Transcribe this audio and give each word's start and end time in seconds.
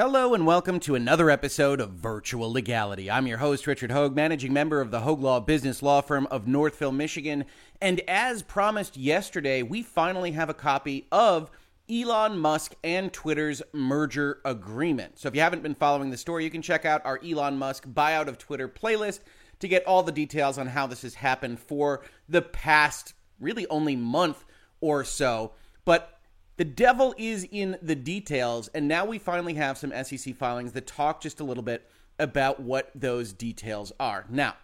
Hello 0.00 0.32
and 0.32 0.46
welcome 0.46 0.80
to 0.80 0.94
another 0.94 1.28
episode 1.28 1.78
of 1.78 1.90
Virtual 1.90 2.50
Legality. 2.50 3.10
I'm 3.10 3.26
your 3.26 3.36
host, 3.36 3.66
Richard 3.66 3.90
Hogue, 3.90 4.16
managing 4.16 4.50
member 4.50 4.80
of 4.80 4.90
the 4.90 5.00
Hogue 5.00 5.20
Law 5.20 5.40
Business 5.40 5.82
Law 5.82 6.00
Firm 6.00 6.26
of 6.30 6.48
Northville, 6.48 6.90
Michigan. 6.90 7.44
And 7.82 8.00
as 8.08 8.40
promised 8.40 8.96
yesterday, 8.96 9.62
we 9.62 9.82
finally 9.82 10.30
have 10.30 10.48
a 10.48 10.54
copy 10.54 11.06
of 11.12 11.50
Elon 11.90 12.38
Musk 12.38 12.76
and 12.82 13.12
Twitter's 13.12 13.60
merger 13.74 14.40
agreement. 14.46 15.18
So 15.18 15.28
if 15.28 15.34
you 15.34 15.42
haven't 15.42 15.62
been 15.62 15.74
following 15.74 16.08
the 16.08 16.16
story, 16.16 16.44
you 16.44 16.50
can 16.50 16.62
check 16.62 16.86
out 16.86 17.04
our 17.04 17.20
Elon 17.22 17.58
Musk 17.58 17.86
buyout 17.86 18.28
of 18.28 18.38
Twitter 18.38 18.70
playlist 18.70 19.20
to 19.58 19.68
get 19.68 19.84
all 19.84 20.02
the 20.02 20.12
details 20.12 20.56
on 20.56 20.66
how 20.66 20.86
this 20.86 21.02
has 21.02 21.12
happened 21.12 21.60
for 21.60 22.00
the 22.26 22.40
past 22.40 23.12
really 23.38 23.66
only 23.66 23.96
month 23.96 24.46
or 24.80 25.04
so. 25.04 25.52
But 25.84 26.19
the 26.60 26.64
devil 26.66 27.14
is 27.16 27.48
in 27.50 27.78
the 27.80 27.94
details, 27.94 28.68
and 28.74 28.86
now 28.86 29.06
we 29.06 29.18
finally 29.18 29.54
have 29.54 29.78
some 29.78 29.94
SEC 30.04 30.36
filings 30.36 30.72
that 30.72 30.86
talk 30.86 31.22
just 31.22 31.40
a 31.40 31.42
little 31.42 31.62
bit 31.62 31.90
about 32.18 32.60
what 32.60 32.90
those 32.94 33.32
details 33.32 33.94
are. 33.98 34.26
Now, 34.28 34.56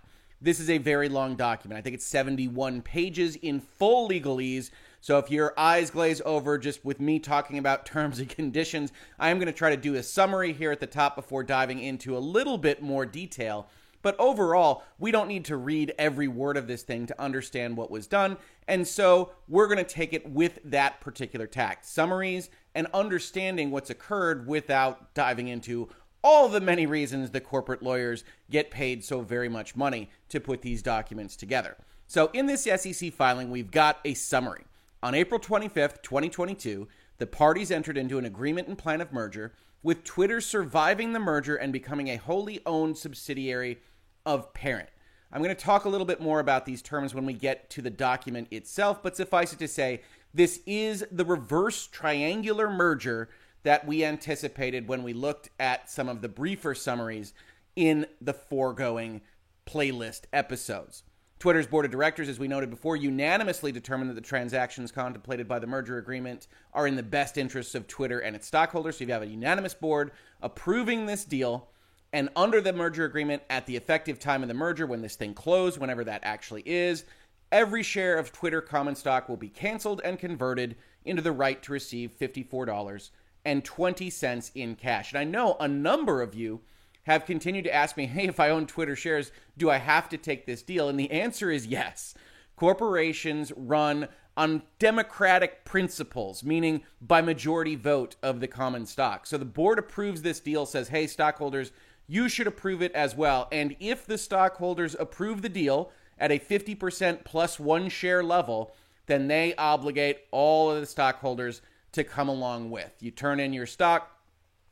this 0.43 0.61
is 0.61 0.69
a 0.69 0.77
very 0.77 1.09
long 1.09 1.37
document. 1.37 1.79
I 1.79 1.81
think 1.81 1.95
it's 1.95 2.05
71 2.05 2.83
pages 2.83 3.37
in 3.37 3.61
full 3.61 4.11
legalese. 4.11 4.73
So 5.01 5.17
if 5.17 5.31
your 5.31 5.55
eyes 5.59 5.89
glaze 5.89 6.21
over 6.27 6.59
just 6.59 6.85
with 6.85 7.01
me 7.01 7.19
talking 7.19 7.57
about 7.57 7.87
terms 7.87 8.19
and 8.19 8.29
conditions, 8.29 8.93
I 9.19 9.31
am 9.31 9.39
going 9.39 9.47
to 9.47 9.53
try 9.55 9.71
to 9.71 9.77
do 9.79 9.95
a 9.95 10.03
summary 10.03 10.53
here 10.53 10.73
at 10.73 10.81
the 10.81 10.87
top 10.87 11.17
before 11.17 11.45
diving 11.45 11.79
into 11.79 12.15
a 12.15 12.19
little 12.19 12.59
bit 12.59 12.83
more 12.83 13.07
detail. 13.07 13.71
But 14.07 14.15
overall, 14.21 14.85
we 15.01 15.11
don't 15.11 15.27
need 15.27 15.47
to 15.47 15.57
read 15.57 15.93
every 15.99 16.29
word 16.29 16.57
of 16.57 16.69
this 16.69 16.85
thing 16.85 17.07
to 17.07 17.21
understand 17.21 17.77
what 17.77 17.91
was 17.91 18.07
done. 18.07 18.37
And 18.69 18.87
so 18.87 19.33
we're 19.49 19.67
going 19.67 19.85
to 19.85 19.95
take 19.95 20.13
it 20.13 20.31
with 20.31 20.61
that 20.63 21.01
particular 21.01 21.49
tact 21.49 21.85
summaries 21.85 22.49
and 22.77 22.87
understanding 22.95 23.73
what's 23.73 23.91
occurred 23.91 24.47
without 24.47 25.13
diving 25.15 25.49
into 25.49 25.89
all 26.23 26.49
the 26.49 26.61
many 26.61 26.87
reasons 26.87 27.33
the 27.33 27.41
corporate 27.41 27.83
lawyers 27.83 28.23
get 28.49 28.71
paid 28.71 29.03
so 29.03 29.23
very 29.23 29.49
much 29.49 29.75
money 29.75 30.09
to 30.29 30.39
put 30.39 30.63
these 30.63 30.83
documents 30.83 31.35
together. 31.35 31.77
So 32.07 32.31
in 32.33 32.47
this 32.47 32.63
SEC 32.63 33.13
filing, 33.13 33.51
we've 33.51 33.73
got 33.73 33.99
a 34.05 34.15
summary. 34.15 34.67
On 35.03 35.17
April 35.17 35.41
25th, 35.41 36.01
2022, 36.05 36.87
the 37.19 37.27
parties 37.27 37.73
entered 37.73 37.99
into 37.99 38.19
an 38.19 38.25
agreement 38.25 38.69
and 38.69 38.79
plan 38.79 39.01
of 39.01 39.13
merger, 39.13 39.53
with 39.83 40.05
Twitter 40.05 40.41
surviving 40.41 41.13
the 41.13 41.19
merger 41.19 41.57
and 41.57 41.73
becoming 41.73 42.07
a 42.07 42.17
wholly 42.17 42.61
owned 42.67 42.97
subsidiary 42.97 43.79
of 44.27 44.53
parent. 44.53 44.91
I'm 45.33 45.43
going 45.43 45.55
to 45.55 45.65
talk 45.65 45.87
a 45.87 45.89
little 45.89 46.07
bit 46.07 46.21
more 46.21 46.41
about 46.41 46.67
these 46.67 46.83
terms 46.83 47.15
when 47.15 47.25
we 47.25 47.33
get 47.33 47.71
to 47.71 47.83
the 47.83 47.91
document 47.91 48.49
itself, 48.51 49.03
but 49.03 49.17
suffice 49.17 49.53
it 49.53 49.59
to 49.61 49.69
say, 49.69 50.03
this 50.35 50.61
is 50.67 51.05
the 51.11 51.25
reverse 51.25 51.87
triangular 51.87 52.69
merger 52.69 53.31
that 53.63 53.87
we 53.87 54.05
anticipated 54.05 54.87
when 54.87 55.03
we 55.03 55.13
looked 55.13 55.51
at 55.59 55.91
some 55.91 56.09
of 56.09 56.21
the 56.21 56.29
briefer 56.29 56.75
summaries 56.75 57.33
in 57.75 58.07
the 58.21 58.35
foregoing 58.35 59.21
playlist 59.67 60.23
episodes. 60.33 61.03
Twitter's 61.39 61.67
board 61.67 61.85
of 61.85 61.91
directors, 61.91 62.29
as 62.29 62.39
we 62.39 62.49
noted 62.49 62.71
before, 62.71 62.97
unanimously 62.97 63.71
determined 63.71 64.09
that 64.09 64.15
the 64.15 64.21
transactions 64.21 64.91
contemplated 64.91 65.47
by 65.47 65.59
the 65.59 65.67
merger 65.67 65.99
agreement 65.99 66.47
are 66.73 66.87
in 66.87 66.97
the 66.97 67.03
best 67.03 67.37
interests 67.37 67.75
of 67.75 67.87
Twitter 67.87 68.21
and 68.21 68.35
its 68.35 68.47
stockholders. 68.47 68.97
So 68.97 69.05
you 69.05 69.13
have 69.13 69.23
a 69.23 69.27
unanimous 69.27 69.75
board 69.75 70.13
approving 70.41 71.05
this 71.05 71.25
deal 71.25 71.69
and 72.17 72.31
under 72.35 72.61
the 72.63 72.73
merger 72.73 73.05
agreement, 73.05 73.43
at 73.51 73.67
the 73.67 73.77
effective 73.77 74.19
time 74.19 74.41
of 74.41 74.49
the 74.49 74.55
merger, 74.55 74.87
when 74.87 75.03
this 75.03 75.17
thing 75.17 75.35
closed, 75.35 75.79
whenever 75.79 76.03
that 76.03 76.23
actually 76.25 76.63
is, 76.65 77.05
every 77.53 77.83
share 77.83 78.17
of 78.17 78.33
Twitter 78.33 78.63
common 78.63 78.95
stock 78.95 79.29
will 79.29 79.37
be 79.37 79.51
canceled 79.51 80.01
and 80.03 80.19
converted 80.19 80.77
into 81.05 81.21
the 81.21 81.31
right 81.31 81.63
to 81.63 81.73
receive 81.73 82.17
$54.20 82.19 84.51
in 84.55 84.77
cash. 84.77 85.13
And 85.13 85.19
I 85.19 85.25
know 85.25 85.59
a 85.61 85.69
number 85.69 86.23
of 86.23 86.35
you 86.35 86.63
have 87.03 87.27
continued 87.27 87.65
to 87.65 87.75
ask 87.75 87.99
me, 87.99 88.07
hey, 88.07 88.29
if 88.29 88.41
I 88.41 88.49
own 88.49 88.67
Twitter 88.67 88.97
shares, 88.97 89.31
do 89.59 89.69
I 89.69 89.77
have 89.77 90.09
to 90.09 90.17
take 90.17 90.47
this 90.47 90.63
deal? 90.63 90.89
And 90.89 90.99
the 90.99 91.11
answer 91.11 91.51
is 91.51 91.67
yes. 91.67 92.15
Corporations 92.57 93.53
run 93.55 94.09
on 94.39 94.63
democratic 94.79 95.67
principles, 95.67 96.43
meaning 96.43 96.83
by 97.03 97.21
majority 97.21 97.77
vote 97.77 98.17
of 98.23 98.41
the 98.41 98.49
common 98.49 98.87
stock. 98.87 99.27
So 99.27 99.37
the 99.37 99.45
board 99.45 99.79
approves 99.79 100.23
this 100.23 100.41
deal, 100.41 100.65
says, 100.65 100.89
hey, 100.89 101.07
stockholders, 101.07 101.73
you 102.07 102.29
should 102.29 102.47
approve 102.47 102.83
it 102.83 102.93
as 102.93 103.15
well. 103.15 103.49
And 103.51 103.77
if 103.81 104.07
the 104.07 104.19
stockholders 104.19 104.97
approve 104.99 105.43
the 105.43 105.49
deal 105.49 105.91
at 106.19 106.31
a 106.31 106.39
50% 106.39 107.25
plus 107.25 107.59
one 107.61 107.89
share 107.89 108.23
level, 108.23 108.75
then 109.07 109.29
they 109.29 109.55
obligate 109.57 110.21
all 110.31 110.71
of 110.71 110.81
the 110.81 110.87
stockholders 110.87 111.63
to 111.93 112.05
come 112.05 112.29
along 112.29 112.71
with. 112.71 112.93
You 113.01 113.11
turn 113.11 113.41
in 113.41 113.53
your 113.53 113.67
stock, 113.67 114.11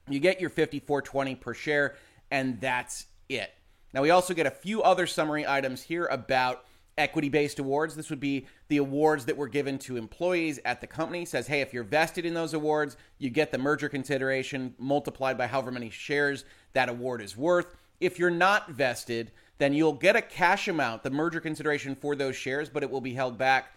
you 0.08 0.20
get 0.20 0.40
your 0.40 0.50
54.20 0.50 1.40
per 1.40 1.54
share, 1.54 1.96
and 2.30 2.60
that's 2.60 3.06
it. 3.28 3.52
Now 3.92 4.02
we 4.02 4.10
also 4.10 4.34
get 4.34 4.46
a 4.46 4.50
few 4.50 4.82
other 4.82 5.06
summary 5.06 5.46
items 5.46 5.82
here 5.82 6.06
about 6.06 6.64
equity 6.98 7.28
based 7.28 7.58
awards. 7.58 7.94
This 7.94 8.10
would 8.10 8.20
be 8.20 8.46
the 8.68 8.76
awards 8.78 9.24
that 9.24 9.36
were 9.36 9.48
given 9.48 9.78
to 9.80 9.96
employees 9.96 10.60
at 10.64 10.80
the 10.80 10.86
company. 10.86 11.24
Says, 11.24 11.46
hey, 11.46 11.60
if 11.60 11.72
you're 11.72 11.84
vested 11.84 12.24
in 12.24 12.34
those 12.34 12.54
awards, 12.54 12.96
you 13.18 13.30
get 13.30 13.52
the 13.52 13.58
merger 13.58 13.88
consideration 13.88 14.74
multiplied 14.78 15.38
by 15.38 15.46
however 15.46 15.70
many 15.70 15.90
shares 15.90 16.44
that 16.74 16.88
award 16.88 17.22
is 17.22 17.36
worth. 17.36 17.74
If 18.00 18.18
you're 18.18 18.30
not 18.30 18.70
vested, 18.70 19.30
then 19.58 19.72
you'll 19.72 19.92
get 19.92 20.16
a 20.16 20.22
cash 20.22 20.68
amount, 20.68 21.02
the 21.02 21.10
merger 21.10 21.40
consideration 21.40 21.94
for 21.94 22.14
those 22.14 22.36
shares, 22.36 22.68
but 22.68 22.82
it 22.82 22.90
will 22.90 23.00
be 23.00 23.14
held 23.14 23.38
back 23.38 23.72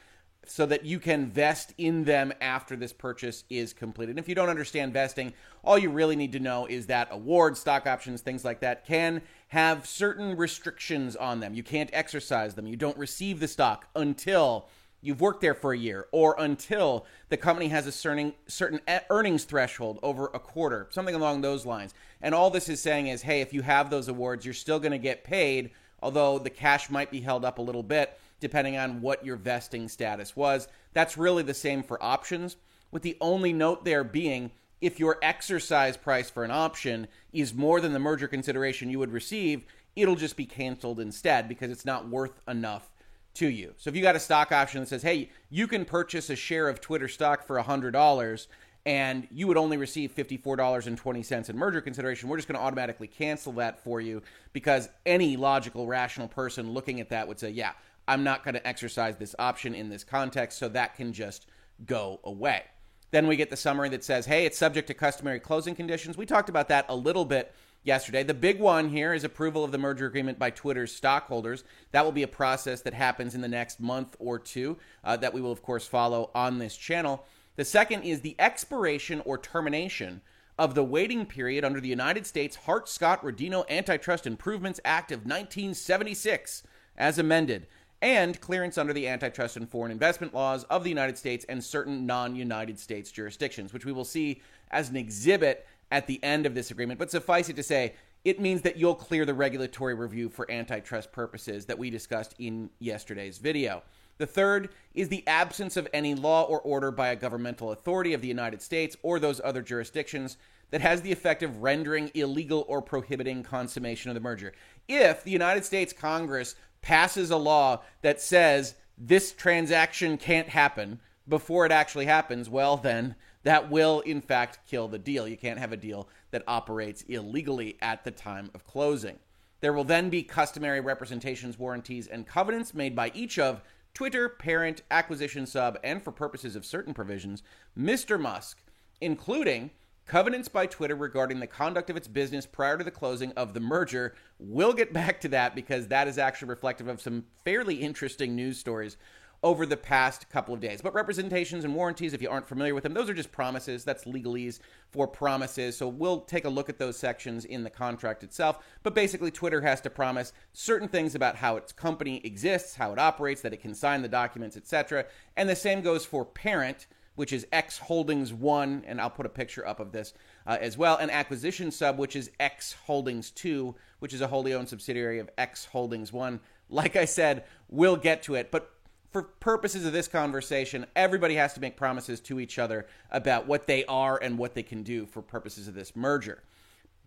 so 0.46 0.66
that 0.66 0.86
you 0.86 1.00
can 1.00 1.30
vest 1.30 1.74
in 1.78 2.06
them 2.06 2.34
after 2.40 2.76
this 2.76 2.94
purchase 2.94 3.44
is 3.50 3.74
completed. 3.74 4.12
And 4.12 4.20
if 4.20 4.30
you 4.30 4.36
don't 4.36 4.50
understand 4.50 4.94
vesting, 4.94 5.34
all 5.64 5.78
you 5.78 5.90
really 5.90 6.16
need 6.16 6.32
to 6.32 6.40
know 6.40 6.66
is 6.66 6.88
that 6.88 7.10
awards, 7.12 7.60
stock 7.60 7.86
options, 7.86 8.22
things 8.22 8.46
like 8.46 8.62
that 8.62 8.86
can 8.86 9.22
have 9.50 9.86
certain 9.86 10.38
restrictions 10.38 11.16
on 11.16 11.42
them. 11.42 11.54
You 11.54 11.64
can't 11.64 11.90
exercise 11.94 12.56
them. 12.56 12.66
You 12.66 12.78
don't 12.78 12.98
receive 12.98 13.40
the 13.40 13.48
stock 13.48 13.88
until 13.96 14.70
you've 15.08 15.22
worked 15.22 15.40
there 15.40 15.54
for 15.54 15.72
a 15.72 15.78
year 15.78 16.08
or 16.12 16.36
until 16.38 17.06
the 17.30 17.38
company 17.38 17.70
has 17.70 17.88
a 17.88 17.92
certain 17.92 18.34
certain 18.48 18.82
earnings 19.10 19.46
threshold 19.46 20.00
over 20.04 20.26
a 20.34 20.40
quarter, 20.40 20.88
something 20.92 21.16
along 21.16 21.40
those 21.40 21.66
lines. 21.66 21.94
And 22.22 22.36
all 22.36 22.50
this 22.50 22.68
is 22.68 22.82
saying 22.82 23.08
is, 23.08 23.22
hey, 23.22 23.40
if 23.40 23.54
you 23.54 23.62
have 23.62 23.90
those 23.90 24.10
awards, 24.10 24.44
you're 24.44 24.54
still 24.54 24.80
going 24.80 24.92
to 24.92 24.98
get 24.98 25.24
paid, 25.24 25.72
although 26.02 26.38
the 26.38 26.50
cash 26.50 26.90
might 26.90 27.10
be 27.10 27.22
held 27.22 27.46
up 27.46 27.58
a 27.58 27.62
little 27.62 27.84
bit 27.84 28.20
depending 28.40 28.78
on 28.78 29.02
what 29.02 29.26
your 29.26 29.38
vesting 29.38 29.88
status 29.88 30.36
was. 30.36 30.68
That's 30.94 31.18
really 31.18 31.42
the 31.42 31.56
same 31.56 31.82
for 31.82 32.04
options, 32.04 32.58
with 32.92 33.02
the 33.02 33.18
only 33.20 33.52
note 33.52 33.84
there 33.84 34.04
being 34.04 34.52
if 34.80 35.00
your 35.00 35.18
exercise 35.24 35.98
price 35.98 36.30
for 36.30 36.44
an 36.44 36.52
option 36.52 37.08
is 37.34 37.54
more 37.54 37.82
than 37.82 37.94
the 37.94 38.00
merger 38.00 38.28
consideration 38.28 38.92
you 38.92 39.00
would 39.00 39.12
receive, 39.12 39.66
it'll 39.96 40.16
just 40.16 40.38
be 40.38 40.46
canceled 40.46 41.00
instead 41.00 41.50
because 41.50 41.72
it's 41.72 41.86
not 41.86 42.08
worth 42.08 42.40
enough 42.48 42.92
to 43.38 43.48
you. 43.48 43.74
So 43.78 43.90
if 43.90 43.96
you 43.96 44.02
got 44.02 44.16
a 44.16 44.20
stock 44.20 44.52
option 44.52 44.82
that 44.82 44.88
says, 44.88 45.02
hey, 45.02 45.30
you 45.50 45.68
can 45.68 45.86
purchase 45.86 46.30
a 46.30 46.36
share 46.36 46.70
of 46.70 46.82
Twitter 46.82 47.08
stock 47.08 47.46
for 47.46 47.62
$100 47.62 48.48
and 48.86 49.28
you 49.32 49.48
would 49.48 49.58
only 49.58 49.78
receive 49.78 50.16
$54.20 50.16 51.50
in 51.50 51.58
merger 51.58 51.82
consideration, 51.82 52.30
we're 52.30 52.38
just 52.38 52.48
going 52.48 52.58
to 52.58 52.66
automatically 52.66 53.08
cancel 53.08 53.52
that 53.54 53.84
for 53.84 54.00
you 54.00 54.22
because 54.54 54.90
any 55.06 55.36
logical, 55.36 55.88
rational 55.88 56.28
person 56.28 56.72
looking 56.72 57.02
at 57.02 57.10
that 57.10 57.28
would 57.28 57.40
say, 57.40 57.50
yeah, 57.50 57.72
I'm 58.08 58.24
not 58.24 58.44
going 58.44 58.54
to 58.56 58.66
exercise 58.66 59.18
this 59.18 59.36
option 59.38 59.76
in 59.76 59.90
this 59.90 60.04
context, 60.04 60.58
so 60.58 60.70
that 60.70 60.96
can 60.96 61.12
just 61.12 61.48
go 61.86 62.22
away. 62.24 62.64
Then 63.12 63.28
we 63.28 63.36
get 63.36 63.50
the 63.50 63.58
summary 63.58 63.90
that 63.90 64.04
says, 64.04 64.26
hey, 64.26 64.46
it's 64.46 64.58
subject 64.58 64.88
to 64.88 64.94
customary 64.94 65.40
closing 65.40 65.76
conditions. 65.76 66.18
We 66.18 66.26
talked 66.26 66.50
about 66.50 66.70
that 66.70 66.86
a 66.90 66.96
little 66.96 67.26
bit 67.26 67.54
yesterday. 67.88 68.22
The 68.22 68.34
big 68.34 68.60
one 68.60 68.90
here 68.90 69.14
is 69.14 69.24
approval 69.24 69.64
of 69.64 69.72
the 69.72 69.78
merger 69.78 70.06
agreement 70.06 70.38
by 70.38 70.50
Twitter's 70.50 70.94
stockholders. 70.94 71.64
That 71.94 72.04
will 72.04 72.12
be 72.12 72.24
a 72.24 72.28
process 72.28 72.82
that 72.82 72.94
happens 72.94 73.34
in 73.34 73.40
the 73.40 73.48
next 73.48 73.80
month 73.80 74.18
or 74.20 74.38
two 74.38 74.78
uh, 75.06 75.16
that 75.18 75.34
we 75.34 75.40
will, 75.40 75.54
of 75.54 75.64
course, 75.64 75.88
follow 75.88 76.30
on 76.36 76.60
this 76.60 76.76
channel. 76.76 77.26
The 77.56 77.64
second 77.64 78.04
is 78.04 78.22
the 78.22 78.36
expiration 78.38 79.22
or 79.22 79.38
termination 79.38 80.22
of 80.60 80.76
the 80.76 80.84
waiting 80.84 81.26
period 81.26 81.64
under 81.64 81.80
the 81.80 81.88
United 81.88 82.28
States 82.28 82.58
Hart 82.58 82.90
Scott 82.90 83.24
Rodino 83.24 83.68
Antitrust 83.70 84.28
Improvements 84.28 84.82
Act 84.84 85.12
of 85.14 85.20
1976, 85.20 86.64
as 86.98 87.18
amended 87.18 87.68
and 88.02 88.40
clearance 88.42 88.78
under 88.78 88.94
the 88.94 89.08
antitrust 89.08 89.58
and 89.58 89.68
foreign 89.68 89.92
investment 89.92 90.34
laws 90.34 90.64
of 90.66 90.84
the 90.84 90.90
United 90.90 91.18
States 91.18 91.46
and 91.50 91.64
certain 91.64 92.06
non 92.06 92.36
United 92.36 92.78
States 92.80 93.12
jurisdictions, 93.12 93.74
which 93.74 93.86
we 93.86 93.92
will 93.92 94.06
see 94.06 94.42
as 94.70 94.90
an 94.90 94.98
exhibit 94.98 95.66
at 95.92 96.08
the 96.08 96.24
end 96.24 96.46
of 96.46 96.56
this 96.56 96.72
agreement. 96.72 97.00
But 97.00 97.12
suffice 97.12 97.50
it 97.50 97.56
to 97.56 97.64
say, 97.64 97.94
it 98.24 98.40
means 98.40 98.62
that 98.64 98.78
you'll 98.78 98.96
clear 98.96 99.26
the 99.26 99.34
regulatory 99.34 99.94
review 99.94 100.30
for 100.30 100.50
antitrust 100.52 101.12
purposes 101.12 101.66
that 101.66 101.78
we 101.78 101.90
discussed 101.90 102.36
in 102.40 102.70
yesterday's 102.80 103.38
video. 103.38 103.84
The 104.18 104.26
third 104.26 104.70
is 104.94 105.10
the 105.10 105.26
absence 105.28 105.78
of 105.78 105.88
any 105.94 106.16
law 106.16 106.44
or 106.44 106.60
order 106.60 106.92
by 106.92 107.10
a 107.10 107.16
governmental 107.16 107.72
authority 107.72 108.14
of 108.14 108.22
the 108.22 108.28
United 108.28 108.62
States 108.62 108.98
or 109.04 109.20
those 109.20 109.40
other 109.44 109.62
jurisdictions 109.62 110.38
that 110.72 110.82
has 110.82 111.02
the 111.02 111.12
effect 111.12 111.44
of 111.44 111.62
rendering 111.62 112.12
illegal 112.14 112.66
or 112.68 112.82
prohibiting 112.82 113.44
consummation 113.44 114.10
of 114.10 114.16
the 114.16 114.22
merger. 114.22 114.54
If 114.88 115.24
the 115.24 115.32
United 115.32 115.64
States 115.64 115.94
Congress 115.94 116.56
passes 116.82 117.32
a 117.32 117.38
law 117.38 117.82
that 118.02 118.20
says 118.20 118.76
this 118.98 119.32
transaction 119.32 120.18
can't 120.18 120.50
happen 120.50 121.00
before 121.28 121.66
it 121.66 121.72
actually 121.72 122.06
happens, 122.06 122.50
well, 122.50 122.78
then 122.78 123.16
that 123.48 123.72
will, 123.72 124.02
in 124.02 124.20
fact, 124.20 124.60
kill 124.68 124.90
the 124.90 125.00
deal. 125.00 125.26
You 125.26 125.38
can't 125.38 125.58
have 125.58 125.72
a 125.72 125.78
deal 125.78 126.10
that 126.32 126.44
operates 126.50 127.04
illegally 127.04 127.78
at 127.82 128.04
the 128.04 128.12
time 128.12 128.52
of 128.54 128.66
closing. 128.66 129.20
There 129.62 129.72
will 129.72 129.86
then 129.86 130.10
be 130.10 130.22
customary 130.22 130.82
representations, 130.82 131.58
warranties, 131.58 132.08
and 132.08 132.28
covenants 132.28 132.74
made 132.74 132.94
by 132.94 133.10
each 133.16 133.40
of 133.40 133.62
Twitter, 133.94 134.28
parent, 134.28 134.82
acquisition 134.92 135.46
sub, 135.46 135.80
and 135.82 136.04
for 136.04 136.12
purposes 136.12 136.58
of 136.58 136.66
certain 136.66 136.94
provisions, 136.94 137.42
Mr. 137.80 138.20
Musk, 138.20 138.62
including 139.00 139.72
covenants 140.08 140.50
by 140.50 140.66
Twitter 140.66 140.96
regarding 140.98 141.40
the 141.40 141.48
conduct 141.48 141.90
of 141.90 141.96
its 141.96 142.10
business 142.10 142.46
prior 142.46 142.78
to 142.78 142.84
the 142.84 142.92
closing 142.92 143.32
of 143.32 143.54
the 143.54 143.62
merger. 143.62 144.14
We'll 144.40 144.74
get 144.74 144.92
back 144.92 145.22
to 145.22 145.30
that 145.30 145.56
because 145.56 145.88
that 145.88 146.10
is 146.10 146.18
actually 146.18 146.50
reflective 146.50 146.90
of 146.90 147.00
some 147.00 147.24
fairly 147.46 147.76
interesting 147.76 148.36
news 148.36 148.60
stories 148.60 148.98
over 149.44 149.66
the 149.66 149.78
past 149.78 150.30
couple 150.30 150.54
of 150.54 150.60
days. 150.60 150.82
But 150.82 150.94
representations 150.94 151.64
and 151.64 151.76
warranties, 151.76 152.14
if 152.14 152.22
you 152.22 152.30
aren't 152.30 152.48
familiar 152.48 152.74
with 152.74 152.84
them, 152.84 152.94
those 152.94 153.10
are 153.10 153.14
just 153.14 153.32
promises. 153.32 153.84
That's 153.84 154.06
legalese 154.06 154.60
for 154.90 155.08
promises. 155.08 155.78
So 155.78 155.88
we'll 155.88 156.22
take 156.22 156.46
a 156.46 156.50
look 156.50 156.70
at 156.70 156.80
those 156.80 156.98
sections 156.98 157.46
in 157.46 157.64
the 157.64 157.70
contract 157.70 158.24
itself. 158.24 158.66
But 158.84 158.96
basically, 158.96 159.32
Twitter 159.32 159.62
has 159.62 159.82
to 159.82 159.90
promise 159.90 160.34
certain 160.54 160.88
things 160.88 161.14
about 161.14 161.36
how 161.36 161.56
its 161.58 161.72
company 161.72 162.22
exists, 162.24 162.76
how 162.76 162.92
it 162.94 163.00
operates, 163.00 163.42
that 163.42 163.54
it 163.54 163.62
can 163.62 163.76
sign 163.76 164.02
the 164.02 164.08
documents, 164.08 164.58
etc. 164.58 165.06
And 165.36 165.48
the 165.48 165.56
same 165.56 165.82
goes 165.82 166.06
for 166.06 166.26
parent. 166.26 166.88
Which 167.16 167.34
is 167.34 167.48
X 167.52 167.80
Holdings 167.80 168.32
1, 168.32 168.84
and 168.86 169.02
I'll 169.02 169.10
put 169.10 169.26
a 169.26 169.30
picture 169.30 169.68
up 169.68 169.80
of 169.80 169.92
this 169.92 170.14
uh, 170.46 170.60
as 170.62 170.78
well. 170.78 170.98
And 170.98 171.10
acquisition 171.10 171.72
sub, 171.72 171.98
which 171.98 172.16
is 172.16 172.30
X 172.40 172.74
Holdings 172.86 173.32
2, 173.32 173.74
which 173.98 174.14
is 174.14 174.22
a 174.22 174.28
wholly 174.28 174.54
owned 174.54 174.70
subsidiary 174.70 175.18
of 175.18 175.28
X 175.36 175.66
Holdings 175.66 176.14
1. 176.14 176.40
Like 176.70 176.96
I 176.96 177.06
said, 177.06 177.46
we'll 177.70 177.96
get 177.96 178.22
to 178.24 178.36
it. 178.36 178.52
But 178.52 178.72
for 179.18 179.24
purposes 179.24 179.84
of 179.84 179.94
this 179.94 180.08
conversation, 180.08 180.86
everybody 180.96 181.34
has 181.34 181.52
to 181.56 181.60
make 181.60 181.76
promises 181.76 182.20
to 182.20 182.40
each 182.40 182.60
other 182.60 182.86
about 183.10 183.48
what 183.48 183.66
they 183.66 183.84
are 183.86 184.20
and 184.22 184.38
what 184.38 184.54
they 184.54 184.62
can 184.62 184.84
do 184.84 185.08
for 185.08 185.24
purposes 185.24 185.68
of 185.68 185.74
this 185.74 185.96
merger. 185.96 186.44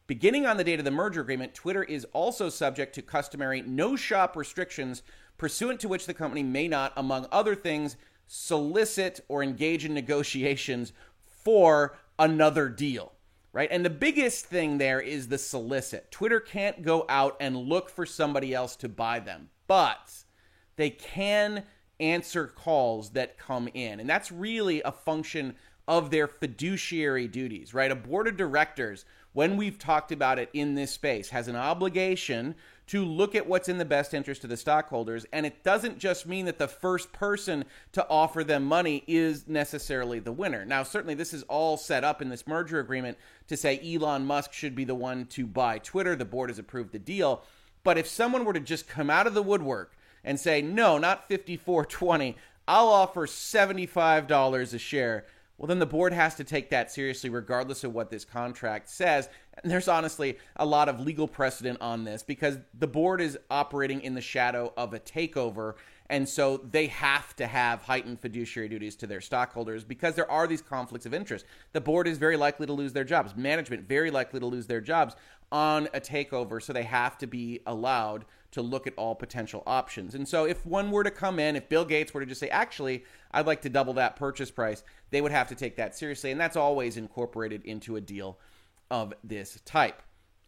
Beginning 0.09 0.45
on 0.45 0.57
the 0.57 0.65
date 0.65 0.81
of 0.81 0.85
the 0.85 0.91
merger 0.91 1.21
agreement, 1.21 1.55
Twitter 1.55 1.85
is 1.85 2.05
also 2.13 2.49
subject 2.49 2.97
to 2.97 3.03
customary 3.03 3.63
no 3.63 3.95
shop 3.95 4.35
restrictions, 4.35 5.05
pursuant 5.39 5.79
to 5.79 5.87
which 5.87 6.07
the 6.07 6.13
company 6.13 6.43
may 6.43 6.67
not, 6.67 6.93
among 6.97 7.29
other 7.31 7.55
things, 7.55 7.97
solicit 8.27 9.21
or 9.29 9.45
engage 9.45 9.85
in 9.85 9.95
negotiations 9.95 10.93
for 11.23 11.97
another 12.19 12.69
deal. 12.69 13.13
Right? 13.53 13.69
And 13.71 13.85
the 13.85 13.91
biggest 13.91 14.47
thing 14.47 14.79
there 14.79 15.01
is 15.01 15.29
the 15.29 15.39
solicit. 15.39 16.11
Twitter 16.11 16.41
can't 16.41 16.83
go 16.83 17.07
out 17.09 17.37
and 17.39 17.57
look 17.57 17.89
for 17.89 18.05
somebody 18.05 18.53
else 18.53 18.75
to 18.77 18.89
buy 18.89 19.21
them, 19.21 19.51
but 19.69 20.25
they 20.75 20.91
can 20.91 21.65
answer 22.01 22.47
calls 22.47 23.11
that 23.11 23.39
come 23.39 23.69
in. 23.75 24.01
And 24.01 24.09
that's 24.09 24.33
really 24.33 24.83
a 24.83 24.93
function 24.93 25.55
of 25.87 26.11
their 26.11 26.29
fiduciary 26.29 27.27
duties, 27.27 27.75
right? 27.75 27.91
A 27.91 27.97
board 27.97 28.29
of 28.29 28.37
directors, 28.37 29.05
when 29.33 29.57
we've 29.57 29.79
talked 29.79 30.13
about 30.13 30.39
it 30.39 30.49
in 30.53 30.75
this 30.75 30.93
space, 30.93 31.31
has 31.31 31.49
an 31.49 31.57
obligation 31.57 32.55
to 32.87 33.05
look 33.05 33.35
at 33.35 33.47
what's 33.47 33.69
in 33.69 33.79
the 33.79 33.85
best 33.85 34.15
interest 34.15 34.45
of 34.45 34.51
the 34.51 34.57
stockholders. 34.57 35.27
And 35.33 35.47
it 35.47 35.63
doesn't 35.63 35.99
just 35.99 36.27
mean 36.27 36.47
that 36.47 36.59
the 36.59 36.69
first 36.69 37.13
person 37.13 37.65
to 37.93 38.07
offer 38.09 38.45
them 38.45 38.65
money 38.65 39.05
is 39.07 39.49
necessarily 39.49 40.19
the 40.19 40.33
winner. 40.33 40.65
Now, 40.65 40.83
certainly, 40.83 41.15
this 41.15 41.33
is 41.33 41.43
all 41.45 41.77
set 41.77 42.05
up 42.05 42.23
in 42.23 42.29
this 42.29 42.47
merger 42.47 42.81
agreement 42.81 43.19
to 43.49 43.57
say 43.57 43.81
Elon 43.83 44.27
Musk 44.27 44.53
should 44.53 44.75
be 44.75 44.85
the 44.85 44.95
one 44.95 45.27
to 45.27 45.47
buy 45.47 45.79
Twitter. 45.79 46.15
The 46.15 46.25
board 46.25 46.51
has 46.51 46.59
approved 46.59 46.93
the 46.93 46.99
deal. 46.99 47.43
But 47.83 47.99
if 47.99 48.07
someone 48.07 48.45
were 48.45 48.53
to 48.53 48.61
just 48.61 48.89
come 48.89 49.11
out 49.11 49.27
of 49.27 49.35
the 49.35 49.43
woodwork 49.43 49.97
and 50.25 50.39
say, 50.39 50.63
no, 50.63 50.99
not 50.99 51.29
54.20, 51.29 52.35
I'll 52.69 52.89
offer 52.89 53.27
$75 53.27 54.75
a 54.75 54.79
share. 54.79 55.25
Well, 55.61 55.67
then 55.67 55.79
the 55.79 55.87
board 55.87 56.15
has 56.15 56.37
to 56.37 56.45
take 56.45 56.71
that 56.71 56.91
seriously, 56.91 57.29
regardless 57.29 57.85
of 57.85 57.93
what 57.93 58.11
this 58.11 58.25
contract 58.25 58.89
says. 58.89 59.29
And 59.63 59.71
there's 59.71 59.89
honestly 59.89 60.39
a 60.57 60.65
lot 60.65 60.89
of 60.89 61.01
legal 61.01 61.29
precedent 61.29 61.83
on 61.83 62.05
this 62.05 62.23
because 62.23 62.57
the 62.79 62.87
board 62.87 63.21
is 63.21 63.39
operating 63.51 64.01
in 64.01 64.15
the 64.15 64.23
shadow 64.23 64.73
of 64.77 64.95
a 64.95 64.99
takeover. 64.99 65.75
And 66.09 66.27
so 66.27 66.57
they 66.57 66.87
have 66.87 67.37
to 67.37 67.47
have 67.47 67.83
heightened 67.83 68.21
fiduciary 68.21 68.71
duties 68.71 68.97
to 68.97 69.07
their 69.07 69.21
stockholders 69.21 69.85
because 69.85 70.15
there 70.15 70.31
are 70.31 70.47
these 70.47 70.63
conflicts 70.63 71.05
of 71.05 71.13
interest. 71.13 71.45
The 71.75 71.81
board 71.83 72.09
is 72.09 72.17
very 72.17 72.39
likely 72.39 72.67
to 72.67 72.73
lose 72.73 72.95
their 72.95 73.05
jobs, 73.05 73.37
management 73.37 73.87
very 73.87 74.11
likely 74.11 74.41
to 74.41 74.47
lose 74.47 74.67
their 74.67 74.81
jobs 74.81 75.15
on 75.53 75.89
a 75.93 76.01
takeover. 76.01 76.63
So 76.63 76.73
they 76.73 76.85
have 76.85 77.19
to 77.19 77.27
be 77.27 77.61
allowed 77.67 78.25
to 78.53 78.63
look 78.63 78.87
at 78.87 78.95
all 78.97 79.15
potential 79.15 79.63
options. 79.67 80.15
And 80.15 80.27
so 80.27 80.45
if 80.45 80.67
one 80.67 80.91
were 80.91 81.05
to 81.05 81.11
come 81.11 81.39
in, 81.39 81.57
if 81.57 81.69
Bill 81.69 81.85
Gates 81.85 82.13
were 82.13 82.21
to 82.21 82.27
just 82.27 82.41
say, 82.41 82.49
actually, 82.49 83.05
I'd 83.31 83.47
like 83.47 83.63
to 83.63 83.69
double 83.69 83.95
that 83.95 84.17
purchase 84.17 84.51
price, 84.51 84.83
they 85.11 85.21
would 85.21 85.33
have 85.33 85.49
to 85.49 85.55
take 85.55 85.77
that 85.77 85.97
seriously. 85.97 86.31
And 86.31 86.41
that's 86.41 86.57
always 86.57 86.97
incorporated 86.97 87.65
into 87.65 87.97
a 87.97 88.01
deal 88.01 88.39
of 88.91 89.15
this 89.23 89.61
type. 89.65 90.03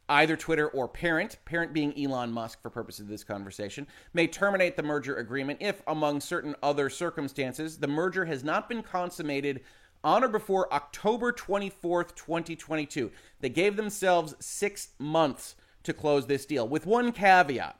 Either 0.08 0.36
Twitter 0.36 0.68
or 0.68 0.88
parent, 0.88 1.38
parent 1.44 1.72
being 1.72 1.96
Elon 1.98 2.32
Musk 2.32 2.60
for 2.60 2.70
purposes 2.70 3.02
of 3.02 3.08
this 3.08 3.24
conversation, 3.24 3.86
may 4.12 4.26
terminate 4.26 4.76
the 4.76 4.82
merger 4.82 5.16
agreement 5.16 5.58
if, 5.62 5.80
among 5.86 6.20
certain 6.20 6.56
other 6.62 6.90
circumstances, 6.90 7.78
the 7.78 7.86
merger 7.86 8.24
has 8.24 8.42
not 8.42 8.68
been 8.68 8.82
consummated 8.82 9.60
on 10.04 10.24
or 10.24 10.28
before 10.28 10.72
October 10.74 11.32
24th, 11.32 12.14
2022. 12.16 13.10
They 13.40 13.48
gave 13.48 13.76
themselves 13.76 14.34
six 14.40 14.88
months 14.98 15.54
to 15.84 15.92
close 15.92 16.26
this 16.26 16.46
deal, 16.46 16.66
with 16.66 16.86
one 16.86 17.12
caveat. 17.12 17.78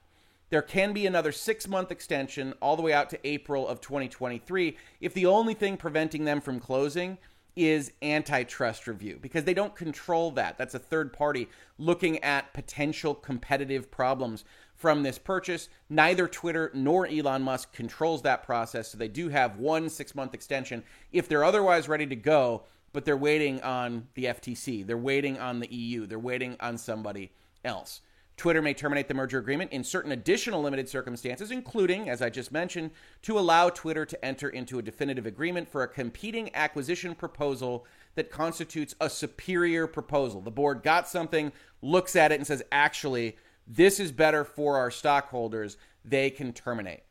There 0.52 0.60
can 0.60 0.92
be 0.92 1.06
another 1.06 1.32
six 1.32 1.66
month 1.66 1.90
extension 1.90 2.52
all 2.60 2.76
the 2.76 2.82
way 2.82 2.92
out 2.92 3.08
to 3.08 3.26
April 3.26 3.66
of 3.66 3.80
2023 3.80 4.76
if 5.00 5.14
the 5.14 5.24
only 5.24 5.54
thing 5.54 5.78
preventing 5.78 6.26
them 6.26 6.42
from 6.42 6.60
closing 6.60 7.16
is 7.56 7.92
antitrust 8.02 8.86
review 8.86 9.18
because 9.22 9.44
they 9.44 9.54
don't 9.54 9.74
control 9.74 10.30
that. 10.32 10.58
That's 10.58 10.74
a 10.74 10.78
third 10.78 11.14
party 11.14 11.48
looking 11.78 12.22
at 12.22 12.52
potential 12.52 13.14
competitive 13.14 13.90
problems 13.90 14.44
from 14.74 15.02
this 15.02 15.18
purchase. 15.18 15.70
Neither 15.88 16.28
Twitter 16.28 16.70
nor 16.74 17.06
Elon 17.06 17.40
Musk 17.40 17.72
controls 17.72 18.20
that 18.20 18.42
process, 18.42 18.90
so 18.90 18.98
they 18.98 19.08
do 19.08 19.30
have 19.30 19.56
one 19.56 19.88
six 19.88 20.14
month 20.14 20.34
extension 20.34 20.84
if 21.12 21.28
they're 21.28 21.44
otherwise 21.44 21.88
ready 21.88 22.06
to 22.08 22.16
go, 22.16 22.64
but 22.92 23.06
they're 23.06 23.16
waiting 23.16 23.62
on 23.62 24.06
the 24.16 24.26
FTC, 24.26 24.86
they're 24.86 24.98
waiting 24.98 25.38
on 25.38 25.60
the 25.60 25.74
EU, 25.74 26.04
they're 26.04 26.18
waiting 26.18 26.58
on 26.60 26.76
somebody 26.76 27.32
else. 27.64 28.02
Twitter 28.42 28.60
may 28.60 28.74
terminate 28.74 29.06
the 29.06 29.14
merger 29.14 29.38
agreement 29.38 29.70
in 29.70 29.84
certain 29.84 30.10
additional 30.10 30.60
limited 30.60 30.88
circumstances, 30.88 31.52
including, 31.52 32.08
as 32.08 32.20
I 32.20 32.28
just 32.28 32.50
mentioned, 32.50 32.90
to 33.22 33.38
allow 33.38 33.70
Twitter 33.70 34.04
to 34.04 34.24
enter 34.24 34.48
into 34.48 34.80
a 34.80 34.82
definitive 34.82 35.26
agreement 35.26 35.68
for 35.68 35.84
a 35.84 35.88
competing 35.88 36.52
acquisition 36.52 37.14
proposal 37.14 37.86
that 38.16 38.32
constitutes 38.32 38.96
a 39.00 39.08
superior 39.08 39.86
proposal. 39.86 40.40
The 40.40 40.50
board 40.50 40.82
got 40.82 41.06
something, 41.06 41.52
looks 41.82 42.16
at 42.16 42.32
it, 42.32 42.40
and 42.40 42.44
says, 42.44 42.64
actually, 42.72 43.36
this 43.68 44.00
is 44.00 44.10
better 44.10 44.42
for 44.42 44.76
our 44.76 44.90
stockholders. 44.90 45.76
They 46.04 46.28
can 46.28 46.52
terminate. 46.52 47.04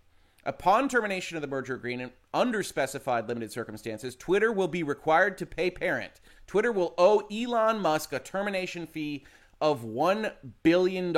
Upon 0.43 0.89
termination 0.89 1.37
of 1.37 1.41
the 1.41 1.47
merger 1.47 1.75
agreement, 1.75 2.11
under 2.33 2.61
specified 2.61 3.29
limited 3.29 3.53
circumstances, 3.53 4.17
Twitter 4.17 4.51
will 4.51 4.67
be 4.67 4.83
required 4.83 5.37
to 5.37 5.45
pay 5.45 5.71
parent. 5.71 6.19
Twitter 6.45 6.73
will 6.73 6.93
owe 6.97 7.25
Elon 7.31 7.79
Musk 7.79 8.11
a 8.11 8.19
termination 8.19 8.85
fee 8.85 9.23
of 9.61 9.83
$1 9.83 10.33
billion. 10.63 11.15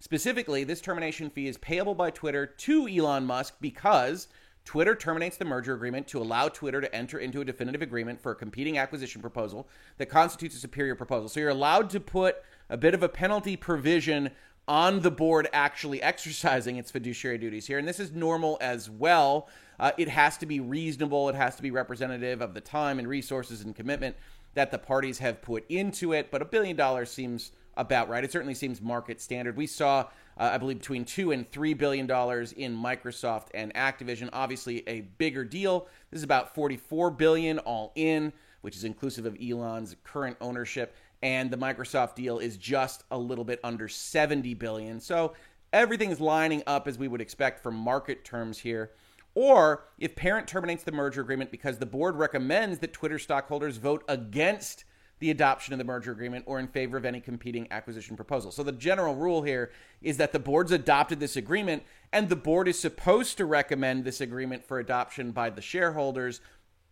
Specifically, 0.00 0.64
this 0.64 0.80
termination 0.80 1.30
fee 1.30 1.46
is 1.46 1.58
payable 1.58 1.94
by 1.94 2.10
Twitter 2.10 2.46
to 2.46 2.88
Elon 2.88 3.24
Musk 3.24 3.54
because 3.60 4.28
Twitter 4.64 4.96
terminates 4.96 5.36
the 5.36 5.44
merger 5.44 5.74
agreement 5.74 6.08
to 6.08 6.18
allow 6.20 6.48
Twitter 6.48 6.80
to 6.80 6.94
enter 6.94 7.18
into 7.18 7.40
a 7.40 7.44
definitive 7.44 7.82
agreement 7.82 8.20
for 8.20 8.32
a 8.32 8.34
competing 8.34 8.78
acquisition 8.78 9.20
proposal 9.20 9.68
that 9.98 10.06
constitutes 10.06 10.56
a 10.56 10.58
superior 10.58 10.96
proposal. 10.96 11.28
So 11.28 11.38
you're 11.40 11.50
allowed 11.50 11.88
to 11.90 12.00
put 12.00 12.36
a 12.68 12.76
bit 12.76 12.92
of 12.92 13.02
a 13.02 13.08
penalty 13.08 13.56
provision 13.56 14.32
on 14.68 15.00
the 15.00 15.10
board 15.10 15.48
actually 15.52 16.02
exercising 16.02 16.76
its 16.76 16.90
fiduciary 16.90 17.38
duties 17.38 17.66
here. 17.66 17.78
And 17.78 17.86
this 17.86 18.00
is 18.00 18.12
normal 18.12 18.58
as 18.60 18.90
well. 18.90 19.48
Uh, 19.78 19.92
it 19.98 20.08
has 20.08 20.36
to 20.38 20.46
be 20.46 20.58
reasonable, 20.58 21.28
it 21.28 21.34
has 21.34 21.54
to 21.56 21.62
be 21.62 21.70
representative 21.70 22.40
of 22.40 22.54
the 22.54 22.60
time 22.60 22.98
and 22.98 23.06
resources 23.06 23.60
and 23.60 23.74
commitment 23.76 24.16
that 24.56 24.72
the 24.72 24.78
parties 24.78 25.18
have 25.20 25.40
put 25.40 25.64
into 25.68 26.12
it, 26.12 26.30
but 26.30 26.42
a 26.42 26.44
billion 26.44 26.76
dollars 26.76 27.10
seems 27.10 27.52
about 27.76 28.08
right. 28.08 28.24
It 28.24 28.32
certainly 28.32 28.54
seems 28.54 28.80
market 28.80 29.20
standard. 29.20 29.54
We 29.54 29.66
saw, 29.66 30.06
uh, 30.38 30.50
I 30.52 30.58
believe, 30.58 30.78
between 30.78 31.04
two 31.04 31.30
and 31.30 31.48
three 31.52 31.74
billion 31.74 32.06
dollars 32.06 32.52
in 32.52 32.74
Microsoft 32.74 33.48
and 33.54 33.72
Activision. 33.74 34.30
Obviously, 34.32 34.82
a 34.88 35.02
bigger 35.02 35.44
deal. 35.44 35.86
This 36.10 36.18
is 36.18 36.24
about 36.24 36.54
forty-four 36.54 37.10
billion 37.10 37.58
all 37.60 37.92
in, 37.94 38.32
which 38.62 38.76
is 38.76 38.84
inclusive 38.84 39.26
of 39.26 39.36
Elon's 39.40 39.94
current 40.04 40.36
ownership. 40.40 40.96
And 41.22 41.50
the 41.50 41.58
Microsoft 41.58 42.14
deal 42.14 42.38
is 42.38 42.56
just 42.56 43.04
a 43.10 43.18
little 43.18 43.44
bit 43.44 43.60
under 43.62 43.88
seventy 43.88 44.54
billion. 44.54 44.98
So 44.98 45.34
everything's 45.72 46.20
lining 46.20 46.62
up 46.66 46.88
as 46.88 46.98
we 46.98 47.08
would 47.08 47.20
expect 47.20 47.62
from 47.62 47.74
market 47.74 48.24
terms 48.24 48.58
here 48.58 48.92
or 49.36 49.84
if 49.98 50.16
parent 50.16 50.48
terminates 50.48 50.82
the 50.82 50.90
merger 50.90 51.20
agreement 51.20 51.50
because 51.50 51.78
the 51.78 51.86
board 51.86 52.16
recommends 52.16 52.78
that 52.78 52.94
Twitter 52.94 53.18
stockholders 53.18 53.76
vote 53.76 54.02
against 54.08 54.84
the 55.18 55.30
adoption 55.30 55.74
of 55.74 55.78
the 55.78 55.84
merger 55.84 56.10
agreement 56.10 56.42
or 56.46 56.58
in 56.58 56.66
favor 56.66 56.96
of 56.96 57.04
any 57.04 57.20
competing 57.20 57.70
acquisition 57.70 58.16
proposal. 58.16 58.50
So 58.50 58.62
the 58.62 58.72
general 58.72 59.14
rule 59.14 59.42
here 59.42 59.70
is 60.00 60.16
that 60.16 60.32
the 60.32 60.38
board's 60.38 60.72
adopted 60.72 61.20
this 61.20 61.36
agreement 61.36 61.82
and 62.12 62.30
the 62.30 62.36
board 62.36 62.66
is 62.66 62.78
supposed 62.78 63.36
to 63.36 63.44
recommend 63.44 64.04
this 64.04 64.22
agreement 64.22 64.64
for 64.64 64.78
adoption 64.78 65.32
by 65.32 65.50
the 65.50 65.62
shareholders 65.62 66.40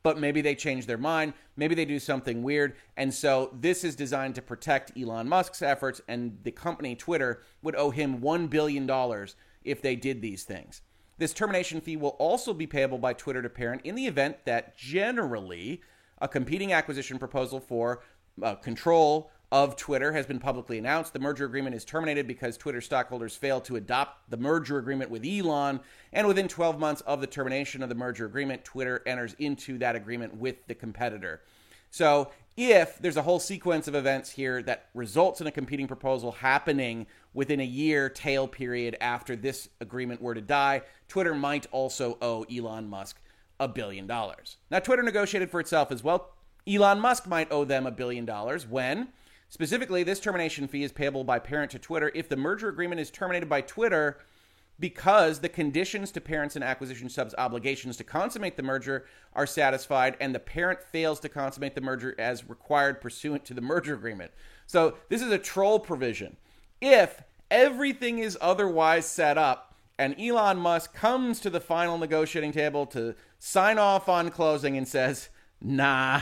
but 0.03 0.19
maybe 0.19 0.43
they 0.43 0.55
change 0.55 0.85
their 0.85 0.99
mind. 0.99 1.33
Maybe 1.57 1.75
they 1.75 1.87
do 1.87 1.99
something 1.99 2.43
weird. 2.43 2.77
And 2.99 3.15
so 3.15 3.57
this 3.59 3.85
is 3.85 3.97
designed 3.97 4.35
to 4.35 4.43
protect 4.43 4.93
Elon 4.99 5.27
Musk's 5.31 5.63
efforts, 5.63 6.03
and 6.07 6.37
the 6.43 6.51
company, 6.51 6.95
Twitter, 6.95 7.43
would 7.63 7.75
owe 7.75 7.89
him 7.89 8.21
$1 8.21 8.51
billion 8.51 8.87
if 9.65 9.81
they 9.81 9.97
did 9.97 10.21
these 10.21 10.45
things. 10.45 10.83
This 11.19 11.33
termination 11.33 11.81
fee 11.81 11.97
will 11.97 12.17
also 12.19 12.53
be 12.53 12.67
payable 12.67 12.99
by 12.99 13.13
Twitter 13.13 13.43
to 13.43 13.49
parent 13.49 13.83
in 13.85 13.95
the 13.95 14.07
event 14.07 14.39
that 14.45 14.77
generally 14.77 15.81
a 16.19 16.29
competing 16.29 16.73
acquisition 16.73 17.19
proposal 17.19 17.61
for 17.61 18.03
uh, 18.43 18.57
control 18.57 19.31
of 19.53 19.77
Twitter 19.77 20.13
has 20.13 20.27
been 20.27 20.41
publicly 20.41 20.79
announced. 20.79 21.13
The 21.13 21.21
merger 21.21 21.45
agreement 21.45 21.77
is 21.77 21.85
terminated 21.85 22.27
because 22.27 22.57
Twitter 22.57 22.81
stockholders 22.81 23.37
failed 23.37 23.65
to 23.67 23.77
adopt 23.77 24.29
the 24.29 24.37
merger 24.37 24.79
agreement 24.79 25.11
with 25.11 25.25
Elon. 25.25 25.79
And 26.13 26.27
within 26.27 26.49
12 26.49 26.81
months 26.81 27.03
of 27.03 27.21
the 27.21 27.29
termination 27.29 27.81
of 27.81 27.89
the 27.89 27.95
merger 27.95 28.27
agreement, 28.27 28.65
Twitter 28.65 29.03
enters 29.07 29.35
into 29.39 29.79
that 29.79 29.95
agreement 29.95 30.37
with 30.37 30.67
the 30.67 30.75
competitor. 30.75 31.43
So, 31.91 32.33
if 32.57 32.99
there's 32.99 33.17
a 33.17 33.23
whole 33.23 33.41
sequence 33.41 33.87
of 33.89 33.95
events 33.95 34.31
here 34.31 34.63
that 34.63 34.89
results 34.95 35.41
in 35.41 35.47
a 35.47 35.53
competing 35.53 35.87
proposal 35.89 36.33
happening 36.33 37.07
within 37.35 37.61
a 37.61 37.65
year 37.65 38.09
tail 38.09 38.49
period 38.49 38.97
after 39.01 39.37
this 39.37 39.69
agreement 39.81 40.23
were 40.23 40.35
to 40.35 40.41
die, 40.41 40.83
Twitter 41.09 41.35
might 41.35 41.67
also 41.73 42.17
owe 42.23 42.45
Elon 42.45 42.89
Musk 42.89 43.21
a 43.61 43.69
billion 43.69 44.07
dollars. 44.07 44.57
Now, 44.71 44.79
Twitter 44.79 45.03
negotiated 45.03 45.51
for 45.51 45.61
itself 45.61 45.93
as 45.93 46.03
well. 46.03 46.31
Elon 46.67 47.01
Musk 47.01 47.27
might 47.27 47.53
owe 47.53 47.65
them 47.65 47.87
a 47.87 47.91
billion 47.91 48.25
dollars 48.25 48.67
when 48.67 49.09
Specifically, 49.55 50.03
this 50.03 50.19
termination 50.19 50.67
fee 50.67 50.83
is 50.83 50.91
payable 50.91 51.23
by 51.23 51.39
parent 51.39 51.71
to 51.71 51.79
Twitter 51.79 52.11
if 52.13 52.29
the 52.29 52.37
merger 52.37 52.69
agreement 52.69 53.01
is 53.01 53.09
terminated 53.09 53.49
by 53.49 53.61
Twitter 53.61 54.19
because 54.81 55.39
the 55.39 55.49
conditions 55.49 56.11
to 56.11 56.21
parents 56.21 56.57
and 56.57 56.65
acquisition 56.65 57.09
subs' 57.09 57.37
obligations 57.39 57.97
to 57.97 58.03
consummate 58.03 58.57
the 58.57 58.65
merger 58.65 59.07
are 59.33 59.47
satisfied 59.47 60.17
and 60.21 60.35
the 60.35 60.41
parent 60.41 60.83
fails 60.83 61.21
to 61.21 61.29
consummate 61.29 61.77
the 61.77 61.81
merger 61.81 62.17
as 62.19 62.49
required 62.49 63.01
pursuant 63.01 63.45
to 63.45 63.55
the 63.55 63.61
merger 63.61 63.95
agreement. 63.95 64.33
So, 64.67 64.97
this 65.09 65.23
is 65.23 65.31
a 65.31 65.39
troll 65.39 65.79
provision. 65.79 66.37
If 66.87 67.23
everything 67.51 68.19
is 68.19 68.37
otherwise 68.43 69.07
set 69.07 69.39
up 69.39 69.75
and 69.99 70.15
Elon 70.21 70.59
Musk 70.59 70.93
comes 70.93 71.41
to 71.41 71.49
the 71.49 71.59
final 71.59 71.97
negotiating 71.97 72.53
table 72.53 72.85
to 72.89 73.15
sign 73.39 73.79
off 73.79 74.07
on 74.07 74.31
closing 74.31 74.77
and 74.77 74.87
says, 74.87 75.31
nah, 75.63 76.21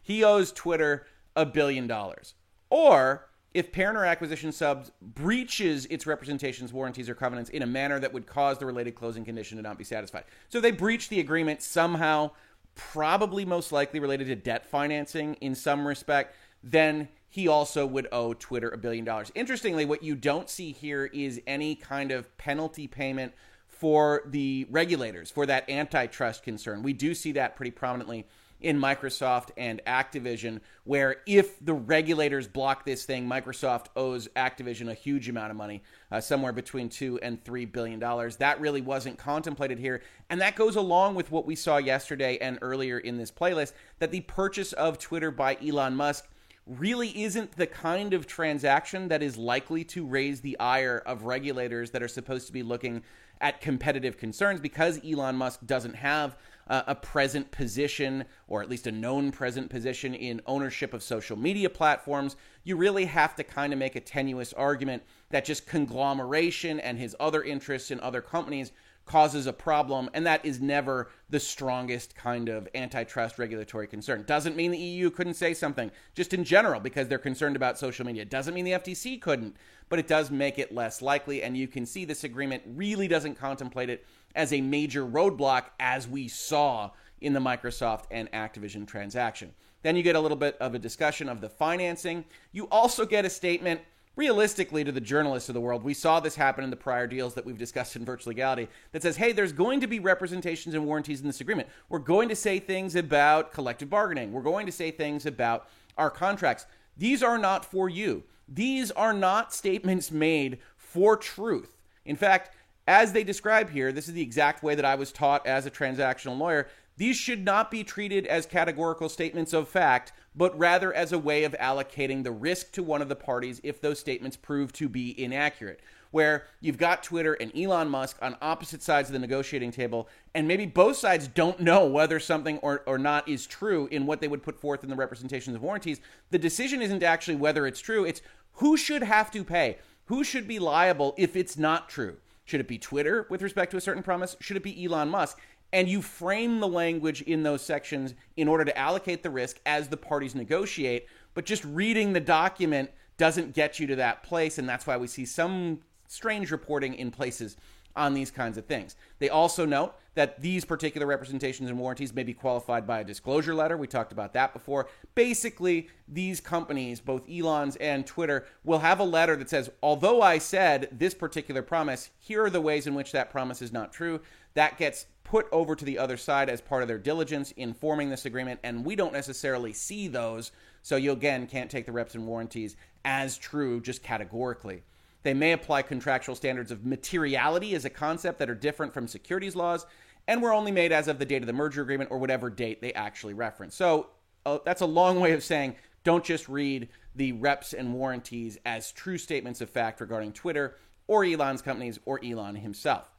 he 0.00 0.22
owes 0.22 0.52
Twitter 0.52 1.08
a 1.34 1.44
billion 1.44 1.88
dollars. 1.88 2.34
Or 2.70 3.26
if 3.52 3.72
parent 3.72 3.98
or 3.98 4.04
acquisition 4.04 4.52
subs 4.52 4.92
breaches 5.02 5.84
its 5.86 6.06
representations, 6.06 6.72
warranties, 6.72 7.08
or 7.08 7.16
covenants 7.16 7.50
in 7.50 7.62
a 7.62 7.66
manner 7.66 7.98
that 7.98 8.12
would 8.12 8.24
cause 8.24 8.58
the 8.58 8.66
related 8.66 8.94
closing 8.94 9.24
condition 9.24 9.56
to 9.56 9.64
not 9.64 9.78
be 9.78 9.84
satisfied. 9.84 10.26
So 10.48 10.60
they 10.60 10.70
breach 10.70 11.08
the 11.08 11.18
agreement 11.18 11.60
somehow, 11.60 12.30
probably 12.76 13.44
most 13.44 13.72
likely 13.72 13.98
related 13.98 14.28
to 14.28 14.36
debt 14.36 14.64
financing 14.64 15.34
in 15.40 15.56
some 15.56 15.84
respect, 15.84 16.36
then 16.62 17.08
he 17.28 17.46
also 17.46 17.86
would 17.86 18.08
owe 18.10 18.34
Twitter 18.34 18.68
a 18.68 18.78
billion 18.78 19.04
dollars. 19.04 19.30
Interestingly, 19.34 19.84
what 19.84 20.02
you 20.02 20.14
don't 20.14 20.48
see 20.48 20.72
here 20.72 21.06
is 21.06 21.40
any 21.46 21.74
kind 21.74 22.10
of 22.10 22.36
penalty 22.38 22.86
payment 22.86 23.32
for 23.66 24.22
the 24.26 24.66
regulators 24.70 25.30
for 25.30 25.46
that 25.46 25.68
antitrust 25.70 26.42
concern. 26.42 26.82
We 26.82 26.92
do 26.92 27.14
see 27.14 27.32
that 27.32 27.54
pretty 27.54 27.70
prominently 27.70 28.26
in 28.60 28.76
Microsoft 28.76 29.50
and 29.56 29.80
Activision, 29.86 30.60
where 30.82 31.18
if 31.26 31.64
the 31.64 31.74
regulators 31.74 32.48
block 32.48 32.84
this 32.84 33.04
thing, 33.04 33.28
Microsoft 33.28 33.86
owes 33.94 34.26
Activision 34.34 34.90
a 34.90 34.94
huge 34.94 35.28
amount 35.28 35.50
of 35.50 35.56
money, 35.56 35.82
uh, 36.10 36.20
somewhere 36.20 36.52
between 36.52 36.88
two 36.88 37.18
and 37.20 37.44
three 37.44 37.64
billion 37.64 38.00
dollars. 38.00 38.36
That 38.36 38.60
really 38.60 38.80
wasn't 38.80 39.16
contemplated 39.16 39.78
here, 39.78 40.02
and 40.28 40.40
that 40.40 40.56
goes 40.56 40.74
along 40.74 41.14
with 41.14 41.30
what 41.30 41.46
we 41.46 41.54
saw 41.54 41.76
yesterday 41.76 42.36
and 42.38 42.58
earlier 42.62 42.98
in 42.98 43.16
this 43.16 43.30
playlist 43.30 43.74
that 44.00 44.10
the 44.10 44.22
purchase 44.22 44.72
of 44.72 44.98
Twitter 44.98 45.30
by 45.30 45.56
Elon 45.64 45.94
Musk 45.94 46.28
really 46.68 47.22
isn't 47.22 47.52
the 47.52 47.66
kind 47.66 48.12
of 48.12 48.26
transaction 48.26 49.08
that 49.08 49.22
is 49.22 49.36
likely 49.36 49.84
to 49.84 50.04
raise 50.04 50.40
the 50.40 50.58
ire 50.60 51.02
of 51.06 51.24
regulators 51.24 51.90
that 51.92 52.02
are 52.02 52.08
supposed 52.08 52.46
to 52.46 52.52
be 52.52 52.62
looking 52.62 53.02
at 53.40 53.60
competitive 53.60 54.18
concerns 54.18 54.60
because 54.60 55.00
Elon 55.04 55.36
Musk 55.36 55.60
doesn't 55.64 55.94
have 55.94 56.36
uh, 56.68 56.82
a 56.86 56.94
present 56.94 57.50
position, 57.50 58.24
or 58.46 58.62
at 58.62 58.68
least 58.68 58.86
a 58.86 58.92
known 58.92 59.32
present 59.32 59.70
position, 59.70 60.14
in 60.14 60.40
ownership 60.46 60.92
of 60.92 61.02
social 61.02 61.36
media 61.36 61.70
platforms, 61.70 62.36
you 62.64 62.76
really 62.76 63.06
have 63.06 63.34
to 63.36 63.44
kind 63.44 63.72
of 63.72 63.78
make 63.78 63.96
a 63.96 64.00
tenuous 64.00 64.52
argument 64.52 65.02
that 65.30 65.44
just 65.44 65.66
conglomeration 65.66 66.78
and 66.80 66.98
his 66.98 67.16
other 67.18 67.42
interests 67.42 67.90
in 67.90 68.00
other 68.00 68.20
companies 68.20 68.72
causes 69.08 69.46
a 69.46 69.52
problem, 69.52 70.08
and 70.14 70.26
that 70.26 70.44
is 70.44 70.60
never 70.60 71.10
the 71.30 71.40
strongest 71.40 72.14
kind 72.14 72.48
of 72.48 72.68
antitrust 72.74 73.38
regulatory 73.38 73.86
concern. 73.86 74.24
Doesn't 74.26 74.56
mean 74.56 74.70
the 74.70 74.78
EU 74.78 75.10
couldn't 75.10 75.34
say 75.34 75.54
something, 75.54 75.90
just 76.14 76.32
in 76.32 76.44
general, 76.44 76.80
because 76.80 77.08
they're 77.08 77.18
concerned 77.18 77.56
about 77.56 77.78
social 77.78 78.06
media. 78.06 78.24
Doesn't 78.24 78.54
mean 78.54 78.64
the 78.64 78.72
FTC 78.72 79.20
couldn't, 79.20 79.56
but 79.88 79.98
it 79.98 80.06
does 80.06 80.30
make 80.30 80.58
it 80.58 80.74
less 80.74 81.02
likely, 81.02 81.42
and 81.42 81.56
you 81.56 81.66
can 81.66 81.86
see 81.86 82.04
this 82.04 82.24
agreement 82.24 82.62
really 82.66 83.08
doesn't 83.08 83.34
contemplate 83.34 83.90
it 83.90 84.06
as 84.34 84.52
a 84.52 84.60
major 84.60 85.04
roadblock, 85.04 85.64
as 85.80 86.06
we 86.06 86.28
saw 86.28 86.90
in 87.20 87.32
the 87.32 87.40
Microsoft 87.40 88.04
and 88.10 88.30
Activision 88.32 88.86
transaction. 88.86 89.52
Then 89.82 89.96
you 89.96 90.02
get 90.02 90.16
a 90.16 90.20
little 90.20 90.36
bit 90.36 90.56
of 90.58 90.74
a 90.74 90.78
discussion 90.78 91.28
of 91.28 91.40
the 91.40 91.48
financing. 91.48 92.24
You 92.52 92.68
also 92.70 93.06
get 93.06 93.24
a 93.24 93.30
statement, 93.30 93.80
realistically, 94.18 94.82
to 94.82 94.90
the 94.90 95.00
journalists 95.00 95.48
of 95.48 95.54
the 95.54 95.60
world. 95.60 95.84
We 95.84 95.94
saw 95.94 96.18
this 96.18 96.34
happen 96.34 96.64
in 96.64 96.70
the 96.70 96.76
prior 96.76 97.06
deals 97.06 97.34
that 97.34 97.46
we've 97.46 97.56
discussed 97.56 97.94
in 97.94 98.04
Virtual 98.04 98.32
Legality 98.32 98.66
that 98.90 99.00
says, 99.00 99.16
hey, 99.16 99.30
there's 99.30 99.52
going 99.52 99.80
to 99.80 99.86
be 99.86 100.00
representations 100.00 100.74
and 100.74 100.84
warranties 100.84 101.20
in 101.20 101.28
this 101.28 101.40
agreement. 101.40 101.68
We're 101.88 102.00
going 102.00 102.28
to 102.28 102.34
say 102.34 102.58
things 102.58 102.96
about 102.96 103.52
collective 103.52 103.88
bargaining, 103.88 104.32
we're 104.32 104.42
going 104.42 104.66
to 104.66 104.72
say 104.72 104.90
things 104.90 105.24
about 105.24 105.68
our 105.96 106.10
contracts. 106.10 106.66
These 106.96 107.22
are 107.22 107.38
not 107.38 107.64
for 107.64 107.88
you. 107.88 108.24
These 108.48 108.90
are 108.90 109.12
not 109.12 109.54
statements 109.54 110.10
made 110.10 110.58
for 110.76 111.16
truth. 111.16 111.76
In 112.04 112.16
fact, 112.16 112.50
as 112.88 113.12
they 113.12 113.22
describe 113.22 113.70
here, 113.70 113.92
this 113.92 114.08
is 114.08 114.14
the 114.14 114.22
exact 114.22 114.64
way 114.64 114.74
that 114.74 114.84
I 114.84 114.96
was 114.96 115.12
taught 115.12 115.46
as 115.46 115.64
a 115.64 115.70
transactional 115.70 116.38
lawyer. 116.38 116.66
These 116.96 117.16
should 117.16 117.44
not 117.44 117.70
be 117.70 117.84
treated 117.84 118.26
as 118.26 118.46
categorical 118.46 119.08
statements 119.08 119.52
of 119.52 119.68
fact, 119.68 120.12
but 120.38 120.56
rather 120.56 120.94
as 120.94 121.12
a 121.12 121.18
way 121.18 121.42
of 121.42 121.52
allocating 121.54 122.22
the 122.22 122.30
risk 122.30 122.70
to 122.70 122.82
one 122.82 123.02
of 123.02 123.08
the 123.08 123.16
parties 123.16 123.60
if 123.64 123.80
those 123.80 123.98
statements 123.98 124.36
prove 124.36 124.72
to 124.72 124.88
be 124.88 125.20
inaccurate. 125.20 125.80
Where 126.12 126.46
you've 126.60 126.78
got 126.78 127.02
Twitter 127.02 127.34
and 127.34 127.54
Elon 127.54 127.90
Musk 127.90 128.16
on 128.22 128.36
opposite 128.40 128.82
sides 128.82 129.08
of 129.08 129.12
the 129.12 129.18
negotiating 129.18 129.72
table, 129.72 130.08
and 130.34 130.48
maybe 130.48 130.64
both 130.64 130.96
sides 130.96 131.26
don't 131.26 131.60
know 131.60 131.86
whether 131.86 132.18
something 132.20 132.58
or, 132.58 132.82
or 132.86 132.96
not 132.96 133.28
is 133.28 133.46
true 133.46 133.88
in 133.90 134.06
what 134.06 134.20
they 134.20 134.28
would 134.28 134.42
put 134.42 134.58
forth 134.58 134.84
in 134.84 134.90
the 134.90 134.96
representations 134.96 135.56
of 135.56 135.62
warranties. 135.62 136.00
The 136.30 136.38
decision 136.38 136.80
isn't 136.80 137.02
actually 137.02 137.36
whether 137.36 137.66
it's 137.66 137.80
true, 137.80 138.04
it's 138.04 138.22
who 138.52 138.76
should 138.76 139.02
have 139.02 139.30
to 139.32 139.44
pay, 139.44 139.78
who 140.06 140.22
should 140.24 140.46
be 140.46 140.60
liable 140.60 141.14
if 141.18 141.36
it's 141.36 141.58
not 141.58 141.88
true. 141.88 142.16
Should 142.44 142.60
it 142.60 142.68
be 142.68 142.78
Twitter 142.78 143.26
with 143.28 143.42
respect 143.42 143.72
to 143.72 143.76
a 143.76 143.80
certain 143.80 144.02
promise? 144.02 144.34
Should 144.40 144.56
it 144.56 144.62
be 144.62 144.86
Elon 144.86 145.10
Musk? 145.10 145.38
And 145.72 145.88
you 145.88 146.00
frame 146.00 146.60
the 146.60 146.68
language 146.68 147.22
in 147.22 147.42
those 147.42 147.62
sections 147.62 148.14
in 148.36 148.48
order 148.48 148.64
to 148.64 148.78
allocate 148.78 149.22
the 149.22 149.30
risk 149.30 149.60
as 149.66 149.88
the 149.88 149.96
parties 149.96 150.34
negotiate. 150.34 151.06
But 151.34 151.44
just 151.44 151.64
reading 151.64 152.12
the 152.12 152.20
document 152.20 152.90
doesn't 153.18 153.54
get 153.54 153.78
you 153.78 153.86
to 153.88 153.96
that 153.96 154.22
place. 154.22 154.58
And 154.58 154.68
that's 154.68 154.86
why 154.86 154.96
we 154.96 155.06
see 155.06 155.26
some 155.26 155.80
strange 156.06 156.50
reporting 156.50 156.94
in 156.94 157.10
places 157.10 157.56
on 157.96 158.14
these 158.14 158.30
kinds 158.30 158.56
of 158.56 158.64
things. 158.64 158.96
They 159.18 159.28
also 159.28 159.66
note 159.66 159.94
that 160.14 160.40
these 160.40 160.64
particular 160.64 161.06
representations 161.06 161.68
and 161.68 161.78
warranties 161.78 162.14
may 162.14 162.22
be 162.22 162.32
qualified 162.32 162.86
by 162.86 163.00
a 163.00 163.04
disclosure 163.04 163.54
letter. 163.54 163.76
We 163.76 163.88
talked 163.88 164.12
about 164.12 164.32
that 164.34 164.52
before. 164.52 164.88
Basically, 165.14 165.88
these 166.06 166.40
companies, 166.40 167.00
both 167.00 167.28
Elon's 167.28 167.76
and 167.76 168.06
Twitter, 168.06 168.46
will 168.64 168.78
have 168.78 169.00
a 169.00 169.04
letter 169.04 169.36
that 169.36 169.50
says, 169.50 169.70
although 169.82 170.22
I 170.22 170.38
said 170.38 170.88
this 170.92 171.14
particular 171.14 171.62
promise, 171.62 172.10
here 172.18 172.44
are 172.44 172.50
the 172.50 172.60
ways 172.60 172.86
in 172.86 172.94
which 172.94 173.12
that 173.12 173.30
promise 173.30 173.60
is 173.60 173.72
not 173.72 173.92
true. 173.92 174.20
That 174.54 174.78
gets 174.78 175.06
put 175.28 175.46
over 175.52 175.76
to 175.76 175.84
the 175.84 175.98
other 175.98 176.16
side 176.16 176.48
as 176.48 176.62
part 176.62 176.80
of 176.80 176.88
their 176.88 176.98
diligence 176.98 177.52
in 177.52 177.74
forming 177.74 178.08
this 178.08 178.24
agreement, 178.24 178.58
and 178.62 178.82
we 178.82 178.96
don't 178.96 179.12
necessarily 179.12 179.74
see 179.74 180.08
those. 180.08 180.52
So 180.82 180.96
you 180.96 181.12
again 181.12 181.46
can't 181.46 181.70
take 181.70 181.84
the 181.84 181.92
reps 181.92 182.14
and 182.14 182.26
warranties 182.26 182.76
as 183.04 183.36
true 183.36 183.80
just 183.82 184.02
categorically. 184.02 184.82
They 185.24 185.34
may 185.34 185.52
apply 185.52 185.82
contractual 185.82 186.34
standards 186.34 186.70
of 186.70 186.86
materiality 186.86 187.74
as 187.74 187.84
a 187.84 187.90
concept 187.90 188.38
that 188.38 188.48
are 188.48 188.54
different 188.54 188.94
from 188.94 189.06
securities 189.06 189.54
laws 189.54 189.84
and 190.26 190.40
were 190.40 190.52
only 190.52 190.72
made 190.72 190.92
as 190.92 191.08
of 191.08 191.18
the 191.18 191.26
date 191.26 191.42
of 191.42 191.46
the 191.46 191.52
merger 191.52 191.82
agreement 191.82 192.10
or 192.10 192.16
whatever 192.16 192.48
date 192.48 192.80
they 192.80 192.94
actually 192.94 193.34
reference. 193.34 193.74
So 193.74 194.06
uh, 194.46 194.58
that's 194.64 194.80
a 194.80 194.86
long 194.86 195.20
way 195.20 195.32
of 195.32 195.44
saying 195.44 195.76
don't 196.04 196.24
just 196.24 196.48
read 196.48 196.88
the 197.14 197.32
reps 197.32 197.74
and 197.74 197.92
warranties 197.92 198.56
as 198.64 198.92
true 198.92 199.18
statements 199.18 199.60
of 199.60 199.68
fact 199.68 200.00
regarding 200.00 200.32
Twitter 200.32 200.76
or 201.06 201.22
Elon's 201.22 201.60
companies 201.60 201.98
or 202.06 202.18
Elon 202.24 202.54
himself. 202.54 203.10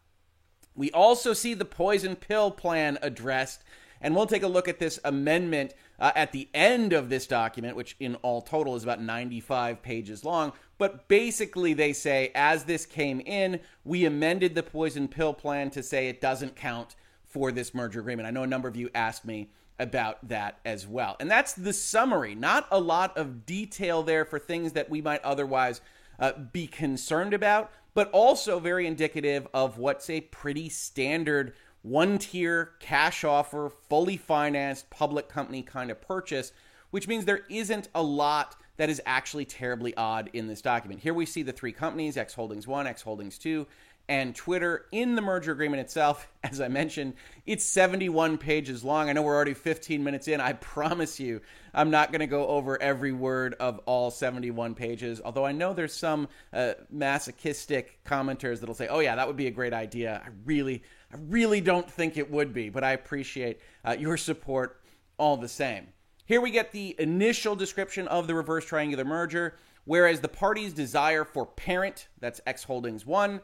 We 0.75 0.91
also 0.91 1.33
see 1.33 1.53
the 1.53 1.65
poison 1.65 2.15
pill 2.15 2.51
plan 2.51 2.97
addressed 3.01 3.63
and 4.01 4.15
we'll 4.15 4.27
take 4.27 4.43
a 4.43 4.47
look 4.47 4.67
at 4.67 4.79
this 4.79 4.99
amendment 5.03 5.73
uh, 5.99 6.11
at 6.15 6.31
the 6.31 6.47
end 6.53 6.93
of 6.93 7.09
this 7.09 7.27
document, 7.27 7.75
which 7.75 7.95
in 7.99 8.15
all 8.15 8.41
total 8.41 8.75
is 8.75 8.83
about 8.83 9.01
95 9.01 9.81
pages 9.81 10.23
long. 10.23 10.53
But 10.77 11.07
basically, 11.07 11.73
they 11.73 11.91
say 11.91 12.31
as 12.33 12.63
this 12.63 12.85
came 12.85 13.19
in, 13.19 13.59
we 13.83 14.05
amended 14.05 14.55
the 14.55 14.63
poison 14.63 15.07
pill 15.07 15.33
plan 15.33 15.69
to 15.71 15.83
say 15.83 16.07
it 16.07 16.21
doesn't 16.21 16.55
count 16.55 16.95
for 17.25 17.51
this 17.51 17.73
merger 17.73 17.99
agreement. 17.99 18.27
I 18.27 18.31
know 18.31 18.43
a 18.43 18.47
number 18.47 18.67
of 18.67 18.77
you 18.77 18.89
asked 18.95 19.25
me 19.25 19.49
about 19.77 20.25
that 20.27 20.59
as 20.65 20.87
well. 20.87 21.15
And 21.19 21.29
that's 21.29 21.53
the 21.53 21.73
summary. 21.73 22.35
Not 22.35 22.67
a 22.71 22.79
lot 22.79 23.17
of 23.17 23.45
detail 23.45 24.03
there 24.03 24.25
for 24.25 24.39
things 24.39 24.73
that 24.73 24.89
we 24.89 25.01
might 25.01 25.23
otherwise 25.23 25.81
uh, 26.19 26.33
be 26.33 26.67
concerned 26.67 27.33
about, 27.33 27.71
but 27.99 28.09
also 28.11 28.61
very 28.61 28.87
indicative 28.87 29.45
of 29.53 29.77
what's 29.77 30.09
a 30.09 30.21
pretty 30.21 30.69
standard 30.69 31.51
one 31.81 32.17
tier 32.17 32.71
cash 32.79 33.25
offer, 33.25 33.69
fully 33.89 34.15
financed 34.15 34.89
public 34.89 35.27
company 35.27 35.61
kind 35.61 35.91
of 35.91 35.99
purchase, 35.99 36.53
which 36.91 37.09
means 37.09 37.25
there 37.25 37.41
isn't 37.49 37.89
a 37.93 38.01
lot 38.01 38.55
that 38.77 38.89
is 38.89 39.01
actually 39.05 39.43
terribly 39.43 39.93
odd 39.97 40.29
in 40.31 40.47
this 40.47 40.61
document. 40.61 41.01
Here 41.01 41.13
we 41.13 41.25
see 41.25 41.43
the 41.43 41.51
three 41.51 41.73
companies 41.73 42.15
X 42.15 42.33
Holdings 42.33 42.65
1, 42.65 42.87
X 42.87 43.01
Holdings 43.01 43.37
2, 43.37 43.67
and 44.09 44.35
Twitter 44.35 44.87
in 44.91 45.13
the 45.13 45.21
merger 45.21 45.51
agreement 45.51 45.79
itself. 45.81 46.27
As 46.43 46.59
I 46.59 46.67
mentioned, 46.67 47.13
it's 47.45 47.63
71 47.63 48.39
pages 48.39 48.83
long. 48.83 49.07
I 49.07 49.13
know 49.13 49.21
we're 49.21 49.35
already 49.35 49.53
15 49.53 50.03
minutes 50.03 50.27
in. 50.27 50.41
I 50.41 50.53
promise 50.53 51.19
you, 51.19 51.41
I'm 51.73 51.91
not 51.91 52.11
going 52.11 52.21
to 52.21 52.27
go 52.27 52.47
over 52.47 52.81
every 52.81 53.11
word 53.11 53.53
of 53.59 53.79
all 53.85 54.09
71 54.09 54.73
pages, 54.73 55.21
although 55.23 55.45
I 55.45 55.51
know 55.51 55.73
there's 55.73 55.93
some 55.93 56.27
uh, 56.51 56.73
masochistic 56.89 58.03
commenters 58.03 58.59
that'll 58.59 58.73
say, 58.73 58.87
oh, 58.87 58.99
yeah, 58.99 59.15
that 59.15 59.27
would 59.27 59.37
be 59.37 59.47
a 59.47 59.51
great 59.51 59.73
idea. 59.73 60.21
I 60.25 60.29
really, 60.43 60.81
I 61.13 61.17
really 61.27 61.61
don't 61.61 61.89
think 61.89 62.17
it 62.17 62.29
would 62.31 62.51
be, 62.51 62.69
but 62.69 62.83
I 62.83 62.93
appreciate 62.93 63.61
uh, 63.85 63.95
your 63.97 64.17
support 64.17 64.81
all 65.19 65.37
the 65.37 65.47
same. 65.47 65.87
Here 66.25 66.41
we 66.41 66.49
get 66.49 66.71
the 66.71 66.95
initial 66.97 67.55
description 67.55 68.07
of 68.07 68.25
the 68.25 68.33
reverse 68.33 68.65
triangular 68.65 69.05
merger, 69.05 69.55
whereas 69.85 70.19
the 70.19 70.27
parties' 70.27 70.73
desire 70.73 71.23
for 71.23 71.45
parent, 71.45 72.07
that's 72.19 72.41
X 72.47 72.63
Holdings 72.63 73.05
1, 73.05 73.39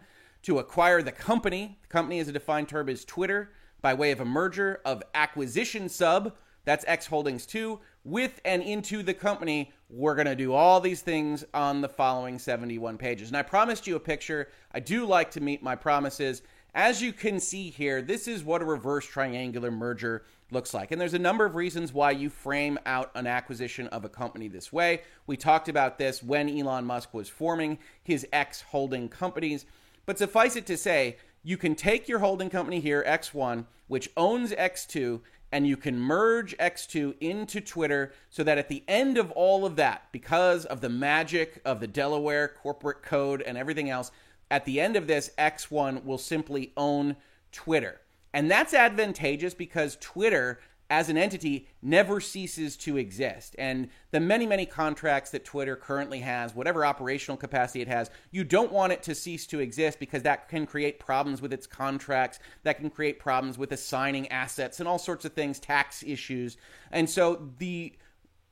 to 0.46 0.60
acquire 0.60 1.02
the 1.02 1.12
company. 1.12 1.78
The 1.82 1.88
company, 1.88 2.20
as 2.20 2.28
a 2.28 2.32
defined 2.32 2.70
term, 2.70 2.88
is 2.88 3.04
Twitter 3.04 3.52
by 3.82 3.94
way 3.94 4.12
of 4.12 4.20
a 4.20 4.26
merger 4.26 4.80
of 4.86 5.04
acquisition 5.14 5.90
sub, 5.90 6.36
that's 6.66 6.86
X 6.88 7.06
Holdings 7.06 7.46
2, 7.46 7.80
with 8.04 8.42
and 8.46 8.64
into 8.64 9.04
the 9.04 9.14
company. 9.14 9.72
We're 9.90 10.16
going 10.16 10.28
to 10.28 10.36
do 10.36 10.54
all 10.54 10.80
these 10.80 11.02
things 11.02 11.46
on 11.54 11.82
the 11.82 11.90
following 11.90 12.40
71 12.40 12.98
pages. 12.98 13.28
And 13.28 13.38
I 13.38 13.42
promised 13.44 13.86
you 13.86 13.96
a 13.96 14.00
picture. 14.00 14.50
I 14.72 14.80
do 14.80 15.06
like 15.06 15.32
to 15.32 15.42
meet 15.42 15.62
my 15.62 15.76
promises. 15.76 16.42
As 16.74 17.02
you 17.02 17.14
can 17.14 17.40
see 17.40 17.70
here, 17.70 18.02
this 18.02 18.28
is 18.28 18.44
what 18.44 18.62
a 18.62 18.66
reverse 18.66 19.06
triangular 19.06 19.72
merger 19.72 20.26
looks 20.52 20.74
like. 20.74 20.92
And 20.92 21.00
there's 21.00 21.14
a 21.14 21.20
number 21.20 21.46
of 21.46 21.56
reasons 21.56 21.94
why 21.94 22.12
you 22.12 22.30
frame 22.30 22.78
out 22.86 23.12
an 23.16 23.26
acquisition 23.26 23.88
of 23.88 24.06
a 24.06 24.10
company 24.10 24.48
this 24.48 24.74
way. 24.74 25.02
We 25.26 25.38
talked 25.38 25.70
about 25.70 25.98
this 25.98 26.22
when 26.22 26.50
Elon 26.50 26.86
Musk 26.86 27.14
was 27.14 27.30
forming 27.30 27.80
his 28.04 28.28
X 28.32 28.62
holding 28.62 29.10
companies. 29.10 29.66
But 30.06 30.18
suffice 30.18 30.56
it 30.56 30.66
to 30.68 30.78
say, 30.78 31.18
you 31.44 31.58
can 31.58 31.76
take 31.76 32.08
your 32.08 32.20
holding 32.20 32.50
company 32.50 32.80
here, 32.80 33.04
X1, 33.08 33.66
which 33.88 34.10
owns 34.18 34.52
X2, 34.52 35.22
and 35.52 35.68
you 35.68 35.78
can 35.78 36.00
merge 36.00 36.58
X2 36.58 37.16
into 37.22 37.62
Twitter 37.62 38.12
so 38.30 38.44
that 38.44 38.58
at 38.58 38.68
the 38.68 38.84
end 38.88 39.18
of 39.18 39.32
all 39.32 39.66
of 39.66 39.76
that, 39.76 40.08
because 40.12 40.66
of 40.66 40.82
the 40.82 40.90
magic 40.90 41.62
of 41.64 41.80
the 41.80 41.88
Delaware 41.88 42.48
corporate 42.48 43.04
code 43.04 43.42
and 43.42 43.58
everything 43.58 43.90
else, 43.90 44.12
at 44.52 44.66
the 44.66 44.80
end 44.80 44.96
of 44.96 45.08
this, 45.08 45.32
X1 45.38 46.04
will 46.04 46.18
simply 46.18 46.74
own 46.76 47.16
Twitter. 47.52 48.02
And 48.34 48.52
that's 48.52 48.74
advantageous 48.74 49.54
because 49.54 49.98
Twitter 50.02 50.60
as 50.90 51.10
an 51.10 51.18
entity 51.18 51.68
never 51.82 52.20
ceases 52.20 52.78
to 52.78 52.98
exist. 52.98 53.56
And 53.58 53.90
the 54.12 54.20
many, 54.20 54.46
many 54.46 54.66
contracts 54.66 55.32
that 55.32 55.44
Twitter 55.44 55.76
currently 55.76 56.20
has, 56.20 56.54
whatever 56.54 56.86
operational 56.86 57.38
capacity 57.38 57.82
it 57.82 57.88
has, 57.88 58.12
you 58.32 58.44
don't 58.44 58.72
want 58.72 58.94
it 58.94 59.02
to 59.04 59.16
cease 59.16 59.48
to 59.48 59.60
exist 59.60 60.00
because 60.00 60.22
that 60.24 60.48
can 60.48 60.66
create 60.68 61.00
problems 61.00 61.42
with 61.42 61.54
its 61.54 61.66
contracts, 61.66 62.40
that 62.64 62.78
can 62.78 62.90
create 62.90 63.20
problems 63.20 63.58
with 63.58 63.72
assigning 63.72 64.28
assets 64.28 64.80
and 64.80 64.88
all 64.88 65.00
sorts 65.00 65.26
of 65.26 65.34
things, 65.34 65.60
tax 65.60 66.04
issues. 66.04 66.58
And 66.92 67.10
so 67.10 67.50
the 67.58 67.94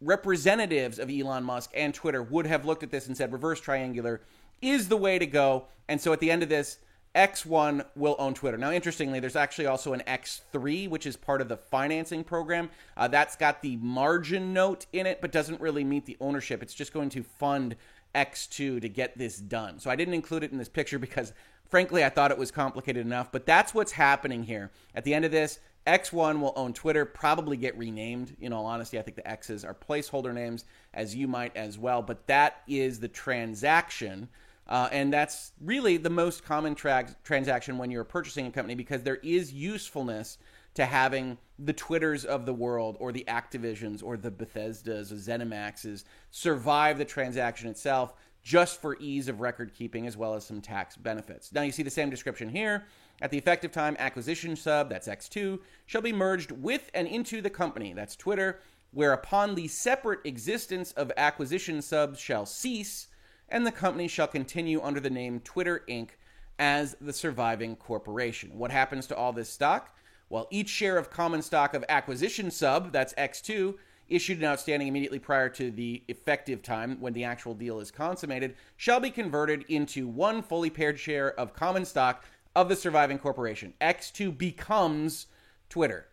representatives 0.02 1.00
of 1.00 1.10
Elon 1.10 1.44
Musk 1.44 1.72
and 1.76 1.94
Twitter 1.94 2.24
would 2.24 2.48
have 2.48 2.66
looked 2.66 2.84
at 2.84 2.92
this 2.92 3.08
and 3.08 3.16
said 3.16 3.32
reverse 3.32 3.62
triangular 3.62 4.22
is 4.62 4.90
the 4.90 4.98
way 4.98 5.20
to 5.20 5.26
go. 5.26 5.68
And 5.88 6.02
so 6.02 6.14
at 6.14 6.20
the 6.20 6.32
end 6.32 6.42
of 6.42 6.50
this, 6.50 6.80
X1 7.16 7.86
will 7.96 8.16
own 8.18 8.34
Twitter. 8.34 8.58
Now, 8.58 8.72
interestingly, 8.72 9.20
there's 9.20 9.36
actually 9.36 9.68
also 9.68 9.94
an 9.94 10.02
X3, 10.08 10.90
which 10.90 11.06
is 11.06 11.16
part 11.16 11.42
of 11.42 11.48
the 11.48 11.58
financing 11.58 12.24
program. 12.24 12.72
Uh, 12.98 13.08
that's 13.08 13.36
got 13.36 13.62
the 13.62 13.78
margin 13.78 14.52
note 14.52 14.88
in 14.94 15.06
it, 15.06 15.22
but 15.22 15.32
doesn't 15.32 15.62
really 15.62 15.84
meet 15.84 16.06
the 16.06 16.18
ownership. 16.20 16.64
It's 16.64 16.74
just 16.74 16.92
going 16.92 17.10
to 17.10 17.22
fund 17.22 17.76
X2 18.16 18.82
to 18.82 18.90
get 18.90 19.18
this 19.18 19.38
done. 19.38 19.80
So 19.80 19.92
I 19.92 19.96
didn't 19.96 20.16
include 20.16 20.44
it 20.44 20.52
in 20.52 20.58
this 20.58 20.70
picture 20.70 20.98
because, 20.98 21.34
frankly, 21.70 22.04
I 22.04 22.10
thought 22.10 22.32
it 22.32 22.38
was 22.38 22.50
complicated 22.50 23.06
enough. 23.06 23.32
But 23.32 23.46
that's 23.46 23.76
what's 23.76 23.92
happening 23.92 24.44
here. 24.44 24.72
At 24.96 25.04
the 25.04 25.14
end 25.14 25.24
of 25.24 25.32
this, 25.32 25.60
X1 25.86 26.40
will 26.40 26.54
own 26.56 26.74
Twitter, 26.74 27.06
probably 27.06 27.58
get 27.58 27.78
renamed. 27.78 28.36
In 28.40 28.54
all 28.54 28.66
honesty, 28.66 28.98
I 28.98 29.04
think 29.04 29.18
the 29.18 29.28
X's 29.28 29.64
are 29.64 29.76
placeholder 29.76 30.34
names, 30.34 30.66
as 30.94 31.16
you 31.16 31.28
might 31.28 31.56
as 31.56 31.78
well. 31.78 32.02
But 32.02 32.26
that 32.28 32.62
is 32.68 33.00
the 33.00 33.08
transaction. 33.08 34.30
Uh, 34.68 34.88
and 34.92 35.12
that's 35.12 35.52
really 35.62 35.98
the 35.98 36.10
most 36.10 36.44
common 36.44 36.74
tra- 36.74 37.16
transaction 37.24 37.78
when 37.78 37.92
you're 37.92 38.04
purchasing 38.04 38.48
a 38.48 38.52
company 38.52 38.76
because 38.76 39.04
there 39.04 39.18
is 39.18 39.54
usefulness 39.54 40.38
to 40.74 40.86
having 40.86 41.38
the 41.60 41.74
Twitters 41.74 42.26
of 42.26 42.46
the 42.46 42.54
world 42.54 42.98
or 43.00 43.12
the 43.12 43.26
Activisions 43.28 44.04
or 44.04 44.18
the 44.18 44.32
Bethesdas 44.32 45.12
or 45.12 45.16
ZeniMaxes 45.16 46.04
survive 46.32 46.98
the 46.98 47.06
transaction 47.06 47.70
itself 47.70 48.14
just 48.42 48.82
for 48.82 48.98
ease 49.00 49.30
of 49.30 49.40
record 49.40 49.74
keeping 49.74 50.06
as 50.06 50.18
well 50.18 50.34
as 50.34 50.46
some 50.46 50.62
tax 50.62 50.98
benefits. 50.98 51.54
Now 51.54 51.62
you 51.62 51.72
see 51.72 51.84
the 51.84 51.90
same 51.90 52.10
description 52.10 52.50
here. 52.50 52.86
At 53.22 53.32
the 53.32 53.38
effective 53.38 53.72
time, 53.72 53.96
acquisition 54.00 54.56
sub, 54.56 54.90
that's 54.90 55.08
X2, 55.08 55.60
shall 55.86 56.02
be 56.02 56.12
merged 56.12 56.52
with 56.52 56.90
and 56.94 57.08
into 57.08 57.42
the 57.42 57.50
company, 57.50 57.94
that's 57.94 58.16
Twitter, 58.16 58.60
whereupon 58.92 59.56
the 59.56 59.68
separate 59.68 60.20
existence 60.26 60.92
of 60.94 61.12
acquisition 61.16 61.82
subs 61.82 62.20
shall 62.20 62.46
cease 62.46 63.08
and 63.54 63.68
the 63.68 63.72
company 63.72 64.08
shall 64.08 64.28
continue 64.28 64.82
under 64.82 65.00
the 65.00 65.12
name 65.12 65.40
Twitter 65.40 65.84
Inc. 65.88 66.10
as 66.58 66.98
the 67.00 67.14
surviving 67.14 67.76
corporation. 67.76 68.58
What 68.58 68.72
happens 68.72 69.06
to 69.08 69.16
all 69.16 69.32
this 69.32 69.48
stock? 69.48 69.96
Well, 70.28 70.48
each 70.50 70.70
share 70.70 70.98
of 70.98 71.12
common 71.12 71.44
stock 71.44 71.76
of 71.76 71.86
acquisition 71.88 72.50
sub, 72.50 72.92
that's 72.92 73.14
X2, 73.14 73.76
issued 74.10 74.40
and 74.40 74.48
outstanding 74.48 74.88
immediately 74.88 75.20
prior 75.20 75.50
to 75.50 75.70
the 75.70 76.02
effective 76.08 76.64
time 76.64 77.00
when 77.00 77.14
the 77.14 77.26
actual 77.26 77.54
deal 77.54 77.80
is 77.80 77.92
consummated, 77.92 78.56
shall 78.76 79.00
be 79.00 79.12
converted 79.12 79.64
into 79.70 80.08
one 80.08 80.42
fully 80.42 80.72
paired 80.72 81.00
share 81.00 81.40
of 81.40 81.54
common 81.54 81.86
stock 81.86 82.26
of 82.56 82.70
the 82.70 82.76
surviving 82.76 83.20
corporation. 83.20 83.76
X2 83.80 84.36
becomes 84.36 85.28
Twitter. 85.70 86.08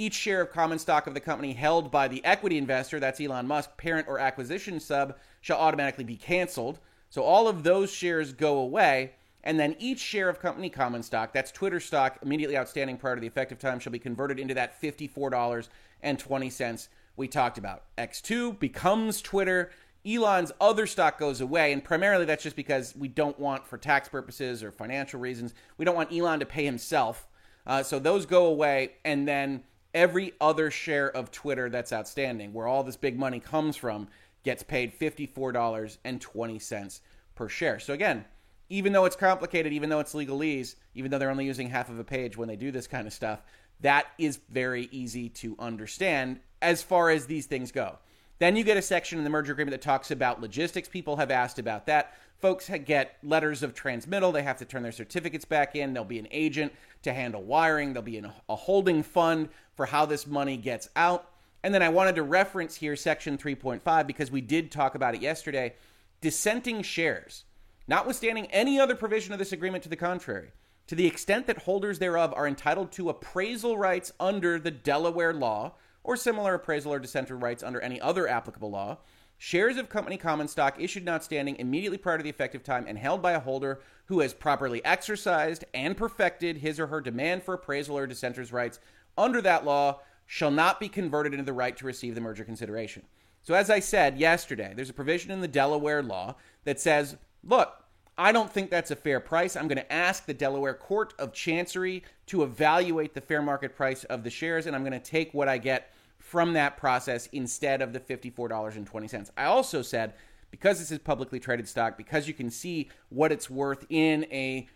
Each 0.00 0.14
share 0.14 0.42
of 0.42 0.52
common 0.52 0.78
stock 0.78 1.08
of 1.08 1.14
the 1.14 1.20
company 1.20 1.54
held 1.54 1.90
by 1.90 2.06
the 2.06 2.24
equity 2.24 2.56
investor, 2.56 3.00
that's 3.00 3.20
Elon 3.20 3.48
Musk, 3.48 3.76
parent 3.76 4.06
or 4.06 4.20
acquisition 4.20 4.78
sub, 4.78 5.16
shall 5.48 5.58
automatically 5.58 6.04
be 6.04 6.16
canceled. 6.16 6.78
So 7.08 7.22
all 7.22 7.48
of 7.48 7.62
those 7.62 7.90
shares 7.90 8.34
go 8.34 8.58
away, 8.58 9.12
and 9.42 9.58
then 9.58 9.74
each 9.78 9.98
share 9.98 10.28
of 10.28 10.40
company 10.40 10.68
common 10.68 11.02
stock, 11.02 11.32
that's 11.32 11.50
Twitter 11.50 11.80
stock, 11.80 12.18
immediately 12.20 12.58
outstanding 12.58 12.98
prior 12.98 13.14
to 13.14 13.20
the 13.22 13.26
effective 13.26 13.58
time, 13.58 13.80
shall 13.80 13.90
be 13.90 13.98
converted 13.98 14.38
into 14.38 14.52
that 14.52 14.78
$54.20 14.82 16.88
we 17.16 17.28
talked 17.28 17.56
about. 17.56 17.84
X2 17.96 18.60
becomes 18.60 19.22
Twitter. 19.22 19.70
Elon's 20.06 20.52
other 20.60 20.86
stock 20.86 21.18
goes 21.18 21.40
away, 21.40 21.72
and 21.72 21.82
primarily 21.82 22.26
that's 22.26 22.42
just 22.42 22.54
because 22.54 22.94
we 22.94 23.08
don't 23.08 23.40
want, 23.40 23.66
for 23.66 23.78
tax 23.78 24.06
purposes 24.06 24.62
or 24.62 24.70
financial 24.70 25.18
reasons, 25.18 25.54
we 25.78 25.86
don't 25.86 25.96
want 25.96 26.12
Elon 26.12 26.40
to 26.40 26.46
pay 26.46 26.66
himself. 26.66 27.26
Uh, 27.66 27.82
so 27.82 27.98
those 27.98 28.26
go 28.26 28.44
away, 28.44 28.96
and 29.02 29.26
then 29.26 29.62
every 29.94 30.34
other 30.42 30.70
share 30.70 31.10
of 31.10 31.30
Twitter 31.30 31.70
that's 31.70 31.90
outstanding, 31.90 32.52
where 32.52 32.66
all 32.66 32.84
this 32.84 32.98
big 32.98 33.18
money 33.18 33.40
comes 33.40 33.76
from, 33.76 34.08
gets 34.44 34.62
paid 34.62 34.98
$54.20 34.98 37.00
per 37.34 37.48
share. 37.48 37.78
So 37.78 37.92
again, 37.92 38.24
even 38.70 38.92
though 38.92 39.04
it's 39.04 39.16
complicated, 39.16 39.72
even 39.72 39.88
though 39.88 40.00
it's 40.00 40.14
legalese, 40.14 40.76
even 40.94 41.10
though 41.10 41.18
they're 41.18 41.30
only 41.30 41.46
using 41.46 41.70
half 41.70 41.88
of 41.88 41.98
a 41.98 42.04
page 42.04 42.36
when 42.36 42.48
they 42.48 42.56
do 42.56 42.70
this 42.70 42.86
kind 42.86 43.06
of 43.06 43.12
stuff, 43.12 43.42
that 43.80 44.06
is 44.18 44.40
very 44.50 44.88
easy 44.92 45.28
to 45.28 45.56
understand 45.58 46.40
as 46.60 46.82
far 46.82 47.10
as 47.10 47.26
these 47.26 47.46
things 47.46 47.72
go. 47.72 47.98
Then 48.40 48.56
you 48.56 48.64
get 48.64 48.76
a 48.76 48.82
section 48.82 49.18
in 49.18 49.24
the 49.24 49.30
merger 49.30 49.52
agreement 49.52 49.72
that 49.72 49.82
talks 49.82 50.10
about 50.10 50.40
logistics. 50.40 50.88
People 50.88 51.16
have 51.16 51.30
asked 51.30 51.58
about 51.58 51.86
that. 51.86 52.14
Folks 52.38 52.70
get 52.84 53.16
letters 53.24 53.64
of 53.64 53.74
transmittal. 53.74 54.30
They 54.30 54.42
have 54.42 54.58
to 54.58 54.64
turn 54.64 54.84
their 54.84 54.92
certificates 54.92 55.44
back 55.44 55.74
in. 55.74 55.92
There'll 55.92 56.06
be 56.06 56.20
an 56.20 56.28
agent 56.30 56.72
to 57.02 57.12
handle 57.12 57.42
wiring. 57.42 57.92
There'll 57.92 58.04
be 58.04 58.22
a 58.48 58.56
holding 58.56 59.02
fund 59.02 59.48
for 59.74 59.86
how 59.86 60.06
this 60.06 60.26
money 60.26 60.56
gets 60.56 60.88
out. 60.94 61.30
And 61.62 61.74
then 61.74 61.82
I 61.82 61.88
wanted 61.88 62.14
to 62.16 62.22
reference 62.22 62.76
here 62.76 62.96
section 62.96 63.36
3.5 63.36 64.06
because 64.06 64.30
we 64.30 64.40
did 64.40 64.70
talk 64.70 64.94
about 64.94 65.14
it 65.14 65.22
yesterday. 65.22 65.74
Dissenting 66.20 66.82
shares, 66.82 67.44
notwithstanding 67.86 68.46
any 68.46 68.78
other 68.78 68.94
provision 68.94 69.32
of 69.32 69.38
this 69.38 69.52
agreement 69.52 69.82
to 69.82 69.88
the 69.88 69.96
contrary, 69.96 70.52
to 70.86 70.94
the 70.94 71.06
extent 71.06 71.46
that 71.46 71.62
holders 71.62 71.98
thereof 71.98 72.32
are 72.36 72.46
entitled 72.46 72.92
to 72.92 73.10
appraisal 73.10 73.76
rights 73.76 74.12
under 74.18 74.58
the 74.58 74.70
Delaware 74.70 75.34
law 75.34 75.74
or 76.04 76.16
similar 76.16 76.54
appraisal 76.54 76.92
or 76.92 76.98
dissenter 76.98 77.36
rights 77.36 77.62
under 77.62 77.80
any 77.80 78.00
other 78.00 78.26
applicable 78.26 78.70
law, 78.70 78.98
shares 79.36 79.76
of 79.76 79.88
company 79.88 80.16
common 80.16 80.48
stock 80.48 80.80
issued 80.80 81.02
and 81.02 81.10
outstanding 81.10 81.56
immediately 81.56 81.98
prior 81.98 82.16
to 82.16 82.24
the 82.24 82.30
effective 82.30 82.64
time 82.64 82.84
and 82.88 82.98
held 82.98 83.20
by 83.20 83.32
a 83.32 83.40
holder 83.40 83.80
who 84.06 84.20
has 84.20 84.32
properly 84.32 84.84
exercised 84.84 85.64
and 85.74 85.96
perfected 85.96 86.58
his 86.58 86.80
or 86.80 86.86
her 86.86 87.00
demand 87.00 87.42
for 87.42 87.54
appraisal 87.54 87.98
or 87.98 88.06
dissenter's 88.06 88.52
rights 88.52 88.80
under 89.16 89.42
that 89.42 89.64
law 89.64 90.00
shall 90.30 90.50
not 90.50 90.78
be 90.78 90.88
converted 90.88 91.32
into 91.32 91.44
the 91.44 91.52
right 91.54 91.76
to 91.78 91.86
receive 91.86 92.14
the 92.14 92.20
merger 92.20 92.44
consideration. 92.44 93.02
So, 93.42 93.54
as 93.54 93.70
I 93.70 93.80
said 93.80 94.18
yesterday, 94.18 94.74
there's 94.76 94.90
a 94.90 94.94
provision 94.94 95.30
in 95.30 95.40
the 95.40 95.48
Delaware 95.48 96.02
law 96.02 96.36
that 96.64 96.78
says, 96.78 97.16
look, 97.42 97.82
I 98.18 98.30
don't 98.30 98.52
think 98.52 98.68
that's 98.70 98.90
a 98.90 98.96
fair 98.96 99.20
price. 99.20 99.56
I'm 99.56 99.68
going 99.68 99.78
to 99.78 99.92
ask 99.92 100.26
the 100.26 100.34
Delaware 100.34 100.74
Court 100.74 101.14
of 101.18 101.32
Chancery 101.32 102.04
to 102.26 102.42
evaluate 102.42 103.14
the 103.14 103.22
fair 103.22 103.40
market 103.40 103.74
price 103.74 104.04
of 104.04 104.22
the 104.22 104.28
shares, 104.30 104.66
and 104.66 104.76
I'm 104.76 104.82
going 104.82 104.92
to 104.92 105.00
take 105.00 105.32
what 105.32 105.48
I 105.48 105.56
get 105.56 105.92
from 106.18 106.52
that 106.52 106.76
process 106.76 107.28
instead 107.32 107.80
of 107.80 107.94
the 107.94 108.00
$54.20. 108.00 109.30
I 109.38 109.44
also 109.44 109.80
said, 109.80 110.12
because 110.50 110.78
this 110.78 110.90
is 110.90 110.98
publicly 110.98 111.40
traded 111.40 111.68
stock, 111.68 111.96
because 111.96 112.28
you 112.28 112.34
can 112.34 112.50
see 112.50 112.90
what 113.08 113.32
it's 113.32 113.48
worth 113.48 113.86
in 113.88 114.24
a 114.24 114.68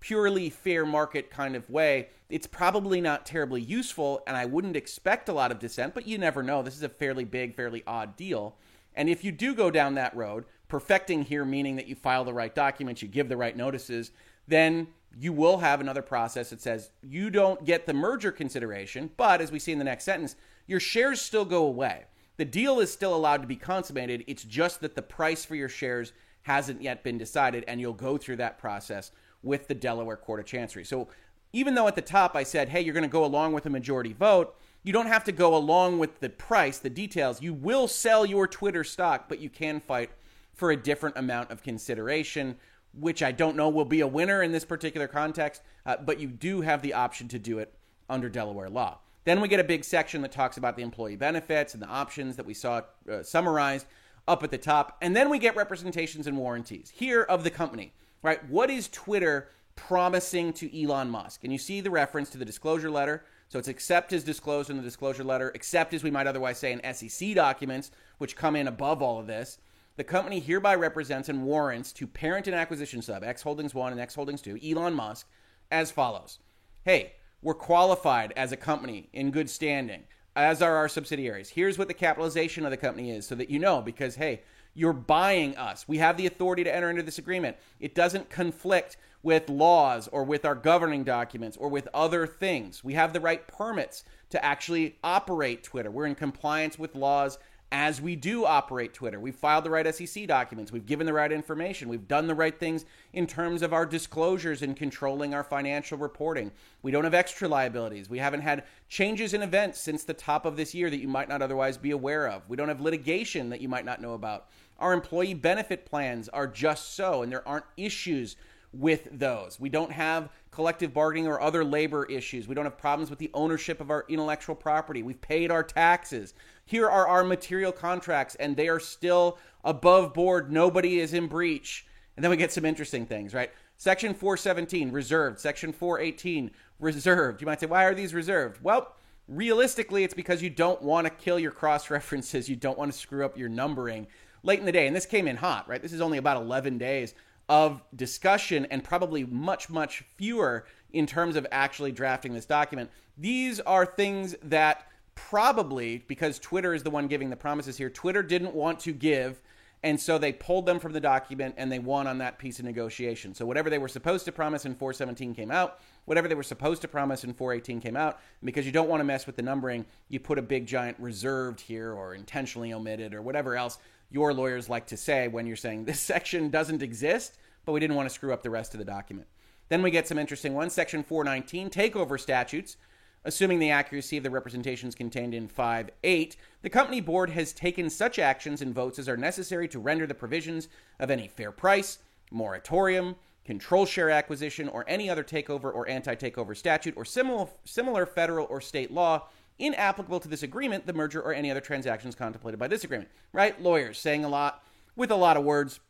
purely 0.00 0.50
fair 0.50 0.84
market 0.86 1.30
kind 1.30 1.56
of 1.56 1.68
way, 1.70 2.08
it's 2.28 2.46
probably 2.46 3.00
not 3.00 3.26
terribly 3.26 3.60
useful, 3.60 4.22
and 4.26 4.36
I 4.36 4.44
wouldn't 4.44 4.76
expect 4.76 5.28
a 5.28 5.32
lot 5.32 5.52
of 5.52 5.58
dissent, 5.58 5.94
but 5.94 6.06
you 6.06 6.18
never 6.18 6.42
know. 6.42 6.62
This 6.62 6.76
is 6.76 6.82
a 6.82 6.88
fairly 6.88 7.24
big, 7.24 7.54
fairly 7.54 7.82
odd 7.86 8.16
deal. 8.16 8.56
And 8.94 9.08
if 9.08 9.22
you 9.22 9.30
do 9.32 9.54
go 9.54 9.70
down 9.70 9.94
that 9.94 10.16
road, 10.16 10.44
perfecting 10.68 11.22
here 11.22 11.44
meaning 11.44 11.76
that 11.76 11.86
you 11.86 11.94
file 11.94 12.24
the 12.24 12.34
right 12.34 12.54
documents, 12.54 13.02
you 13.02 13.08
give 13.08 13.28
the 13.28 13.36
right 13.36 13.56
notices, 13.56 14.10
then 14.48 14.88
you 15.18 15.32
will 15.32 15.58
have 15.58 15.80
another 15.80 16.02
process 16.02 16.50
that 16.50 16.60
says 16.60 16.90
you 17.02 17.30
don't 17.30 17.64
get 17.64 17.86
the 17.86 17.94
merger 17.94 18.32
consideration, 18.32 19.10
but 19.16 19.40
as 19.40 19.52
we 19.52 19.58
see 19.58 19.72
in 19.72 19.78
the 19.78 19.84
next 19.84 20.04
sentence, 20.04 20.36
your 20.66 20.80
shares 20.80 21.20
still 21.20 21.44
go 21.44 21.64
away. 21.64 22.04
The 22.36 22.44
deal 22.44 22.80
is 22.80 22.92
still 22.92 23.14
allowed 23.14 23.40
to 23.42 23.48
be 23.48 23.56
consummated. 23.56 24.24
It's 24.26 24.44
just 24.44 24.80
that 24.80 24.94
the 24.94 25.02
price 25.02 25.44
for 25.44 25.54
your 25.54 25.68
shares 25.68 26.12
hasn't 26.42 26.82
yet 26.82 27.02
been 27.02 27.18
decided, 27.18 27.64
and 27.66 27.80
you'll 27.80 27.92
go 27.92 28.18
through 28.18 28.36
that 28.36 28.58
process 28.58 29.10
with 29.42 29.68
the 29.68 29.74
Delaware 29.74 30.16
Court 30.16 30.40
of 30.40 30.46
Chancery. 30.46 30.84
So 30.84 31.08
even 31.52 31.74
though 31.74 31.88
at 31.88 31.94
the 31.94 32.02
top 32.02 32.36
I 32.36 32.42
said, 32.42 32.68
hey, 32.68 32.80
you're 32.80 32.94
going 32.94 33.02
to 33.02 33.08
go 33.08 33.24
along 33.24 33.52
with 33.52 33.66
a 33.66 33.70
majority 33.70 34.12
vote, 34.12 34.56
you 34.82 34.92
don't 34.92 35.06
have 35.06 35.24
to 35.24 35.32
go 35.32 35.56
along 35.56 35.98
with 35.98 36.20
the 36.20 36.28
price, 36.28 36.78
the 36.78 36.90
details. 36.90 37.42
You 37.42 37.54
will 37.54 37.88
sell 37.88 38.24
your 38.24 38.46
Twitter 38.46 38.84
stock, 38.84 39.28
but 39.28 39.40
you 39.40 39.50
can 39.50 39.80
fight 39.80 40.10
for 40.54 40.70
a 40.70 40.76
different 40.76 41.16
amount 41.16 41.50
of 41.50 41.62
consideration, 41.62 42.56
which 42.94 43.22
I 43.22 43.32
don't 43.32 43.56
know 43.56 43.68
will 43.68 43.84
be 43.84 44.00
a 44.00 44.06
winner 44.06 44.42
in 44.42 44.52
this 44.52 44.64
particular 44.64 45.08
context, 45.08 45.62
uh, 45.84 45.96
but 45.96 46.20
you 46.20 46.28
do 46.28 46.60
have 46.60 46.82
the 46.82 46.94
option 46.94 47.28
to 47.28 47.38
do 47.38 47.58
it 47.58 47.74
under 48.08 48.28
Delaware 48.28 48.70
law. 48.70 48.98
Then 49.24 49.40
we 49.40 49.48
get 49.48 49.58
a 49.58 49.64
big 49.64 49.84
section 49.84 50.22
that 50.22 50.30
talks 50.30 50.56
about 50.56 50.76
the 50.76 50.82
employee 50.82 51.16
benefits 51.16 51.74
and 51.74 51.82
the 51.82 51.88
options 51.88 52.36
that 52.36 52.46
we 52.46 52.54
saw 52.54 52.82
uh, 53.10 53.22
summarized 53.24 53.86
up 54.28 54.44
at 54.44 54.50
the 54.52 54.58
top. 54.58 54.96
And 55.02 55.16
then 55.16 55.28
we 55.30 55.38
get 55.40 55.56
representations 55.56 56.28
and 56.28 56.36
warranties 56.36 56.92
here 56.94 57.22
of 57.22 57.42
the 57.42 57.50
company 57.50 57.92
right? 58.22 58.46
What 58.48 58.70
is 58.70 58.88
Twitter 58.88 59.48
promising 59.74 60.52
to 60.54 60.82
Elon 60.82 61.10
Musk? 61.10 61.44
And 61.44 61.52
you 61.52 61.58
see 61.58 61.80
the 61.80 61.90
reference 61.90 62.30
to 62.30 62.38
the 62.38 62.44
disclosure 62.44 62.90
letter. 62.90 63.24
So 63.48 63.58
it's 63.58 63.68
except 63.68 64.12
as 64.12 64.24
disclosed 64.24 64.70
in 64.70 64.76
the 64.76 64.82
disclosure 64.82 65.22
letter, 65.22 65.52
except 65.54 65.94
as 65.94 66.02
we 66.02 66.10
might 66.10 66.26
otherwise 66.26 66.58
say 66.58 66.72
in 66.72 66.94
SEC 66.94 67.34
documents, 67.34 67.90
which 68.18 68.36
come 68.36 68.56
in 68.56 68.66
above 68.66 69.02
all 69.02 69.20
of 69.20 69.26
this. 69.26 69.58
The 69.96 70.04
company 70.04 70.40
hereby 70.40 70.74
represents 70.74 71.28
and 71.28 71.44
warrants 71.44 71.92
to 71.94 72.06
parent 72.06 72.46
and 72.46 72.56
acquisition 72.56 73.00
sub, 73.00 73.24
X 73.24 73.42
Holdings 73.42 73.74
1 73.74 73.92
and 73.92 74.00
X 74.00 74.14
Holdings 74.14 74.42
2, 74.42 74.58
Elon 74.62 74.92
Musk, 74.92 75.26
as 75.70 75.90
follows. 75.90 76.38
Hey, 76.84 77.14
we're 77.40 77.54
qualified 77.54 78.32
as 78.36 78.52
a 78.52 78.56
company 78.56 79.08
in 79.12 79.30
good 79.30 79.48
standing, 79.48 80.04
as 80.34 80.60
are 80.60 80.76
our 80.76 80.88
subsidiaries. 80.88 81.50
Here's 81.50 81.78
what 81.78 81.88
the 81.88 81.94
capitalization 81.94 82.64
of 82.64 82.70
the 82.70 82.76
company 82.76 83.10
is 83.10 83.26
so 83.26 83.34
that 83.36 83.48
you 83.48 83.58
know, 83.58 83.80
because, 83.80 84.16
hey, 84.16 84.42
you're 84.76 84.92
buying 84.92 85.56
us. 85.56 85.88
We 85.88 85.98
have 85.98 86.16
the 86.16 86.26
authority 86.26 86.62
to 86.62 86.74
enter 86.74 86.90
into 86.90 87.02
this 87.02 87.18
agreement. 87.18 87.56
It 87.80 87.94
doesn't 87.94 88.30
conflict 88.30 88.98
with 89.22 89.48
laws 89.48 90.06
or 90.08 90.22
with 90.22 90.44
our 90.44 90.54
governing 90.54 91.02
documents 91.02 91.56
or 91.56 91.68
with 91.68 91.88
other 91.92 92.26
things. 92.26 92.84
We 92.84 92.92
have 92.94 93.12
the 93.12 93.20
right 93.20 93.44
permits 93.48 94.04
to 94.30 94.44
actually 94.44 94.98
operate 95.02 95.64
Twitter. 95.64 95.90
We're 95.90 96.06
in 96.06 96.14
compliance 96.14 96.78
with 96.78 96.94
laws 96.94 97.38
as 97.72 98.00
we 98.00 98.14
do 98.14 98.44
operate 98.44 98.94
Twitter. 98.94 99.18
We've 99.18 99.34
filed 99.34 99.64
the 99.64 99.70
right 99.70 99.92
SEC 99.92 100.28
documents. 100.28 100.70
We've 100.70 100.86
given 100.86 101.04
the 101.04 101.12
right 101.12 101.32
information. 101.32 101.88
We've 101.88 102.06
done 102.06 102.28
the 102.28 102.34
right 102.34 102.56
things 102.56 102.84
in 103.12 103.26
terms 103.26 103.62
of 103.62 103.72
our 103.72 103.84
disclosures 103.84 104.62
and 104.62 104.76
controlling 104.76 105.34
our 105.34 105.42
financial 105.42 105.98
reporting. 105.98 106.52
We 106.82 106.92
don't 106.92 107.04
have 107.04 107.14
extra 107.14 107.48
liabilities. 107.48 108.08
We 108.08 108.18
haven't 108.18 108.42
had 108.42 108.64
changes 108.88 109.34
in 109.34 109.42
events 109.42 109.80
since 109.80 110.04
the 110.04 110.14
top 110.14 110.46
of 110.46 110.56
this 110.56 110.74
year 110.74 110.90
that 110.90 111.00
you 111.00 111.08
might 111.08 111.28
not 111.28 111.42
otherwise 111.42 111.76
be 111.76 111.90
aware 111.90 112.28
of. 112.28 112.48
We 112.48 112.56
don't 112.56 112.68
have 112.68 112.80
litigation 112.80 113.48
that 113.50 113.60
you 113.60 113.68
might 113.68 113.84
not 113.84 114.00
know 114.00 114.14
about. 114.14 114.46
Our 114.78 114.92
employee 114.92 115.34
benefit 115.34 115.86
plans 115.86 116.28
are 116.28 116.46
just 116.46 116.94
so, 116.94 117.22
and 117.22 117.32
there 117.32 117.46
aren't 117.46 117.64
issues 117.76 118.36
with 118.72 119.08
those. 119.10 119.58
We 119.58 119.68
don't 119.68 119.92
have 119.92 120.28
collective 120.50 120.92
bargaining 120.92 121.26
or 121.26 121.40
other 121.40 121.64
labor 121.64 122.04
issues. 122.06 122.46
We 122.48 122.54
don't 122.54 122.64
have 122.64 122.78
problems 122.78 123.10
with 123.10 123.18
the 123.18 123.30
ownership 123.34 123.80
of 123.80 123.90
our 123.90 124.04
intellectual 124.08 124.54
property. 124.54 125.02
We've 125.02 125.20
paid 125.20 125.50
our 125.50 125.62
taxes. 125.62 126.34
Here 126.64 126.88
are 126.88 127.06
our 127.06 127.24
material 127.24 127.72
contracts, 127.72 128.34
and 128.34 128.56
they 128.56 128.68
are 128.68 128.80
still 128.80 129.38
above 129.64 130.12
board. 130.14 130.52
Nobody 130.52 131.00
is 131.00 131.14
in 131.14 131.26
breach. 131.26 131.86
And 132.16 132.24
then 132.24 132.30
we 132.30 132.36
get 132.36 132.52
some 132.52 132.64
interesting 132.64 133.06
things, 133.06 133.34
right? 133.34 133.50
Section 133.76 134.14
417, 134.14 134.90
reserved. 134.90 135.38
Section 135.38 135.72
418, 135.72 136.50
reserved. 136.80 137.40
You 137.40 137.46
might 137.46 137.60
say, 137.60 137.66
why 137.66 137.84
are 137.84 137.94
these 137.94 138.14
reserved? 138.14 138.62
Well, 138.62 138.94
realistically, 139.28 140.04
it's 140.04 140.14
because 140.14 140.42
you 140.42 140.50
don't 140.50 140.80
want 140.80 141.06
to 141.06 141.10
kill 141.10 141.38
your 141.38 141.50
cross 141.50 141.90
references. 141.90 142.48
You 142.48 142.56
don't 142.56 142.78
want 142.78 142.92
to 142.92 142.98
screw 142.98 143.24
up 143.24 143.36
your 143.36 143.48
numbering 143.50 144.06
late 144.46 144.60
in 144.60 144.64
the 144.64 144.72
day, 144.72 144.86
and 144.86 144.94
this 144.94 145.06
came 145.06 145.28
in 145.28 145.36
hot, 145.36 145.68
right? 145.68 145.82
This 145.82 145.92
is 145.92 146.00
only 146.00 146.18
about 146.18 146.36
11 146.36 146.78
days 146.78 147.14
of 147.48 147.82
discussion 147.94 148.66
and 148.70 148.82
probably 148.82 149.24
much, 149.24 149.68
much 149.68 150.04
fewer 150.16 150.64
in 150.92 151.06
terms 151.06 151.36
of 151.36 151.46
actually 151.50 151.92
drafting 151.92 152.32
this 152.32 152.46
document. 152.46 152.90
These 153.18 153.60
are 153.60 153.84
things 153.84 154.34
that 154.44 154.86
probably, 155.14 156.04
because 156.06 156.38
Twitter 156.38 156.74
is 156.74 156.82
the 156.82 156.90
one 156.90 157.08
giving 157.08 157.30
the 157.30 157.36
promises 157.36 157.76
here, 157.76 157.90
Twitter 157.90 158.22
didn't 158.22 158.54
want 158.54 158.80
to 158.80 158.92
give. 158.92 159.40
And 159.82 160.00
so 160.00 160.18
they 160.18 160.32
pulled 160.32 160.66
them 160.66 160.80
from 160.80 160.92
the 160.92 161.00
document 161.00 161.54
and 161.58 161.70
they 161.70 161.78
won 161.78 162.06
on 162.06 162.18
that 162.18 162.38
piece 162.38 162.58
of 162.58 162.64
negotiation. 162.64 163.34
So 163.34 163.46
whatever 163.46 163.70
they 163.70 163.78
were 163.78 163.88
supposed 163.88 164.24
to 164.24 164.32
promise 164.32 164.64
in 164.64 164.74
417 164.74 165.34
came 165.34 165.50
out. 165.50 165.80
Whatever 166.06 166.28
they 166.28 166.34
were 166.34 166.42
supposed 166.42 166.82
to 166.82 166.88
promise 166.88 167.24
in 167.24 167.34
418 167.34 167.80
came 167.80 167.96
out. 167.96 168.18
And 168.40 168.46
because 168.46 168.66
you 168.66 168.72
don't 168.72 168.88
want 168.88 169.00
to 169.00 169.04
mess 169.04 169.26
with 169.26 169.36
the 169.36 169.42
numbering, 169.42 169.84
you 170.08 170.18
put 170.18 170.38
a 170.38 170.42
big 170.42 170.66
giant 170.66 170.96
reserved 170.98 171.60
here 171.60 171.92
or 171.92 172.14
intentionally 172.14 172.72
omitted 172.72 173.14
or 173.14 173.22
whatever 173.22 173.54
else 173.54 173.78
your 174.10 174.32
lawyers 174.32 174.68
like 174.68 174.86
to 174.88 174.96
say 174.96 175.28
when 175.28 175.46
you're 175.46 175.56
saying 175.56 175.84
this 175.84 176.00
section 176.00 176.50
doesn't 176.50 176.82
exist, 176.82 177.38
but 177.64 177.72
we 177.72 177.80
didn't 177.80 177.96
want 177.96 178.08
to 178.08 178.14
screw 178.14 178.32
up 178.32 178.42
the 178.42 178.50
rest 178.50 178.74
of 178.74 178.78
the 178.78 178.84
document. 178.84 179.28
Then 179.68 179.82
we 179.82 179.90
get 179.90 180.06
some 180.06 180.18
interesting 180.18 180.54
ones. 180.54 180.72
Section 180.72 181.02
419, 181.02 181.70
takeover 181.70 182.18
statutes. 182.18 182.76
Assuming 183.24 183.58
the 183.58 183.70
accuracy 183.70 184.16
of 184.16 184.22
the 184.22 184.30
representations 184.30 184.94
contained 184.94 185.34
in 185.34 185.48
5.8, 185.48 186.36
the 186.62 186.70
company 186.70 187.00
board 187.00 187.30
has 187.30 187.52
taken 187.52 187.90
such 187.90 188.20
actions 188.20 188.62
and 188.62 188.72
votes 188.72 189.00
as 189.00 189.08
are 189.08 189.16
necessary 189.16 189.66
to 189.66 189.80
render 189.80 190.06
the 190.06 190.14
provisions 190.14 190.68
of 191.00 191.10
any 191.10 191.26
fair 191.26 191.50
price, 191.50 191.98
moratorium, 192.30 193.16
control 193.44 193.84
share 193.84 194.10
acquisition, 194.10 194.68
or 194.68 194.84
any 194.86 195.10
other 195.10 195.24
takeover 195.24 195.74
or 195.74 195.88
anti 195.88 196.14
takeover 196.14 196.56
statute 196.56 196.94
or 196.96 197.04
similar, 197.04 197.48
similar 197.64 198.06
federal 198.06 198.46
or 198.48 198.60
state 198.60 198.92
law 198.92 199.26
inapplicable 199.58 200.20
to 200.20 200.28
this 200.28 200.42
agreement, 200.42 200.86
the 200.86 200.92
merger, 200.92 201.20
or 201.20 201.32
any 201.32 201.50
other 201.50 201.60
transactions 201.60 202.14
contemplated 202.14 202.58
by 202.58 202.68
this 202.68 202.84
agreement. 202.84 203.10
Right? 203.32 203.60
Lawyers 203.60 203.98
saying 203.98 204.24
a 204.24 204.28
lot 204.28 204.62
with 204.94 205.10
a 205.10 205.16
lot 205.16 205.36
of 205.36 205.44
words. 205.44 205.80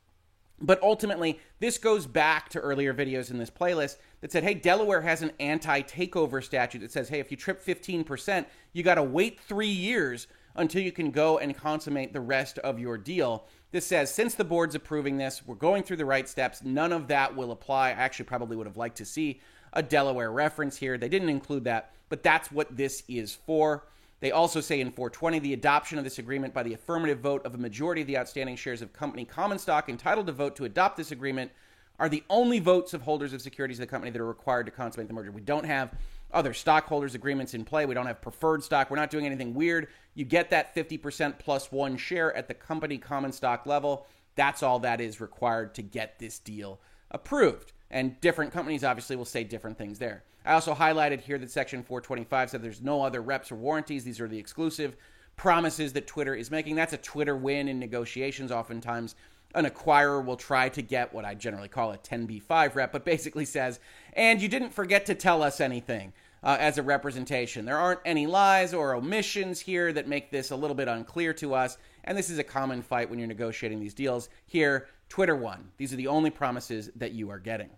But 0.61 0.83
ultimately, 0.83 1.39
this 1.61 1.77
goes 1.77 2.07
back 2.07 2.49
to 2.51 2.61
earlier 2.61 2.95
videos 2.95 3.31
in 3.31 3.37
this 3.39 3.51
playlist 3.51 3.97
that 4.23 4.33
said, 4.33 4.43
hey, 4.43 4.55
Delaware 4.55 5.03
has 5.03 5.21
an 5.21 5.33
anti 5.39 5.83
takeover 5.83 6.43
statute 6.43 6.79
that 6.81 6.93
says, 6.93 7.09
hey, 7.09 7.21
if 7.21 7.31
you 7.31 7.37
trip 7.37 7.65
15%, 7.65 8.47
you 8.73 8.83
got 8.83 8.95
to 8.95 9.03
wait 9.03 9.39
three 9.41 9.69
years 9.69 10.27
until 10.55 10.81
you 10.81 10.93
can 10.93 11.11
go 11.11 11.39
and 11.39 11.57
consummate 11.57 12.15
the 12.15 12.21
rest 12.21 12.59
of 12.61 12.79
your 12.79 12.97
deal. 12.97 13.47
This 13.71 13.87
says, 13.87 14.13
since 14.13 14.35
the 14.35 14.45
board's 14.45 14.75
approving 14.75 15.19
this, 15.19 15.43
we're 15.47 15.55
going 15.55 15.83
through 15.83 15.99
the 15.99 16.07
right 16.07 16.27
steps. 16.27 16.63
None 16.65 16.93
of 16.93 17.09
that 17.09 17.37
will 17.37 17.53
apply. 17.53 17.89
I 17.89 17.93
actually 17.93 18.25
probably 18.25 18.57
would 18.57 18.67
have 18.67 18.79
liked 18.79 18.97
to 18.97 19.05
see 19.05 19.41
a 19.77 19.83
Delaware 19.83 20.33
reference 20.33 20.77
here. 20.77 20.99
They 20.99 21.09
didn't 21.09 21.29
include 21.29 21.65
that 21.65 21.93
but 22.09 22.23
that's 22.23 22.51
what 22.53 22.77
this 22.77 23.03
is 23.09 23.35
for. 23.35 23.85
They 24.21 24.31
also 24.31 24.61
say 24.61 24.81
in 24.81 24.93
420 24.93 25.41
the 25.41 25.53
adoption 25.53 25.99
of 25.99 26.05
this 26.05 26.19
agreement 26.19 26.55
by 26.55 26.63
the 26.63 26.75
affirmative 26.75 27.21
vote 27.21 27.45
of 27.45 27.55
a 27.55 27.59
majority 27.59 28.01
of 28.01 28.07
the 28.07 28.19
outstanding 28.19 28.57
shares 28.57 28.83
of 28.83 28.93
company 28.93 29.25
common 29.25 29.59
stock 29.59 29.89
entitled 29.89 30.27
to 30.27 30.33
vote 30.33 30.57
to 30.57 30.65
adopt 30.65 30.97
this 30.97 31.11
agreement 31.11 31.51
are 31.99 32.09
the 32.09 32.25
only 32.29 32.59
votes 32.59 32.95
of 32.95 33.03
holders 33.03 33.33
of 33.33 33.41
securities 33.41 33.79
of 33.79 33.87
the 33.87 33.91
company 33.91 34.11
that 34.11 34.21
are 34.21 34.27
required 34.27 34.67
to 34.67 34.73
consummate 34.73 35.09
the 35.09 35.15
merger. 35.15 35.31
We 35.31 35.41
don't 35.41 35.65
have 35.65 35.95
other 36.33 36.53
stockholders 36.53 37.15
agreements 37.15 37.55
in 37.55 37.65
play. 37.65 37.87
We 37.87 37.95
don't 37.95 38.07
have 38.07 38.21
preferred 38.21 38.63
stock. 38.63 38.91
We're 38.91 38.97
not 38.97 39.11
doing 39.11 39.27
anything 39.27 39.55
weird. 39.55 39.89
You 40.15 40.25
get 40.25 40.51
that 40.51 40.75
50% 40.75 41.39
plus 41.39 41.73
one 41.73 41.97
share 41.97 42.35
at 42.37 42.49
the 42.49 42.55
company 42.55 42.99
common 42.99 43.33
stock 43.33 43.65
level. 43.65 44.07
That's 44.35 44.63
all 44.63 44.79
that 44.81 45.01
is 45.01 45.21
required 45.21 45.75
to 45.77 45.83
get 45.83 46.19
this 46.19 46.39
deal 46.39 46.81
approved. 47.11 47.73
And 47.91 48.21
different 48.21 48.53
companies 48.53 48.85
obviously 48.85 49.17
will 49.17 49.25
say 49.25 49.45
different 49.45 49.79
things 49.79 49.99
there. 49.99 50.25
I 50.45 50.53
also 50.53 50.75
highlighted 50.75 51.21
here 51.21 51.39
that 51.39 51.51
Section 51.51 51.83
425 51.83 52.51
said 52.51 52.63
there's 52.63 52.83
no 52.83 53.03
other 53.03 53.21
reps 53.21 53.51
or 53.51 53.57
warranties. 53.57 54.05
These 54.05 54.21
are 54.21 54.29
the 54.29 54.39
exclusive 54.39 54.97
promises 55.37 55.93
that 55.93 56.07
Twitter 56.07 56.35
is 56.35 56.51
making. 56.51 56.77
That's 56.77 56.93
a 56.93 56.99
Twitter 56.99 57.37
win 57.37 57.69
in 57.69 57.79
negotiations. 57.79 58.51
Oftentimes, 58.53 59.15
an 59.55 59.67
acquirer 59.67 60.25
will 60.25 60.37
try 60.37 60.69
to 60.71 60.83
get 60.83 61.13
what 61.13 61.25
I 61.25 61.35
generally 61.35 61.69
call 61.69 61.93
a 61.93 61.99
10b5 61.99 62.75
rep, 62.75 62.93
but 62.93 63.05
basically 63.05 63.45
says, 63.45 63.81
and 64.13 64.41
you 64.41 64.49
didn't 64.49 64.71
forget 64.73 65.07
to 65.07 65.15
tell 65.15 65.43
us 65.43 65.61
anything. 65.61 66.13
uh, 66.47 66.57
as 66.61 66.79
a 66.79 66.83
representation. 66.83 67.65
There 67.65 67.77
aren't 67.77 67.99
any 68.05 68.27
lies 68.27 68.73
or 68.73 68.95
omissions 68.95 69.59
here 69.59 69.93
that 69.93 70.07
make 70.07 70.31
this 70.31 70.53
a 70.53 70.57
little 70.57 70.77
bit 70.77 70.87
unclear 70.87 71.33
to 71.35 71.55
us. 71.55 71.77
And 72.05 72.17
this 72.17 72.31
is 72.31 72.39
a 72.39 72.45
common 72.45 72.83
fight 72.83 73.11
when 73.11 73.19
you're 73.19 73.27
negotiating 73.27 73.81
these 73.81 73.95
deals. 73.95 74.29
Here, 74.47 74.87
Twitter 75.09 75.37
won. 75.37 75.71
These 75.77 75.93
are 75.93 75.97
the 75.97 76.09
only 76.09 76.31
promises 76.31 76.91
that 76.97 77.13
you 77.13 77.31
are 77.31 77.39
getting. 77.39 77.71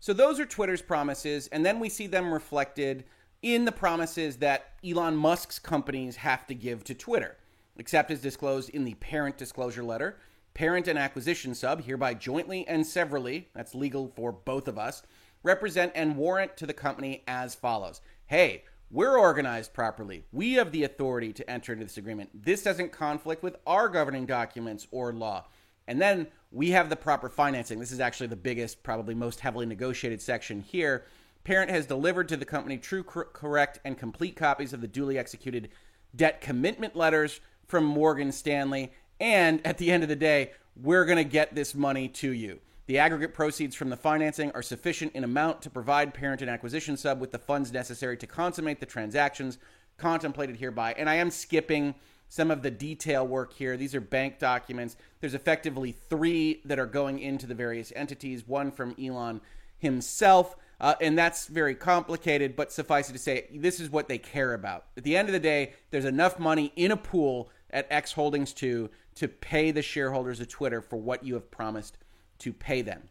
So 0.00 0.12
those 0.12 0.38
are 0.38 0.46
Twitter's 0.46 0.82
promises, 0.82 1.48
and 1.48 1.66
then 1.66 1.80
we 1.80 1.88
see 1.88 2.06
them 2.06 2.32
reflected 2.32 3.04
in 3.42 3.64
the 3.64 3.72
promises 3.72 4.36
that 4.38 4.72
Elon 4.84 5.16
Musk's 5.16 5.58
companies 5.58 6.16
have 6.16 6.46
to 6.46 6.54
give 6.54 6.84
to 6.84 6.94
Twitter, 6.94 7.36
except 7.76 8.10
as 8.10 8.20
disclosed 8.20 8.70
in 8.70 8.84
the 8.84 8.94
parent 8.94 9.36
disclosure 9.36 9.82
letter. 9.82 10.18
Parent 10.54 10.88
and 10.88 10.98
acquisition 10.98 11.54
sub 11.54 11.84
hereby 11.84 12.14
jointly 12.14 12.66
and 12.66 12.86
severally, 12.86 13.48
that's 13.54 13.74
legal 13.74 14.08
for 14.08 14.32
both 14.32 14.66
of 14.66 14.78
us, 14.78 15.02
represent 15.42 15.92
and 15.94 16.16
warrant 16.16 16.56
to 16.56 16.66
the 16.66 16.72
company 16.72 17.22
as 17.28 17.54
follows. 17.54 18.00
Hey, 18.26 18.64
we're 18.90 19.18
organized 19.18 19.74
properly. 19.74 20.24
We 20.32 20.54
have 20.54 20.72
the 20.72 20.84
authority 20.84 21.32
to 21.34 21.50
enter 21.50 21.72
into 21.72 21.84
this 21.84 21.98
agreement. 21.98 22.30
This 22.34 22.62
doesn't 22.62 22.90
conflict 22.90 23.42
with 23.42 23.56
our 23.66 23.88
governing 23.88 24.26
documents 24.26 24.86
or 24.90 25.12
law. 25.12 25.46
And 25.88 26.00
then 26.00 26.28
we 26.52 26.70
have 26.70 26.88
the 26.88 26.96
proper 26.96 27.28
financing. 27.28 27.80
This 27.80 27.90
is 27.90 27.98
actually 27.98 28.28
the 28.28 28.36
biggest, 28.36 28.82
probably 28.82 29.14
most 29.14 29.40
heavily 29.40 29.66
negotiated 29.66 30.20
section 30.20 30.60
here. 30.60 31.06
Parent 31.44 31.70
has 31.70 31.86
delivered 31.86 32.28
to 32.28 32.36
the 32.36 32.44
company 32.44 32.76
true, 32.76 33.02
correct, 33.02 33.80
and 33.84 33.98
complete 33.98 34.36
copies 34.36 34.72
of 34.72 34.82
the 34.82 34.86
duly 34.86 35.18
executed 35.18 35.70
debt 36.14 36.40
commitment 36.40 36.94
letters 36.94 37.40
from 37.66 37.84
Morgan 37.84 38.30
Stanley. 38.30 38.92
And 39.18 39.66
at 39.66 39.78
the 39.78 39.90
end 39.90 40.02
of 40.02 40.10
the 40.10 40.16
day, 40.16 40.52
we're 40.76 41.06
going 41.06 41.16
to 41.18 41.24
get 41.24 41.54
this 41.54 41.74
money 41.74 42.06
to 42.08 42.30
you. 42.30 42.60
The 42.86 42.98
aggregate 42.98 43.34
proceeds 43.34 43.74
from 43.74 43.88
the 43.88 43.96
financing 43.96 44.50
are 44.52 44.62
sufficient 44.62 45.12
in 45.14 45.24
amount 45.24 45.62
to 45.62 45.70
provide 45.70 46.14
parent 46.14 46.42
and 46.42 46.50
acquisition 46.50 46.96
sub 46.96 47.20
with 47.20 47.32
the 47.32 47.38
funds 47.38 47.72
necessary 47.72 48.16
to 48.18 48.26
consummate 48.26 48.80
the 48.80 48.86
transactions 48.86 49.58
contemplated 49.96 50.56
hereby. 50.56 50.94
And 50.96 51.08
I 51.08 51.16
am 51.16 51.30
skipping 51.30 51.94
some 52.28 52.50
of 52.50 52.62
the 52.62 52.70
detail 52.70 53.26
work 53.26 53.52
here. 53.52 53.76
These 53.76 53.94
are 53.94 54.00
bank 54.00 54.38
documents. 54.38 54.96
There's 55.20 55.34
effectively 55.34 55.92
three 55.92 56.60
that 56.64 56.78
are 56.78 56.86
going 56.86 57.18
into 57.18 57.46
the 57.46 57.54
various 57.54 57.92
entities, 57.96 58.46
one 58.46 58.70
from 58.70 58.94
Elon 59.02 59.40
himself. 59.78 60.56
Uh, 60.80 60.94
and 61.00 61.18
that's 61.18 61.46
very 61.46 61.74
complicated, 61.74 62.54
but 62.54 62.72
suffice 62.72 63.10
it 63.10 63.12
to 63.12 63.18
say, 63.18 63.48
this 63.52 63.80
is 63.80 63.90
what 63.90 64.08
they 64.08 64.18
care 64.18 64.54
about. 64.54 64.84
At 64.96 65.02
the 65.02 65.16
end 65.16 65.28
of 65.28 65.32
the 65.32 65.40
day, 65.40 65.72
there's 65.90 66.04
enough 66.04 66.38
money 66.38 66.72
in 66.76 66.92
a 66.92 66.96
pool 66.96 67.50
at 67.70 67.86
X 67.90 68.12
Holdings 68.12 68.52
2 68.52 68.88
to 69.16 69.28
pay 69.28 69.72
the 69.72 69.82
shareholders 69.82 70.38
of 70.38 70.48
Twitter 70.48 70.80
for 70.80 70.96
what 70.96 71.24
you 71.24 71.34
have 71.34 71.50
promised 71.50 71.98
to 72.38 72.52
pay 72.52 72.82
them. 72.82 73.02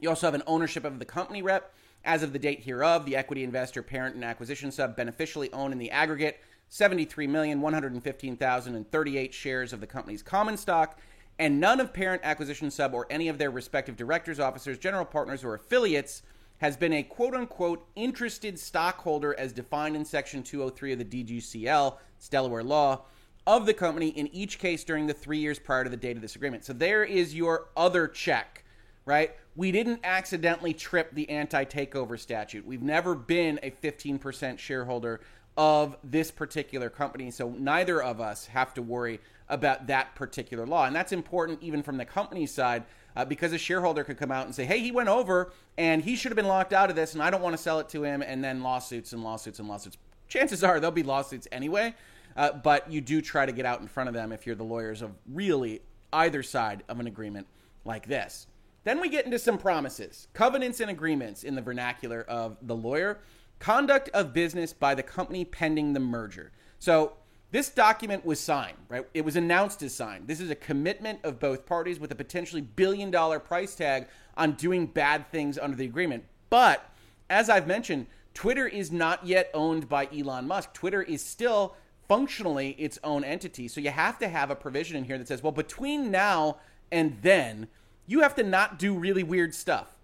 You 0.00 0.08
also 0.08 0.26
have 0.26 0.34
an 0.34 0.42
ownership 0.46 0.84
of 0.84 0.98
the 0.98 1.04
company 1.04 1.42
rep. 1.42 1.72
As 2.04 2.22
of 2.22 2.32
the 2.32 2.38
date 2.38 2.62
hereof, 2.62 3.04
the 3.04 3.16
equity 3.16 3.42
investor, 3.42 3.82
parent, 3.82 4.14
and 4.14 4.24
acquisition 4.24 4.70
sub 4.70 4.96
beneficially 4.96 5.52
own 5.52 5.72
in 5.72 5.78
the 5.78 5.90
aggregate 5.90 6.38
73,115,038 6.70 9.32
shares 9.32 9.72
of 9.72 9.80
the 9.80 9.86
company's 9.86 10.22
common 10.22 10.56
stock, 10.56 10.98
and 11.38 11.60
none 11.60 11.80
of 11.80 11.92
parent 11.92 12.22
acquisition 12.24 12.70
sub 12.70 12.94
or 12.94 13.06
any 13.10 13.28
of 13.28 13.36
their 13.38 13.50
respective 13.50 13.96
directors, 13.96 14.40
officers, 14.40 14.78
general 14.78 15.04
partners, 15.04 15.44
or 15.44 15.54
affiliates 15.54 16.22
has 16.58 16.76
been 16.76 16.92
a 16.92 17.02
quote 17.02 17.34
unquote 17.34 17.86
interested 17.94 18.58
stockholder 18.58 19.38
as 19.38 19.52
defined 19.52 19.96
in 19.96 20.04
Section 20.04 20.42
203 20.42 20.92
of 20.92 20.98
the 20.98 21.04
DGCL, 21.04 21.96
it's 22.16 22.28
Delaware 22.28 22.64
law, 22.64 23.02
of 23.46 23.66
the 23.66 23.74
company 23.74 24.08
in 24.08 24.26
each 24.28 24.58
case 24.58 24.82
during 24.82 25.06
the 25.06 25.14
three 25.14 25.38
years 25.38 25.58
prior 25.58 25.84
to 25.84 25.90
the 25.90 25.96
date 25.96 26.16
of 26.16 26.22
this 26.22 26.36
agreement. 26.36 26.64
So 26.64 26.72
there 26.72 27.04
is 27.04 27.34
your 27.34 27.68
other 27.76 28.08
check, 28.08 28.64
right? 29.04 29.36
We 29.54 29.70
didn't 29.70 30.00
accidentally 30.02 30.74
trip 30.74 31.14
the 31.14 31.28
anti 31.28 31.64
takeover 31.64 32.18
statute. 32.18 32.66
We've 32.66 32.82
never 32.82 33.14
been 33.14 33.60
a 33.62 33.70
15% 33.70 34.58
shareholder 34.58 35.20
of 35.56 35.96
this 36.04 36.30
particular 36.30 36.90
company. 36.90 37.30
So 37.30 37.50
neither 37.50 38.02
of 38.02 38.20
us 38.20 38.46
have 38.46 38.74
to 38.74 38.82
worry 38.82 39.20
about 39.48 39.86
that 39.86 40.14
particular 40.14 40.66
law. 40.66 40.86
And 40.86 40.94
that's 40.94 41.12
important 41.12 41.62
even 41.62 41.82
from 41.82 41.96
the 41.96 42.04
company 42.04 42.46
side 42.46 42.84
uh, 43.14 43.24
because 43.24 43.52
a 43.52 43.58
shareholder 43.58 44.04
could 44.04 44.18
come 44.18 44.30
out 44.30 44.46
and 44.46 44.54
say, 44.54 44.64
hey, 44.64 44.80
he 44.80 44.90
went 44.90 45.08
over 45.08 45.52
and 45.78 46.02
he 46.02 46.16
should 46.16 46.30
have 46.30 46.36
been 46.36 46.48
locked 46.48 46.72
out 46.72 46.90
of 46.90 46.96
this 46.96 47.14
and 47.14 47.22
I 47.22 47.30
don't 47.30 47.42
want 47.42 47.56
to 47.56 47.62
sell 47.62 47.78
it 47.78 47.88
to 47.90 48.04
him. 48.04 48.22
And 48.22 48.44
then 48.44 48.62
lawsuits 48.62 49.12
and 49.12 49.22
lawsuits 49.22 49.58
and 49.58 49.68
lawsuits. 49.68 49.96
Chances 50.28 50.62
are 50.64 50.78
there'll 50.80 50.92
be 50.92 51.02
lawsuits 51.02 51.48
anyway. 51.52 51.94
Uh, 52.36 52.52
but 52.52 52.90
you 52.90 53.00
do 53.00 53.22
try 53.22 53.46
to 53.46 53.52
get 53.52 53.64
out 53.64 53.80
in 53.80 53.88
front 53.88 54.08
of 54.08 54.14
them 54.14 54.30
if 54.30 54.46
you're 54.46 54.56
the 54.56 54.64
lawyers 54.64 55.00
of 55.00 55.12
really 55.32 55.80
either 56.12 56.42
side 56.42 56.82
of 56.88 57.00
an 57.00 57.06
agreement 57.06 57.46
like 57.84 58.06
this. 58.06 58.46
Then 58.84 59.00
we 59.00 59.08
get 59.08 59.24
into 59.24 59.38
some 59.38 59.58
promises, 59.58 60.28
covenants, 60.32 60.80
and 60.80 60.90
agreements 60.90 61.42
in 61.42 61.54
the 61.54 61.62
vernacular 61.62 62.22
of 62.28 62.56
the 62.62 62.76
lawyer. 62.76 63.18
Conduct 63.58 64.08
of 64.10 64.32
business 64.32 64.72
by 64.72 64.94
the 64.94 65.02
company 65.02 65.44
pending 65.44 65.92
the 65.92 66.00
merger. 66.00 66.52
So 66.78 67.14
this 67.52 67.68
document 67.68 68.24
was 68.24 68.38
signed, 68.40 68.76
right? 68.88 69.06
It 69.14 69.24
was 69.24 69.36
announced 69.36 69.82
as 69.82 69.94
signed. 69.94 70.28
This 70.28 70.40
is 70.40 70.50
a 70.50 70.54
commitment 70.54 71.20
of 71.24 71.40
both 71.40 71.64
parties 71.64 71.98
with 71.98 72.12
a 72.12 72.16
potentially 72.16 72.60
billion 72.60 73.10
dollar 73.10 73.38
price 73.38 73.74
tag 73.74 74.08
on 74.36 74.52
doing 74.52 74.86
bad 74.86 75.30
things 75.30 75.58
under 75.58 75.76
the 75.76 75.86
agreement. 75.86 76.24
But 76.50 76.88
as 77.30 77.48
I've 77.48 77.66
mentioned, 77.66 78.06
Twitter 78.34 78.66
is 78.66 78.92
not 78.92 79.26
yet 79.26 79.50
owned 79.54 79.88
by 79.88 80.08
Elon 80.14 80.46
Musk. 80.46 80.74
Twitter 80.74 81.02
is 81.02 81.24
still 81.24 81.74
functionally 82.08 82.70
its 82.72 82.98
own 83.02 83.24
entity. 83.24 83.68
So 83.68 83.80
you 83.80 83.90
have 83.90 84.18
to 84.18 84.28
have 84.28 84.50
a 84.50 84.56
provision 84.56 84.96
in 84.96 85.04
here 85.04 85.18
that 85.18 85.26
says, 85.26 85.42
well, 85.42 85.52
between 85.52 86.10
now 86.10 86.58
and 86.92 87.16
then, 87.22 87.68
you 88.06 88.20
have 88.20 88.34
to 88.36 88.42
not 88.42 88.78
do 88.78 88.94
really 88.94 89.22
weird 89.22 89.54
stuff. 89.54 89.95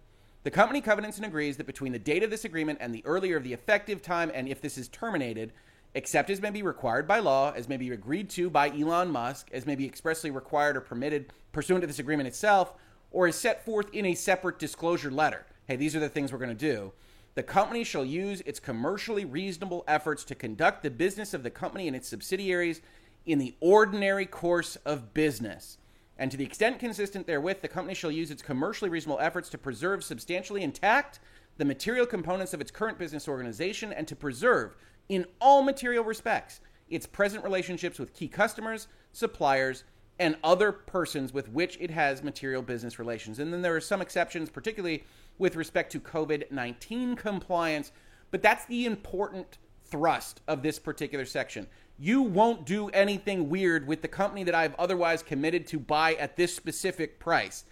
The 0.44 0.50
company 0.50 0.80
covenants 0.80 1.18
and 1.18 1.26
agrees 1.26 1.56
that 1.56 1.68
between 1.68 1.92
the 1.92 2.00
date 2.00 2.24
of 2.24 2.30
this 2.30 2.44
agreement 2.44 2.78
and 2.80 2.92
the 2.92 3.04
earlier 3.06 3.36
of 3.36 3.44
the 3.44 3.52
effective 3.52 4.02
time, 4.02 4.32
and 4.34 4.48
if 4.48 4.60
this 4.60 4.76
is 4.76 4.88
terminated, 4.88 5.52
except 5.94 6.30
as 6.30 6.40
may 6.40 6.50
be 6.50 6.64
required 6.64 7.06
by 7.06 7.20
law, 7.20 7.52
as 7.52 7.68
may 7.68 7.76
be 7.76 7.90
agreed 7.90 8.28
to 8.30 8.50
by 8.50 8.68
Elon 8.70 9.08
Musk, 9.08 9.48
as 9.52 9.66
may 9.66 9.76
be 9.76 9.86
expressly 9.86 10.32
required 10.32 10.76
or 10.76 10.80
permitted 10.80 11.32
pursuant 11.52 11.82
to 11.82 11.86
this 11.86 12.00
agreement 12.00 12.26
itself, 12.26 12.74
or 13.12 13.28
is 13.28 13.36
set 13.36 13.64
forth 13.64 13.86
in 13.92 14.04
a 14.04 14.16
separate 14.16 14.58
disclosure 14.58 15.12
letter. 15.12 15.46
Hey, 15.66 15.76
these 15.76 15.94
are 15.94 16.00
the 16.00 16.08
things 16.08 16.32
we're 16.32 16.38
going 16.38 16.48
to 16.48 16.56
do. 16.56 16.92
The 17.36 17.44
company 17.44 17.84
shall 17.84 18.04
use 18.04 18.40
its 18.40 18.58
commercially 18.58 19.24
reasonable 19.24 19.84
efforts 19.86 20.24
to 20.24 20.34
conduct 20.34 20.82
the 20.82 20.90
business 20.90 21.34
of 21.34 21.44
the 21.44 21.50
company 21.50 21.86
and 21.86 21.96
its 21.96 22.08
subsidiaries 22.08 22.80
in 23.26 23.38
the 23.38 23.54
ordinary 23.60 24.26
course 24.26 24.74
of 24.84 25.14
business 25.14 25.78
and 26.22 26.30
to 26.30 26.36
the 26.36 26.44
extent 26.44 26.78
consistent 26.78 27.26
therewith, 27.26 27.62
the 27.62 27.68
company 27.68 27.96
shall 27.96 28.12
use 28.12 28.30
its 28.30 28.42
commercially 28.44 28.88
reasonable 28.88 29.18
efforts 29.18 29.48
to 29.48 29.58
preserve 29.58 30.04
substantially 30.04 30.62
intact 30.62 31.18
the 31.58 31.64
material 31.64 32.06
components 32.06 32.54
of 32.54 32.60
its 32.60 32.70
current 32.70 32.96
business 32.96 33.26
organization 33.26 33.92
and 33.92 34.06
to 34.06 34.14
preserve, 34.14 34.76
in 35.08 35.26
all 35.40 35.64
material 35.64 36.04
respects, 36.04 36.60
its 36.88 37.06
present 37.06 37.42
relationships 37.42 37.98
with 37.98 38.14
key 38.14 38.28
customers, 38.28 38.86
suppliers, 39.10 39.82
and 40.20 40.36
other 40.44 40.70
persons 40.70 41.32
with 41.32 41.48
which 41.48 41.76
it 41.80 41.90
has 41.90 42.22
material 42.22 42.62
business 42.62 43.00
relations. 43.00 43.40
And 43.40 43.52
then 43.52 43.60
there 43.60 43.74
are 43.74 43.80
some 43.80 44.00
exceptions, 44.00 44.48
particularly 44.48 45.02
with 45.38 45.56
respect 45.56 45.90
to 45.90 45.98
COVID 45.98 46.52
19 46.52 47.16
compliance, 47.16 47.90
but 48.30 48.42
that's 48.42 48.64
the 48.66 48.86
important 48.86 49.58
thrust 49.86 50.40
of 50.46 50.62
this 50.62 50.78
particular 50.78 51.24
section 51.24 51.66
you 52.02 52.20
won't 52.20 52.66
do 52.66 52.88
anything 52.88 53.48
weird 53.48 53.86
with 53.86 54.02
the 54.02 54.08
company 54.08 54.42
that 54.42 54.56
I've 54.56 54.74
otherwise 54.74 55.22
committed 55.22 55.68
to 55.68 55.78
buy 55.78 56.14
at 56.14 56.36
this 56.36 56.52
specific 56.52 57.20
price. 57.20 57.62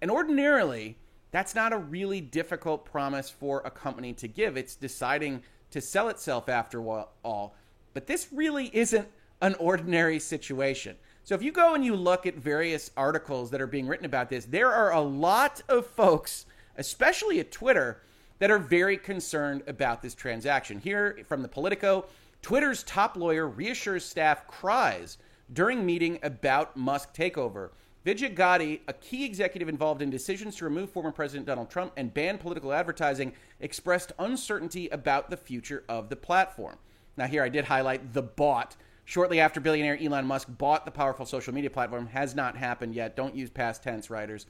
And 0.00 0.08
ordinarily, 0.08 0.98
that's 1.32 1.56
not 1.56 1.72
a 1.72 1.78
really 1.78 2.20
difficult 2.20 2.84
promise 2.84 3.28
for 3.28 3.60
a 3.64 3.72
company 3.72 4.12
to 4.12 4.28
give. 4.28 4.56
It's 4.56 4.76
deciding 4.76 5.42
to 5.72 5.80
sell 5.80 6.08
itself 6.10 6.48
after 6.48 6.80
all. 7.24 7.56
But 7.92 8.06
this 8.06 8.28
really 8.32 8.70
isn't 8.72 9.08
an 9.40 9.56
ordinary 9.56 10.20
situation. 10.20 10.94
So 11.24 11.34
if 11.34 11.42
you 11.42 11.50
go 11.50 11.74
and 11.74 11.84
you 11.84 11.96
look 11.96 12.24
at 12.24 12.36
various 12.36 12.92
articles 12.96 13.50
that 13.50 13.60
are 13.60 13.66
being 13.66 13.88
written 13.88 14.06
about 14.06 14.30
this, 14.30 14.44
there 14.44 14.72
are 14.72 14.92
a 14.92 15.00
lot 15.00 15.60
of 15.68 15.88
folks, 15.88 16.46
especially 16.76 17.40
at 17.40 17.50
Twitter, 17.50 18.00
that 18.38 18.52
are 18.52 18.58
very 18.58 18.96
concerned 18.96 19.64
about 19.66 20.02
this 20.02 20.14
transaction. 20.14 20.78
Here 20.78 21.18
from 21.26 21.42
the 21.42 21.48
Politico, 21.48 22.06
Twitter's 22.42 22.82
top 22.82 23.16
lawyer 23.16 23.46
reassures 23.46 24.04
staff 24.04 24.48
cries 24.48 25.16
during 25.52 25.86
meeting 25.86 26.18
about 26.24 26.76
Musk 26.76 27.14
takeover. 27.14 27.70
Vijay 28.04 28.34
Gadde, 28.34 28.80
a 28.88 28.92
key 28.94 29.24
executive 29.24 29.68
involved 29.68 30.02
in 30.02 30.10
decisions 30.10 30.56
to 30.56 30.64
remove 30.64 30.90
former 30.90 31.12
President 31.12 31.46
Donald 31.46 31.70
Trump 31.70 31.92
and 31.96 32.12
ban 32.12 32.38
political 32.38 32.72
advertising, 32.72 33.32
expressed 33.60 34.10
uncertainty 34.18 34.88
about 34.88 35.30
the 35.30 35.36
future 35.36 35.84
of 35.88 36.08
the 36.08 36.16
platform. 36.16 36.78
Now, 37.16 37.26
here 37.26 37.44
I 37.44 37.48
did 37.48 37.66
highlight 37.66 38.12
the 38.12 38.22
bought. 38.22 38.74
Shortly 39.04 39.38
after 39.38 39.60
billionaire 39.60 39.98
Elon 40.02 40.26
Musk 40.26 40.48
bought 40.58 40.84
the 40.84 40.90
powerful 40.90 41.26
social 41.26 41.54
media 41.54 41.70
platform, 41.70 42.08
has 42.08 42.34
not 42.34 42.56
happened 42.56 42.96
yet. 42.96 43.14
Don't 43.14 43.36
use 43.36 43.50
past 43.50 43.84
tense, 43.84 44.10
writers. 44.10 44.46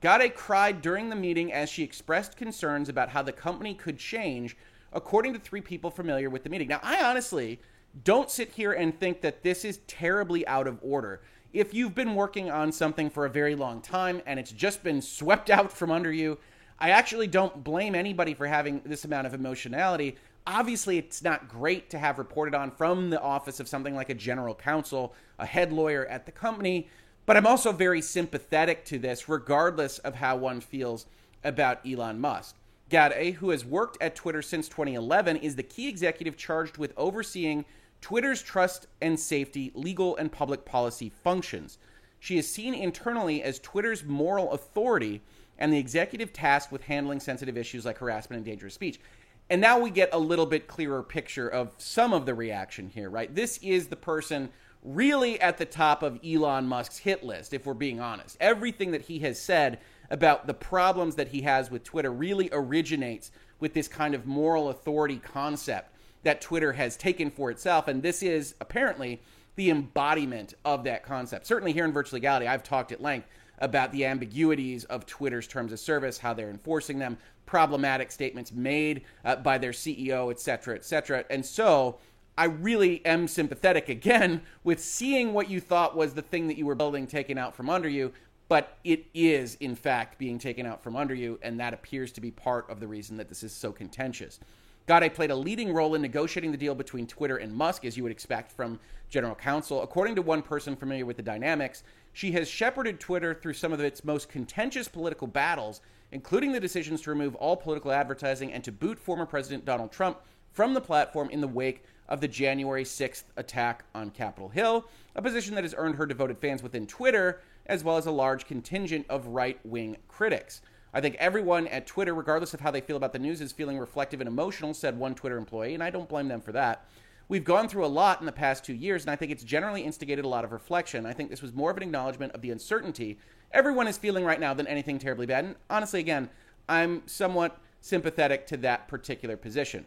Gadde 0.00 0.34
cried 0.34 0.80
during 0.80 1.10
the 1.10 1.16
meeting 1.16 1.52
as 1.52 1.68
she 1.68 1.82
expressed 1.82 2.38
concerns 2.38 2.88
about 2.88 3.10
how 3.10 3.20
the 3.20 3.32
company 3.32 3.74
could 3.74 3.98
change 3.98 4.56
according 4.92 5.32
to 5.34 5.38
three 5.38 5.60
people 5.60 5.90
familiar 5.90 6.30
with 6.30 6.42
the 6.42 6.50
meeting. 6.50 6.68
Now, 6.68 6.80
I 6.82 7.02
honestly 7.04 7.60
don't 8.04 8.30
sit 8.30 8.52
here 8.52 8.72
and 8.72 8.98
think 8.98 9.20
that 9.22 9.42
this 9.42 9.64
is 9.64 9.78
terribly 9.86 10.46
out 10.46 10.66
of 10.66 10.78
order. 10.82 11.20
If 11.52 11.72
you've 11.72 11.94
been 11.94 12.14
working 12.14 12.50
on 12.50 12.72
something 12.72 13.08
for 13.08 13.24
a 13.24 13.30
very 13.30 13.54
long 13.54 13.80
time 13.80 14.20
and 14.26 14.38
it's 14.38 14.52
just 14.52 14.82
been 14.82 15.00
swept 15.00 15.50
out 15.50 15.72
from 15.72 15.90
under 15.90 16.12
you, 16.12 16.38
I 16.78 16.90
actually 16.90 17.26
don't 17.26 17.64
blame 17.64 17.94
anybody 17.94 18.34
for 18.34 18.46
having 18.46 18.82
this 18.84 19.04
amount 19.04 19.26
of 19.26 19.34
emotionality. 19.34 20.16
Obviously, 20.46 20.98
it's 20.98 21.22
not 21.22 21.48
great 21.48 21.90
to 21.90 21.98
have 21.98 22.18
reported 22.18 22.54
on 22.54 22.70
from 22.70 23.10
the 23.10 23.20
office 23.20 23.60
of 23.60 23.68
something 23.68 23.94
like 23.94 24.10
a 24.10 24.14
general 24.14 24.54
counsel, 24.54 25.14
a 25.38 25.46
head 25.46 25.72
lawyer 25.72 26.06
at 26.06 26.26
the 26.26 26.32
company, 26.32 26.88
but 27.24 27.36
I'm 27.36 27.46
also 27.46 27.72
very 27.72 28.00
sympathetic 28.00 28.84
to 28.86 28.98
this, 28.98 29.28
regardless 29.28 29.98
of 29.98 30.14
how 30.14 30.36
one 30.36 30.60
feels 30.60 31.06
about 31.42 31.84
Elon 31.84 32.20
Musk. 32.20 32.54
Gadde, 32.88 33.34
who 33.34 33.50
has 33.50 33.64
worked 33.64 34.00
at 34.00 34.14
Twitter 34.14 34.42
since 34.42 34.68
2011, 34.68 35.38
is 35.38 35.56
the 35.56 35.62
key 35.62 35.88
executive 35.88 36.36
charged 36.36 36.78
with 36.78 36.92
overseeing 36.96 37.64
Twitter's 38.00 38.42
trust 38.42 38.86
and 39.00 39.18
safety, 39.18 39.72
legal, 39.74 40.16
and 40.16 40.30
public 40.30 40.64
policy 40.64 41.10
functions. 41.24 41.78
She 42.20 42.38
is 42.38 42.48
seen 42.48 42.74
internally 42.74 43.42
as 43.42 43.58
Twitter's 43.58 44.04
moral 44.04 44.52
authority 44.52 45.22
and 45.58 45.72
the 45.72 45.78
executive 45.78 46.32
tasked 46.32 46.70
with 46.70 46.82
handling 46.82 47.20
sensitive 47.20 47.56
issues 47.56 47.84
like 47.84 47.98
harassment 47.98 48.38
and 48.38 48.44
dangerous 48.44 48.74
speech. 48.74 49.00
And 49.48 49.60
now 49.60 49.78
we 49.78 49.90
get 49.90 50.10
a 50.12 50.18
little 50.18 50.46
bit 50.46 50.66
clearer 50.66 51.02
picture 51.02 51.48
of 51.48 51.72
some 51.78 52.12
of 52.12 52.26
the 52.26 52.34
reaction 52.34 52.88
here, 52.88 53.08
right? 53.08 53.32
This 53.34 53.58
is 53.58 53.86
the 53.86 53.96
person 53.96 54.50
really 54.82 55.40
at 55.40 55.58
the 55.58 55.64
top 55.64 56.02
of 56.02 56.18
Elon 56.24 56.66
Musk's 56.66 56.98
hit 56.98 57.24
list, 57.24 57.52
if 57.54 57.66
we're 57.66 57.74
being 57.74 58.00
honest. 58.00 58.36
Everything 58.40 58.92
that 58.92 59.02
he 59.02 59.18
has 59.20 59.40
said 59.40 59.80
about 60.10 60.46
the 60.46 60.54
problems 60.54 61.14
that 61.16 61.28
he 61.28 61.42
has 61.42 61.70
with 61.70 61.84
Twitter 61.84 62.12
really 62.12 62.48
originates 62.52 63.30
with 63.60 63.74
this 63.74 63.88
kind 63.88 64.14
of 64.14 64.26
moral 64.26 64.68
authority 64.68 65.18
concept 65.18 65.94
that 66.22 66.40
Twitter 66.40 66.72
has 66.72 66.96
taken 66.96 67.30
for 67.30 67.50
itself. 67.50 67.88
And 67.88 68.02
this 68.02 68.22
is 68.22 68.54
apparently 68.60 69.20
the 69.56 69.70
embodiment 69.70 70.54
of 70.64 70.84
that 70.84 71.02
concept. 71.02 71.46
Certainly 71.46 71.72
here 71.72 71.84
in 71.84 71.92
Virtual 71.92 72.16
Legality, 72.16 72.46
I've 72.46 72.62
talked 72.62 72.92
at 72.92 73.00
length 73.00 73.28
about 73.58 73.90
the 73.92 74.04
ambiguities 74.04 74.84
of 74.84 75.06
Twitter's 75.06 75.46
terms 75.46 75.72
of 75.72 75.80
service, 75.80 76.18
how 76.18 76.34
they're 76.34 76.50
enforcing 76.50 76.98
them, 76.98 77.16
problematic 77.46 78.10
statements 78.10 78.52
made 78.52 79.02
uh, 79.24 79.36
by 79.36 79.56
their 79.56 79.70
CEO, 79.70 80.30
et 80.30 80.38
cetera, 80.38 80.74
et 80.74 80.84
cetera. 80.84 81.24
And 81.30 81.44
so 81.44 81.98
I 82.36 82.44
really 82.44 83.04
am 83.06 83.28
sympathetic 83.28 83.88
again 83.88 84.42
with 84.64 84.82
seeing 84.82 85.32
what 85.32 85.48
you 85.48 85.60
thought 85.60 85.96
was 85.96 86.12
the 86.12 86.22
thing 86.22 86.48
that 86.48 86.58
you 86.58 86.66
were 86.66 86.74
building 86.74 87.06
taken 87.06 87.38
out 87.38 87.54
from 87.54 87.70
under 87.70 87.88
you, 87.88 88.12
but 88.48 88.78
it 88.84 89.06
is, 89.12 89.56
in 89.56 89.74
fact, 89.74 90.18
being 90.18 90.38
taken 90.38 90.66
out 90.66 90.82
from 90.82 90.96
under 90.96 91.14
you, 91.14 91.38
and 91.42 91.58
that 91.58 91.74
appears 91.74 92.12
to 92.12 92.20
be 92.20 92.30
part 92.30 92.68
of 92.70 92.80
the 92.80 92.86
reason 92.86 93.16
that 93.16 93.28
this 93.28 93.42
is 93.42 93.52
so 93.52 93.72
contentious. 93.72 94.38
Gadde 94.86 95.14
played 95.14 95.32
a 95.32 95.36
leading 95.36 95.74
role 95.74 95.96
in 95.96 96.02
negotiating 96.02 96.52
the 96.52 96.56
deal 96.56 96.74
between 96.74 97.08
Twitter 97.08 97.38
and 97.38 97.52
Musk, 97.52 97.84
as 97.84 97.96
you 97.96 98.04
would 98.04 98.12
expect 98.12 98.52
from 98.52 98.78
general 99.08 99.34
counsel. 99.34 99.82
According 99.82 100.14
to 100.14 100.22
one 100.22 100.42
person 100.42 100.76
familiar 100.76 101.04
with 101.04 101.16
the 101.16 101.22
dynamics, 101.24 101.82
she 102.12 102.30
has 102.32 102.48
shepherded 102.48 103.00
Twitter 103.00 103.34
through 103.34 103.54
some 103.54 103.72
of 103.72 103.80
its 103.80 104.04
most 104.04 104.28
contentious 104.28 104.86
political 104.86 105.26
battles, 105.26 105.80
including 106.12 106.52
the 106.52 106.60
decisions 106.60 107.00
to 107.02 107.10
remove 107.10 107.34
all 107.34 107.56
political 107.56 107.90
advertising 107.90 108.52
and 108.52 108.62
to 108.62 108.70
boot 108.70 108.96
former 108.96 109.26
President 109.26 109.64
Donald 109.64 109.90
Trump 109.90 110.20
from 110.52 110.72
the 110.72 110.80
platform 110.80 111.28
in 111.30 111.40
the 111.40 111.48
wake 111.48 111.84
of 112.08 112.20
the 112.20 112.28
January 112.28 112.84
6th 112.84 113.24
attack 113.36 113.84
on 113.92 114.10
Capitol 114.10 114.48
Hill, 114.48 114.86
a 115.16 115.22
position 115.22 115.56
that 115.56 115.64
has 115.64 115.74
earned 115.76 115.96
her 115.96 116.06
devoted 116.06 116.38
fans 116.38 116.62
within 116.62 116.86
Twitter, 116.86 117.40
as 117.68 117.84
well 117.84 117.96
as 117.96 118.06
a 118.06 118.10
large 118.10 118.46
contingent 118.46 119.06
of 119.08 119.28
right 119.28 119.58
wing 119.64 119.96
critics. 120.08 120.60
I 120.94 121.00
think 121.00 121.16
everyone 121.16 121.66
at 121.68 121.86
Twitter, 121.86 122.14
regardless 122.14 122.54
of 122.54 122.60
how 122.60 122.70
they 122.70 122.80
feel 122.80 122.96
about 122.96 123.12
the 123.12 123.18
news, 123.18 123.40
is 123.40 123.52
feeling 123.52 123.78
reflective 123.78 124.20
and 124.20 124.28
emotional, 124.28 124.72
said 124.72 124.98
one 124.98 125.14
Twitter 125.14 125.36
employee, 125.36 125.74
and 125.74 125.82
I 125.82 125.90
don't 125.90 126.08
blame 126.08 126.28
them 126.28 126.40
for 126.40 126.52
that. 126.52 126.88
We've 127.28 127.44
gone 127.44 127.68
through 127.68 127.84
a 127.84 127.88
lot 127.88 128.20
in 128.20 128.26
the 128.26 128.32
past 128.32 128.64
two 128.64 128.72
years, 128.72 129.02
and 129.02 129.10
I 129.10 129.16
think 129.16 129.32
it's 129.32 129.42
generally 129.42 129.82
instigated 129.82 130.24
a 130.24 130.28
lot 130.28 130.44
of 130.44 130.52
reflection. 130.52 131.04
I 131.04 131.12
think 131.12 131.28
this 131.28 131.42
was 131.42 131.52
more 131.52 131.70
of 131.70 131.76
an 131.76 131.82
acknowledgement 131.82 132.32
of 132.32 132.40
the 132.40 132.52
uncertainty 132.52 133.18
everyone 133.52 133.88
is 133.88 133.98
feeling 133.98 134.24
right 134.24 134.40
now 134.40 134.54
than 134.54 134.66
anything 134.66 134.98
terribly 134.98 135.26
bad. 135.26 135.44
And 135.44 135.56
honestly, 135.70 136.00
again, 136.00 136.28
I'm 136.68 137.02
somewhat 137.06 137.58
sympathetic 137.80 138.46
to 138.48 138.56
that 138.58 138.88
particular 138.88 139.36
position. 139.36 139.86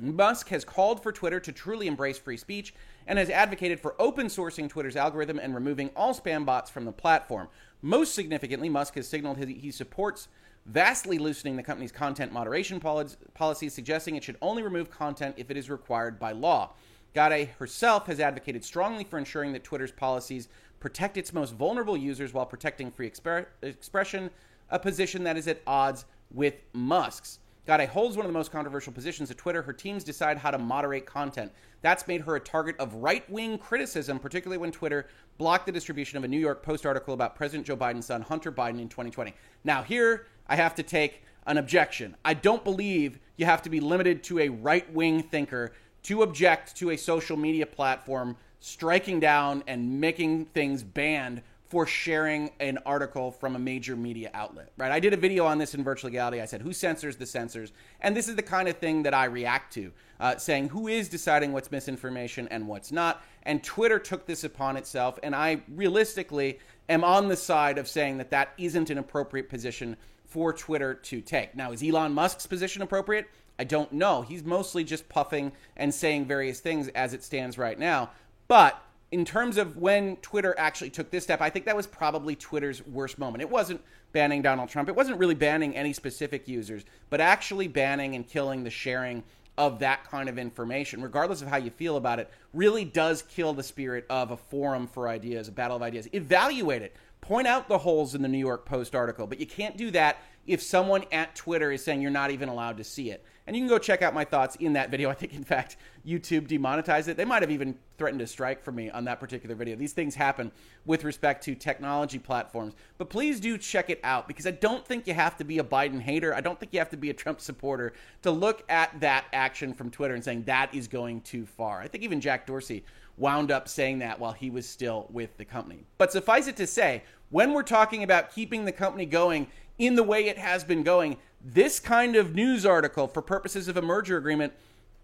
Musk 0.00 0.48
has 0.48 0.64
called 0.64 1.02
for 1.02 1.12
Twitter 1.12 1.40
to 1.40 1.52
truly 1.52 1.86
embrace 1.86 2.18
free 2.18 2.36
speech 2.36 2.74
and 3.06 3.18
has 3.18 3.30
advocated 3.30 3.80
for 3.80 3.94
open 4.00 4.26
sourcing 4.26 4.68
Twitter's 4.68 4.96
algorithm 4.96 5.38
and 5.38 5.54
removing 5.54 5.90
all 5.96 6.14
spam 6.14 6.44
bots 6.44 6.70
from 6.70 6.84
the 6.84 6.92
platform. 6.92 7.48
Most 7.82 8.14
significantly, 8.14 8.68
Musk 8.68 8.94
has 8.94 9.06
signaled 9.06 9.38
he 9.38 9.70
supports 9.70 10.28
vastly 10.64 11.18
loosening 11.18 11.56
the 11.56 11.62
company's 11.62 11.92
content 11.92 12.32
moderation 12.32 12.80
policies, 12.80 13.72
suggesting 13.72 14.16
it 14.16 14.24
should 14.24 14.36
only 14.42 14.62
remove 14.62 14.90
content 14.90 15.34
if 15.38 15.50
it 15.50 15.56
is 15.56 15.70
required 15.70 16.18
by 16.18 16.32
law. 16.32 16.72
Gadde 17.14 17.50
herself 17.58 18.06
has 18.08 18.20
advocated 18.20 18.64
strongly 18.64 19.04
for 19.04 19.18
ensuring 19.18 19.52
that 19.52 19.64
Twitter's 19.64 19.92
policies 19.92 20.48
protect 20.80 21.16
its 21.16 21.32
most 21.32 21.54
vulnerable 21.54 21.96
users 21.96 22.34
while 22.34 22.44
protecting 22.44 22.90
free 22.90 23.08
exper- 23.08 23.46
expression, 23.62 24.30
a 24.68 24.78
position 24.78 25.22
that 25.24 25.36
is 25.36 25.48
at 25.48 25.62
odds 25.66 26.04
with 26.30 26.54
Musk's. 26.72 27.38
Gadde 27.66 27.88
holds 27.88 28.16
one 28.16 28.24
of 28.24 28.32
the 28.32 28.38
most 28.38 28.52
controversial 28.52 28.92
positions 28.92 29.30
at 29.30 29.38
Twitter. 29.38 29.60
Her 29.60 29.72
teams 29.72 30.04
decide 30.04 30.38
how 30.38 30.52
to 30.52 30.58
moderate 30.58 31.04
content. 31.04 31.50
That's 31.82 32.06
made 32.06 32.20
her 32.20 32.36
a 32.36 32.40
target 32.40 32.76
of 32.78 32.94
right 32.94 33.28
wing 33.28 33.58
criticism, 33.58 34.20
particularly 34.20 34.58
when 34.58 34.70
Twitter 34.70 35.08
blocked 35.36 35.66
the 35.66 35.72
distribution 35.72 36.16
of 36.16 36.22
a 36.22 36.28
New 36.28 36.38
York 36.38 36.62
Post 36.62 36.86
article 36.86 37.12
about 37.12 37.34
President 37.34 37.66
Joe 37.66 37.76
Biden's 37.76 38.06
son, 38.06 38.22
Hunter 38.22 38.52
Biden, 38.52 38.80
in 38.80 38.88
2020. 38.88 39.34
Now, 39.64 39.82
here 39.82 40.26
I 40.46 40.54
have 40.54 40.76
to 40.76 40.84
take 40.84 41.24
an 41.46 41.58
objection. 41.58 42.16
I 42.24 42.34
don't 42.34 42.62
believe 42.62 43.18
you 43.36 43.46
have 43.46 43.62
to 43.62 43.70
be 43.70 43.80
limited 43.80 44.22
to 44.24 44.38
a 44.38 44.48
right 44.48 44.90
wing 44.92 45.24
thinker 45.24 45.72
to 46.04 46.22
object 46.22 46.76
to 46.76 46.90
a 46.90 46.96
social 46.96 47.36
media 47.36 47.66
platform 47.66 48.36
striking 48.60 49.18
down 49.18 49.64
and 49.66 50.00
making 50.00 50.44
things 50.46 50.84
banned 50.84 51.42
for 51.68 51.86
sharing 51.86 52.50
an 52.60 52.78
article 52.86 53.30
from 53.30 53.56
a 53.56 53.58
major 53.58 53.96
media 53.96 54.30
outlet, 54.34 54.70
right? 54.76 54.92
I 54.92 55.00
did 55.00 55.12
a 55.12 55.16
video 55.16 55.44
on 55.46 55.58
this 55.58 55.74
in 55.74 55.82
Virtual 55.82 56.08
Legality. 56.08 56.40
I 56.40 56.44
said, 56.44 56.62
who 56.62 56.72
censors 56.72 57.16
the 57.16 57.26
censors? 57.26 57.72
And 58.00 58.16
this 58.16 58.28
is 58.28 58.36
the 58.36 58.42
kind 58.42 58.68
of 58.68 58.78
thing 58.78 59.02
that 59.02 59.14
I 59.14 59.24
react 59.24 59.72
to, 59.74 59.92
uh, 60.20 60.36
saying 60.36 60.68
who 60.68 60.86
is 60.86 61.08
deciding 61.08 61.52
what's 61.52 61.72
misinformation 61.72 62.46
and 62.48 62.68
what's 62.68 62.92
not. 62.92 63.24
And 63.42 63.64
Twitter 63.64 63.98
took 63.98 64.26
this 64.26 64.44
upon 64.44 64.76
itself. 64.76 65.18
And 65.24 65.34
I 65.34 65.62
realistically 65.74 66.60
am 66.88 67.02
on 67.02 67.26
the 67.26 67.36
side 67.36 67.78
of 67.78 67.88
saying 67.88 68.18
that 68.18 68.30
that 68.30 68.50
isn't 68.58 68.90
an 68.90 68.98
appropriate 68.98 69.48
position 69.48 69.96
for 70.24 70.52
Twitter 70.52 70.94
to 70.94 71.20
take. 71.20 71.56
Now, 71.56 71.72
is 71.72 71.82
Elon 71.82 72.12
Musk's 72.12 72.46
position 72.46 72.82
appropriate? 72.82 73.26
I 73.58 73.64
don't 73.64 73.90
know. 73.90 74.22
He's 74.22 74.44
mostly 74.44 74.84
just 74.84 75.08
puffing 75.08 75.50
and 75.76 75.92
saying 75.92 76.26
various 76.26 76.60
things 76.60 76.88
as 76.88 77.12
it 77.12 77.24
stands 77.24 77.58
right 77.58 77.78
now. 77.78 78.10
But 78.48 78.80
in 79.12 79.24
terms 79.24 79.56
of 79.56 79.76
when 79.76 80.16
Twitter 80.16 80.54
actually 80.58 80.90
took 80.90 81.10
this 81.10 81.24
step, 81.24 81.40
I 81.40 81.50
think 81.50 81.64
that 81.66 81.76
was 81.76 81.86
probably 81.86 82.34
Twitter's 82.34 82.84
worst 82.86 83.18
moment. 83.18 83.42
It 83.42 83.50
wasn't 83.50 83.80
banning 84.12 84.42
Donald 84.42 84.68
Trump, 84.68 84.88
it 84.88 84.96
wasn't 84.96 85.18
really 85.18 85.34
banning 85.34 85.76
any 85.76 85.92
specific 85.92 86.48
users, 86.48 86.84
but 87.10 87.20
actually 87.20 87.68
banning 87.68 88.14
and 88.14 88.26
killing 88.26 88.64
the 88.64 88.70
sharing 88.70 89.22
of 89.58 89.78
that 89.78 90.04
kind 90.04 90.28
of 90.28 90.38
information, 90.38 91.00
regardless 91.00 91.40
of 91.40 91.48
how 91.48 91.56
you 91.56 91.70
feel 91.70 91.96
about 91.96 92.18
it, 92.18 92.30
really 92.52 92.84
does 92.84 93.22
kill 93.22 93.54
the 93.54 93.62
spirit 93.62 94.04
of 94.10 94.30
a 94.30 94.36
forum 94.36 94.86
for 94.86 95.08
ideas, 95.08 95.48
a 95.48 95.52
battle 95.52 95.76
of 95.76 95.82
ideas. 95.82 96.08
Evaluate 96.12 96.82
it. 96.82 96.94
Point 97.20 97.46
out 97.46 97.68
the 97.68 97.78
holes 97.78 98.14
in 98.14 98.22
the 98.22 98.28
New 98.28 98.38
York 98.38 98.66
Post 98.66 98.94
article, 98.94 99.26
but 99.26 99.40
you 99.40 99.46
can't 99.46 99.76
do 99.76 99.90
that 99.92 100.18
if 100.46 100.62
someone 100.62 101.04
at 101.10 101.34
Twitter 101.34 101.72
is 101.72 101.82
saying 101.82 102.00
you're 102.00 102.10
not 102.10 102.30
even 102.30 102.48
allowed 102.48 102.76
to 102.76 102.84
see 102.84 103.10
it. 103.10 103.24
And 103.46 103.54
you 103.54 103.62
can 103.62 103.68
go 103.68 103.78
check 103.78 104.02
out 104.02 104.12
my 104.12 104.24
thoughts 104.24 104.56
in 104.56 104.72
that 104.72 104.90
video. 104.90 105.08
I 105.10 105.14
think, 105.14 105.34
in 105.34 105.44
fact, 105.44 105.76
YouTube 106.06 106.48
demonetized 106.48 107.08
it. 107.08 107.16
They 107.16 107.24
might 107.24 107.42
have 107.42 107.50
even 107.50 107.76
threatened 107.98 108.20
to 108.20 108.26
strike 108.26 108.62
for 108.62 108.72
me 108.72 108.90
on 108.90 109.04
that 109.04 109.20
particular 109.20 109.54
video. 109.54 109.76
These 109.76 109.92
things 109.92 110.14
happen 110.14 110.50
with 110.84 111.04
respect 111.04 111.44
to 111.44 111.54
technology 111.54 112.18
platforms. 112.18 112.74
But 112.98 113.08
please 113.08 113.40
do 113.40 113.56
check 113.56 113.88
it 113.90 114.00
out 114.04 114.28
because 114.28 114.46
I 114.46 114.50
don't 114.50 114.86
think 114.86 115.06
you 115.06 115.14
have 115.14 115.36
to 115.38 115.44
be 115.44 115.58
a 115.58 115.64
Biden 115.64 116.00
hater. 116.00 116.34
I 116.34 116.40
don't 116.40 116.58
think 116.58 116.72
you 116.72 116.78
have 116.78 116.90
to 116.90 116.96
be 116.96 117.10
a 117.10 117.14
Trump 117.14 117.40
supporter 117.40 117.92
to 118.22 118.30
look 118.30 118.64
at 118.68 119.00
that 119.00 119.26
action 119.32 119.72
from 119.72 119.90
Twitter 119.90 120.14
and 120.14 120.24
saying 120.24 120.44
that 120.44 120.74
is 120.74 120.88
going 120.88 121.20
too 121.22 121.46
far. 121.46 121.80
I 121.80 121.88
think 121.88 122.04
even 122.04 122.20
Jack 122.20 122.46
Dorsey 122.46 122.84
wound 123.16 123.50
up 123.50 123.68
saying 123.68 124.00
that 124.00 124.18
while 124.18 124.32
he 124.32 124.50
was 124.50 124.68
still 124.68 125.06
with 125.10 125.36
the 125.38 125.44
company. 125.44 125.84
But 125.98 126.12
suffice 126.12 126.48
it 126.48 126.56
to 126.56 126.66
say, 126.66 127.02
when 127.30 127.52
we're 127.52 127.62
talking 127.62 128.02
about 128.02 128.32
keeping 128.34 128.64
the 128.64 128.72
company 128.72 129.06
going 129.06 129.48
in 129.78 129.94
the 129.94 130.02
way 130.02 130.26
it 130.26 130.38
has 130.38 130.64
been 130.64 130.82
going, 130.82 131.16
this 131.52 131.78
kind 131.78 132.16
of 132.16 132.34
news 132.34 132.66
article 132.66 133.06
for 133.06 133.22
purposes 133.22 133.68
of 133.68 133.76
a 133.76 133.82
merger 133.82 134.16
agreement 134.16 134.52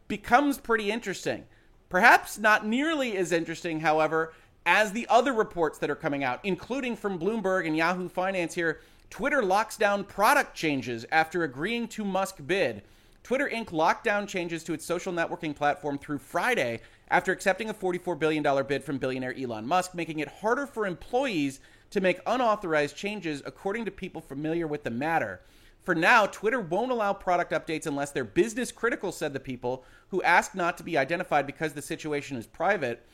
becomes 0.09 0.59
pretty 0.59 0.91
interesting. 0.91 1.45
Perhaps 1.89 2.37
not 2.37 2.67
nearly 2.67 3.17
as 3.17 3.31
interesting, 3.31 3.81
however, 3.81 4.33
as 4.67 4.91
the 4.91 5.07
other 5.09 5.33
reports 5.33 5.79
that 5.79 5.91
are 5.91 5.95
coming 5.95 6.25
out, 6.25 6.41
including 6.43 6.97
from 6.97 7.19
Bloomberg 7.19 7.67
and 7.67 7.77
Yahoo 7.77 8.09
Finance 8.09 8.55
here. 8.55 8.81
Twitter 9.09 9.43
locks 9.43 9.77
down 9.77 10.03
product 10.03 10.57
changes 10.57 11.07
after 11.13 11.45
agreeing 11.45 11.87
to 11.87 12.05
Musk 12.05 12.39
bid. 12.45 12.83
Twitter 13.23 13.49
Inc. 13.49 13.71
locked 13.71 14.03
down 14.03 14.27
changes 14.27 14.65
to 14.65 14.73
its 14.73 14.85
social 14.85 15.13
networking 15.13 15.55
platform 15.55 15.97
through 15.97 16.19
Friday 16.19 16.81
after 17.09 17.31
accepting 17.31 17.69
a 17.69 17.75
$44 17.75 18.19
billion 18.19 18.43
bid 18.67 18.83
from 18.83 18.99
billionaire 18.99 19.35
Elon 19.39 19.67
Musk, 19.67 19.95
making 19.95 20.19
it 20.19 20.29
harder 20.29 20.67
for 20.67 20.87
employees 20.87 21.61
to 21.91 22.01
make 22.01 22.21
unauthorized 22.27 22.97
changes, 22.97 23.43
according 23.47 23.85
to 23.85 23.93
people 23.93 24.21
familiar 24.21 24.67
with 24.67 24.83
the 24.83 24.91
matter. 24.91 25.41
For 25.83 25.95
now, 25.95 26.27
Twitter 26.27 26.61
won't 26.61 26.93
allow 26.93 27.13
product 27.13 27.53
updates 27.53 27.87
unless 27.87 28.13
they're 28.13 28.25
business 28.25 28.71
critical, 28.71 29.11
said 29.11 29.33
the 29.33 29.41
people, 29.41 29.85
who 30.09 30.23
asked 30.23 30.55
not 30.55 30.79
to 30.79 30.85
be 30.85 30.97
identified 30.97 31.47
because 31.47 31.73
the 31.73 31.83
situation 31.83 32.37
is 32.37 32.47
private. 32.47 33.05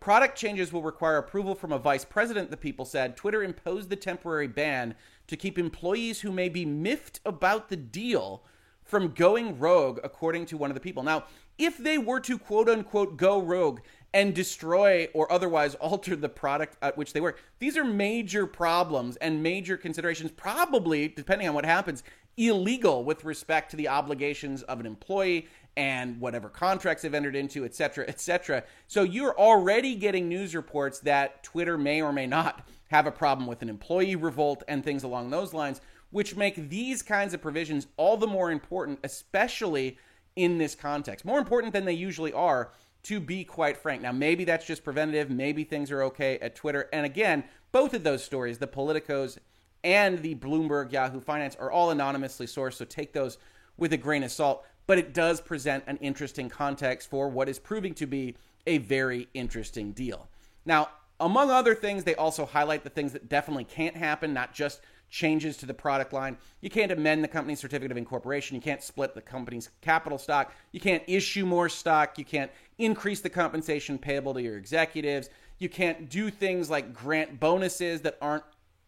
Product 0.00 0.36
changes 0.36 0.72
will 0.72 0.82
require 0.82 1.18
approval 1.18 1.54
from 1.54 1.72
a 1.72 1.78
vice 1.78 2.04
president, 2.04 2.50
the 2.50 2.56
people 2.56 2.84
said. 2.84 3.16
Twitter 3.16 3.42
imposed 3.42 3.90
the 3.90 3.96
temporary 3.96 4.48
ban 4.48 4.94
to 5.28 5.36
keep 5.36 5.58
employees 5.58 6.20
who 6.20 6.32
may 6.32 6.48
be 6.48 6.64
miffed 6.64 7.20
about 7.24 7.68
the 7.68 7.76
deal 7.76 8.42
from 8.84 9.12
going 9.12 9.58
rogue, 9.58 9.98
according 10.04 10.46
to 10.46 10.56
one 10.56 10.70
of 10.70 10.74
the 10.74 10.80
people. 10.80 11.02
Now, 11.02 11.24
if 11.58 11.78
they 11.78 11.98
were 11.98 12.20
to 12.20 12.38
quote 12.38 12.68
unquote 12.68 13.16
go 13.16 13.40
rogue 13.40 13.80
and 14.16 14.34
destroy 14.34 15.06
or 15.12 15.30
otherwise 15.30 15.74
alter 15.74 16.16
the 16.16 16.26
product 16.26 16.74
at 16.80 16.96
which 16.96 17.12
they 17.12 17.20
work, 17.20 17.38
these 17.58 17.76
are 17.76 17.84
major 17.84 18.46
problems 18.46 19.16
and 19.16 19.42
major 19.42 19.76
considerations, 19.76 20.30
probably, 20.30 21.06
depending 21.06 21.46
on 21.46 21.54
what 21.54 21.66
happens, 21.66 22.02
illegal 22.38 23.04
with 23.04 23.26
respect 23.26 23.70
to 23.70 23.76
the 23.76 23.86
obligations 23.86 24.62
of 24.62 24.80
an 24.80 24.86
employee 24.86 25.46
and 25.76 26.18
whatever 26.18 26.48
contracts 26.48 27.02
they've 27.02 27.12
entered 27.12 27.36
into, 27.36 27.66
et 27.66 27.74
cetera, 27.74 28.06
et 28.08 28.18
cetera. 28.18 28.64
So 28.88 29.02
you're 29.02 29.38
already 29.38 29.94
getting 29.94 30.30
news 30.30 30.54
reports 30.54 30.98
that 31.00 31.42
Twitter 31.42 31.76
may 31.76 32.00
or 32.00 32.10
may 32.10 32.26
not 32.26 32.66
have 32.88 33.06
a 33.06 33.12
problem 33.12 33.46
with 33.46 33.60
an 33.60 33.68
employee 33.68 34.16
revolt 34.16 34.62
and 34.66 34.82
things 34.82 35.02
along 35.02 35.28
those 35.28 35.52
lines, 35.52 35.82
which 36.10 36.36
make 36.36 36.70
these 36.70 37.02
kinds 37.02 37.34
of 37.34 37.42
provisions 37.42 37.86
all 37.98 38.16
the 38.16 38.26
more 38.26 38.50
important, 38.50 38.98
especially 39.04 39.98
in 40.36 40.56
this 40.56 40.74
context. 40.74 41.26
More 41.26 41.38
important 41.38 41.74
than 41.74 41.84
they 41.84 41.92
usually 41.92 42.32
are, 42.32 42.70
to 43.06 43.20
be 43.20 43.44
quite 43.44 43.76
frank. 43.76 44.02
Now, 44.02 44.12
maybe 44.12 44.44
that's 44.44 44.66
just 44.66 44.82
preventative. 44.82 45.30
Maybe 45.30 45.62
things 45.62 45.90
are 45.92 46.02
okay 46.04 46.38
at 46.40 46.56
Twitter. 46.56 46.88
And 46.92 47.06
again, 47.06 47.44
both 47.70 47.94
of 47.94 48.02
those 48.02 48.24
stories, 48.24 48.58
the 48.58 48.66
Politicos 48.66 49.38
and 49.84 50.20
the 50.22 50.34
Bloomberg 50.34 50.90
Yahoo 50.90 51.20
Finance, 51.20 51.56
are 51.56 51.70
all 51.70 51.90
anonymously 51.90 52.46
sourced. 52.46 52.74
So 52.74 52.84
take 52.84 53.12
those 53.12 53.38
with 53.76 53.92
a 53.92 53.96
grain 53.96 54.24
of 54.24 54.32
salt. 54.32 54.64
But 54.88 54.98
it 54.98 55.14
does 55.14 55.40
present 55.40 55.84
an 55.86 55.98
interesting 55.98 56.48
context 56.48 57.08
for 57.08 57.28
what 57.28 57.48
is 57.48 57.58
proving 57.58 57.94
to 57.94 58.06
be 58.06 58.36
a 58.66 58.78
very 58.78 59.28
interesting 59.34 59.92
deal. 59.92 60.28
Now, 60.64 60.88
among 61.20 61.50
other 61.50 61.74
things, 61.74 62.04
they 62.04 62.14
also 62.16 62.44
highlight 62.44 62.82
the 62.82 62.90
things 62.90 63.12
that 63.12 63.28
definitely 63.28 63.64
can't 63.64 63.96
happen, 63.96 64.34
not 64.34 64.52
just 64.52 64.80
changes 65.10 65.56
to 65.58 65.66
the 65.66 65.74
product 65.74 66.12
line. 66.12 66.36
You 66.60 66.70
can't 66.70 66.92
amend 66.92 67.22
the 67.22 67.28
company's 67.28 67.60
certificate 67.60 67.90
of 67.90 67.96
incorporation. 67.96 68.54
You 68.54 68.60
can't 68.60 68.82
split 68.82 69.14
the 69.14 69.22
company's 69.22 69.70
capital 69.80 70.18
stock. 70.18 70.52
You 70.72 70.80
can't 70.80 71.02
issue 71.06 71.46
more 71.46 71.68
stock. 71.68 72.18
You 72.18 72.24
can't 72.24 72.50
increase 72.78 73.20
the 73.20 73.30
compensation 73.30 73.98
payable 73.98 74.34
to 74.34 74.42
your 74.42 74.56
executives. 74.56 75.30
You 75.58 75.68
can't 75.68 76.10
do 76.10 76.30
things 76.30 76.68
like 76.68 76.92
grant 76.92 77.40
bonuses 77.40 78.02
that 78.02 78.18
aren't 78.20 78.44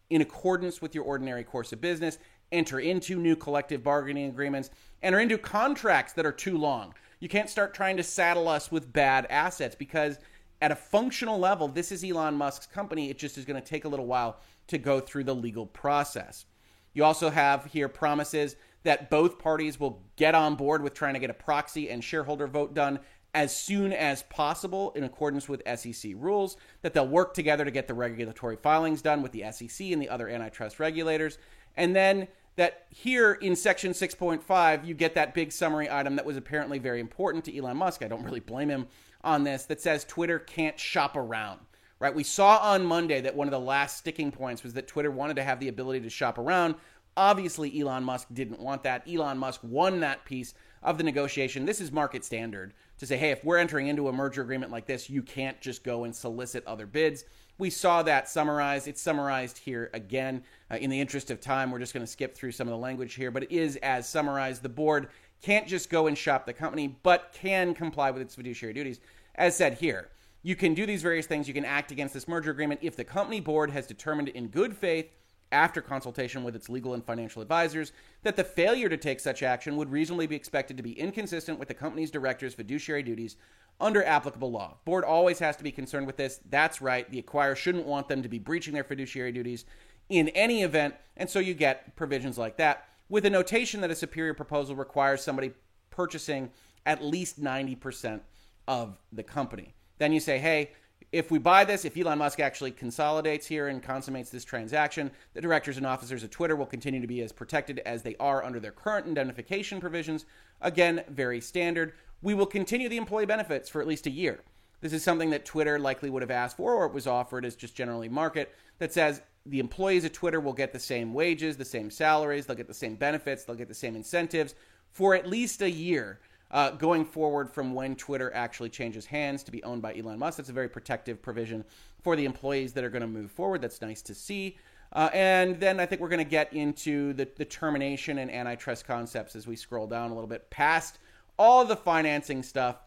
in 0.09 0.21
accordance 0.21 0.81
with 0.81 0.95
your 0.95 1.03
ordinary 1.03 1.43
course 1.43 1.71
of 1.71 1.81
business, 1.81 2.17
enter 2.51 2.79
into 2.79 3.19
new 3.19 3.35
collective 3.35 3.83
bargaining 3.83 4.29
agreements, 4.29 4.71
enter 5.03 5.19
into 5.19 5.37
contracts 5.37 6.13
that 6.13 6.25
are 6.25 6.31
too 6.31 6.57
long. 6.57 6.93
You 7.19 7.29
can't 7.29 7.49
start 7.49 7.73
trying 7.73 7.97
to 7.97 8.03
saddle 8.03 8.47
us 8.47 8.71
with 8.71 8.91
bad 8.91 9.27
assets 9.29 9.75
because 9.75 10.17
at 10.61 10.71
a 10.71 10.75
functional 10.75 11.39
level, 11.39 11.67
this 11.67 11.91
is 11.91 12.03
Elon 12.03 12.35
Musk's 12.35 12.65
company. 12.65 13.09
It 13.09 13.17
just 13.17 13.37
is 13.37 13.45
going 13.45 13.61
to 13.61 13.67
take 13.67 13.85
a 13.85 13.89
little 13.89 14.07
while 14.07 14.39
to 14.69 14.77
go 14.77 14.99
through 14.99 15.25
the 15.25 15.35
legal 15.35 15.65
process. 15.65 16.45
You 16.93 17.03
also 17.03 17.29
have 17.29 17.65
here 17.65 17.87
promises 17.87 18.55
that 18.83 19.09
both 19.09 19.39
parties 19.39 19.79
will 19.79 20.03
get 20.15 20.35
on 20.35 20.55
board 20.55 20.81
with 20.81 20.93
trying 20.93 21.13
to 21.13 21.19
get 21.19 21.29
a 21.29 21.35
proxy 21.35 21.89
and 21.89 22.03
shareholder 22.03 22.47
vote 22.47 22.73
done 22.73 22.99
as 23.33 23.55
soon 23.55 23.93
as 23.93 24.23
possible 24.23 24.91
in 24.95 25.03
accordance 25.03 25.47
with 25.47 25.61
SEC 25.77 26.13
rules, 26.15 26.57
that 26.81 26.93
they'll 26.93 27.07
work 27.07 27.33
together 27.33 27.63
to 27.63 27.71
get 27.71 27.87
the 27.87 27.93
regulatory 27.93 28.55
filings 28.55 29.01
done 29.03 29.21
with 29.21 29.31
the 29.31 29.43
SEC 29.51 29.87
and 29.91 30.01
the 30.01 30.09
other 30.09 30.27
antitrust 30.27 30.79
regulators, 30.79 31.37
and 31.77 31.95
then 31.95 32.27
that 32.55 32.87
here 32.89 33.33
in 33.33 33.55
section 33.55 33.93
6.5, 33.93 34.85
you 34.85 34.93
get 34.93 35.15
that 35.15 35.33
big 35.33 35.51
summary 35.51 35.89
item 35.89 36.15
that 36.15 36.25
was 36.25 36.35
apparently 36.35 36.79
very 36.79 36.99
important 36.99 37.45
to 37.45 37.55
Elon 37.55 37.77
Musk. 37.77 38.03
I 38.03 38.07
don't 38.07 38.23
really 38.23 38.39
blame 38.41 38.69
him 38.69 38.87
on 39.23 39.43
this 39.43 39.65
that 39.65 39.79
says 39.79 40.03
Twitter 40.03 40.39
can't 40.39 40.77
shop 40.79 41.15
around. 41.15 41.59
Right? 41.99 42.15
We 42.15 42.23
saw 42.23 42.57
on 42.59 42.85
Monday 42.85 43.19
that 43.21 43.35
one 43.35 43.47
of 43.47 43.51
the 43.51 43.59
last 43.59 43.97
sticking 43.97 44.31
points 44.31 44.63
was 44.63 44.73
that 44.73 44.87
Twitter 44.87 45.11
wanted 45.11 45.35
to 45.35 45.43
have 45.43 45.59
the 45.59 45.67
ability 45.67 45.99
to 46.01 46.09
shop 46.09 46.37
around. 46.37 46.75
Obviously, 47.17 47.77
Elon 47.79 48.05
Musk 48.05 48.27
didn't 48.31 48.59
want 48.59 48.83
that. 48.83 49.03
Elon 49.05 49.37
Musk 49.37 49.59
won 49.63 49.99
that 49.99 50.23
piece 50.23 50.53
of 50.81 50.97
the 50.97 51.03
negotiation. 51.03 51.65
This 51.65 51.81
is 51.81 51.91
market 51.91 52.23
standard 52.23 52.73
to 52.99 53.05
say, 53.05 53.17
hey, 53.17 53.31
if 53.31 53.43
we're 53.43 53.57
entering 53.57 53.87
into 53.87 54.07
a 54.07 54.13
merger 54.13 54.41
agreement 54.41 54.71
like 54.71 54.85
this, 54.85 55.09
you 55.09 55.21
can't 55.21 55.59
just 55.59 55.83
go 55.83 56.05
and 56.05 56.15
solicit 56.15 56.65
other 56.65 56.85
bids. 56.85 57.25
We 57.57 57.69
saw 57.69 58.01
that 58.03 58.29
summarized. 58.29 58.87
It's 58.87 59.01
summarized 59.01 59.57
here 59.57 59.89
again. 59.93 60.43
Uh, 60.71 60.75
in 60.75 60.89
the 60.89 61.01
interest 61.01 61.29
of 61.29 61.41
time, 61.41 61.71
we're 61.71 61.79
just 61.79 61.93
going 61.93 62.05
to 62.05 62.11
skip 62.11 62.33
through 62.33 62.53
some 62.53 62.67
of 62.67 62.71
the 62.71 62.77
language 62.77 63.15
here, 63.15 63.31
but 63.31 63.43
it 63.43 63.51
is 63.51 63.75
as 63.77 64.07
summarized. 64.07 64.63
The 64.63 64.69
board 64.69 65.09
can't 65.41 65.67
just 65.67 65.89
go 65.89 66.07
and 66.07 66.17
shop 66.17 66.45
the 66.45 66.53
company, 66.53 66.97
but 67.03 67.33
can 67.33 67.73
comply 67.73 68.11
with 68.11 68.21
its 68.21 68.35
fiduciary 68.35 68.73
duties. 68.73 69.01
As 69.35 69.57
said 69.57 69.73
here, 69.73 70.09
you 70.41 70.55
can 70.55 70.73
do 70.73 70.85
these 70.85 71.01
various 71.01 71.25
things. 71.25 71.47
You 71.47 71.53
can 71.53 71.65
act 71.65 71.91
against 71.91 72.13
this 72.13 72.27
merger 72.27 72.51
agreement 72.51 72.79
if 72.83 72.95
the 72.95 73.03
company 73.03 73.39
board 73.39 73.71
has 73.71 73.87
determined 73.87 74.29
in 74.29 74.47
good 74.47 74.75
faith, 74.75 75.11
after 75.51 75.81
consultation 75.81 76.43
with 76.43 76.55
its 76.55 76.69
legal 76.69 76.93
and 76.93 77.03
financial 77.03 77.41
advisors, 77.41 77.91
that 78.23 78.35
the 78.35 78.43
failure 78.43 78.89
to 78.89 78.97
take 78.97 79.19
such 79.19 79.41
action 79.41 79.75
would 79.75 79.91
reasonably 79.91 80.27
be 80.27 80.35
expected 80.35 80.77
to 80.77 80.83
be 80.83 80.99
inconsistent 80.99 81.57
with 81.57 81.67
the 81.67 81.73
company's 81.73 82.11
director's 82.11 82.53
fiduciary 82.53 83.03
duties 83.03 83.35
under 83.81 84.03
applicable 84.03 84.51
law. 84.51 84.77
Board 84.85 85.03
always 85.03 85.39
has 85.39 85.55
to 85.55 85.63
be 85.63 85.71
concerned 85.71 86.05
with 86.05 86.17
this. 86.17 86.39
That's 86.49 86.81
right. 86.81 87.09
The 87.09 87.21
acquirer 87.21 87.55
shouldn't 87.55 87.85
want 87.85 88.07
them 88.07 88.21
to 88.21 88.29
be 88.29 88.39
breaching 88.39 88.73
their 88.73 88.83
fiduciary 88.83 89.31
duties 89.31 89.65
in 90.09 90.29
any 90.29 90.63
event, 90.63 90.95
and 91.17 91.29
so 91.29 91.39
you 91.39 91.53
get 91.53 91.95
provisions 91.95 92.37
like 92.37 92.57
that 92.57 92.85
with 93.09 93.25
a 93.25 93.29
notation 93.29 93.81
that 93.81 93.91
a 93.91 93.95
superior 93.95 94.33
proposal 94.33 94.75
requires 94.75 95.23
somebody 95.23 95.51
purchasing 95.89 96.51
at 96.85 97.03
least 97.03 97.41
90% 97.41 98.21
of 98.67 98.99
the 99.11 99.23
company. 99.23 99.73
Then 99.99 100.11
you 100.11 100.19
say, 100.19 100.39
hey, 100.39 100.71
if 101.11 101.31
we 101.31 101.39
buy 101.39 101.65
this, 101.65 101.85
if 101.85 101.97
Elon 101.97 102.19
Musk 102.19 102.39
actually 102.39 102.71
consolidates 102.71 103.47
here 103.47 103.67
and 103.67 103.81
consummates 103.81 104.29
this 104.29 104.45
transaction, 104.45 105.11
the 105.33 105.41
directors 105.41 105.77
and 105.77 105.85
officers 105.85 106.23
of 106.23 106.29
Twitter 106.29 106.55
will 106.55 106.65
continue 106.65 107.01
to 107.01 107.07
be 107.07 107.21
as 107.21 107.31
protected 107.31 107.79
as 107.79 108.03
they 108.03 108.15
are 108.19 108.43
under 108.43 108.59
their 108.59 108.71
current 108.71 109.07
indemnification 109.07 109.79
provisions. 109.79 110.25
Again, 110.61 111.03
very 111.09 111.41
standard. 111.41 111.93
We 112.21 112.33
will 112.33 112.45
continue 112.45 112.89
the 112.89 112.97
employee 112.97 113.25
benefits 113.25 113.69
for 113.69 113.81
at 113.81 113.87
least 113.87 114.07
a 114.07 114.11
year. 114.11 114.41
This 114.81 114.93
is 114.93 115.03
something 115.03 115.29
that 115.31 115.45
Twitter 115.45 115.79
likely 115.79 116.09
would 116.09 116.21
have 116.21 116.31
asked 116.31 116.57
for, 116.57 116.73
or 116.73 116.85
it 116.85 116.93
was 116.93 117.07
offered 117.07 117.43
as 117.43 117.55
just 117.55 117.75
generally 117.75 118.07
market 118.07 118.53
that 118.77 118.93
says 118.93 119.21
the 119.45 119.59
employees 119.59 120.05
of 120.05 120.13
Twitter 120.13 120.39
will 120.39 120.53
get 120.53 120.71
the 120.71 120.79
same 120.79 121.13
wages, 121.13 121.57
the 121.57 121.65
same 121.65 121.89
salaries, 121.89 122.45
they'll 122.45 122.55
get 122.55 122.67
the 122.67 122.73
same 122.73 122.95
benefits, 122.95 123.43
they'll 123.43 123.55
get 123.55 123.67
the 123.67 123.73
same 123.73 123.95
incentives 123.95 124.55
for 124.91 125.15
at 125.15 125.27
least 125.27 125.61
a 125.61 125.69
year 125.69 126.19
uh, 126.51 126.71
going 126.71 127.05
forward 127.05 127.49
from 127.49 127.73
when 127.73 127.95
Twitter 127.95 128.33
actually 128.33 128.69
changes 128.69 129.05
hands 129.05 129.43
to 129.43 129.51
be 129.51 129.63
owned 129.63 129.81
by 129.81 129.95
Elon 129.95 130.19
Musk. 130.19 130.37
That's 130.37 130.49
a 130.49 130.53
very 130.53 130.69
protective 130.69 131.21
provision 131.21 131.63
for 132.01 132.15
the 132.15 132.25
employees 132.25 132.73
that 132.73 132.83
are 132.83 132.89
going 132.89 133.01
to 133.01 133.07
move 133.07 133.31
forward. 133.31 133.61
That's 133.61 133.81
nice 133.81 134.01
to 134.03 134.15
see. 134.15 134.57
Uh, 134.91 135.09
and 135.13 135.59
then 135.59 135.79
I 135.79 135.85
think 135.85 136.01
we're 136.01 136.09
going 136.09 136.23
to 136.23 136.29
get 136.29 136.51
into 136.53 137.13
the, 137.13 137.27
the 137.35 137.45
termination 137.45 138.17
and 138.17 138.31
antitrust 138.31 138.85
concepts 138.85 139.35
as 139.35 139.45
we 139.45 139.55
scroll 139.55 139.85
down 139.85 140.09
a 140.09 140.13
little 140.13 140.27
bit 140.27 140.49
past 140.49 140.97
all 141.37 141.63
the 141.63 141.75
financing 141.75 142.43
stuff, 142.43 142.77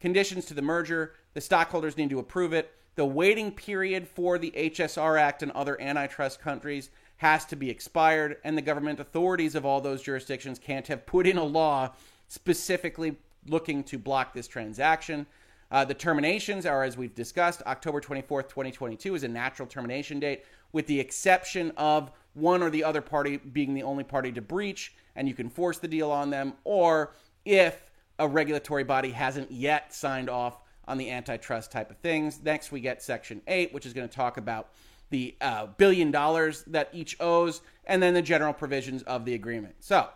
conditions 0.00 0.46
to 0.46 0.54
the 0.54 0.62
merger. 0.62 1.14
The 1.34 1.40
stockholders 1.40 1.96
need 1.96 2.10
to 2.10 2.18
approve 2.18 2.52
it. 2.52 2.72
The 2.94 3.04
waiting 3.04 3.52
period 3.52 4.08
for 4.08 4.38
the 4.38 4.50
HSR 4.52 5.20
Act 5.20 5.42
and 5.42 5.52
other 5.52 5.80
antitrust 5.80 6.40
countries 6.40 6.90
has 7.18 7.44
to 7.44 7.56
be 7.56 7.68
expired, 7.68 8.36
and 8.44 8.56
the 8.56 8.62
government 8.62 8.98
authorities 8.98 9.54
of 9.54 9.66
all 9.66 9.80
those 9.80 10.02
jurisdictions 10.02 10.58
can't 10.58 10.86
have 10.86 11.04
put 11.04 11.26
in 11.26 11.36
a 11.36 11.44
law 11.44 11.92
specifically 12.28 13.16
looking 13.46 13.82
to 13.84 13.98
block 13.98 14.32
this 14.32 14.46
transaction. 14.46 15.26
Uh, 15.70 15.84
the 15.84 15.94
terminations 15.94 16.64
are, 16.64 16.82
as 16.82 16.96
we've 16.96 17.14
discussed, 17.14 17.62
October 17.66 18.00
24th, 18.00 18.48
2022 18.48 19.14
is 19.14 19.22
a 19.22 19.28
natural 19.28 19.68
termination 19.68 20.18
date, 20.18 20.44
with 20.72 20.86
the 20.86 20.98
exception 20.98 21.72
of 21.76 22.10
one 22.34 22.62
or 22.62 22.70
the 22.70 22.84
other 22.84 23.02
party 23.02 23.36
being 23.36 23.74
the 23.74 23.82
only 23.82 24.04
party 24.04 24.32
to 24.32 24.40
breach, 24.40 24.94
and 25.16 25.28
you 25.28 25.34
can 25.34 25.50
force 25.50 25.78
the 25.78 25.88
deal 25.88 26.10
on 26.10 26.30
them, 26.30 26.54
or 26.64 27.12
if 27.44 27.90
a 28.18 28.26
regulatory 28.26 28.84
body 28.84 29.10
hasn't 29.10 29.50
yet 29.50 29.94
signed 29.94 30.30
off 30.30 30.60
on 30.86 30.96
the 30.96 31.10
antitrust 31.10 31.70
type 31.70 31.90
of 31.90 31.98
things. 31.98 32.40
Next, 32.42 32.72
we 32.72 32.80
get 32.80 33.02
Section 33.02 33.42
8, 33.46 33.74
which 33.74 33.84
is 33.84 33.92
going 33.92 34.08
to 34.08 34.14
talk 34.14 34.38
about 34.38 34.70
the 35.10 35.36
uh, 35.40 35.66
billion 35.76 36.10
dollars 36.10 36.64
that 36.66 36.88
each 36.92 37.16
owes, 37.20 37.60
and 37.84 38.02
then 38.02 38.14
the 38.14 38.22
general 38.22 38.52
provisions 38.52 39.02
of 39.02 39.24
the 39.24 39.34
agreement. 39.34 39.74
So, 39.80 40.08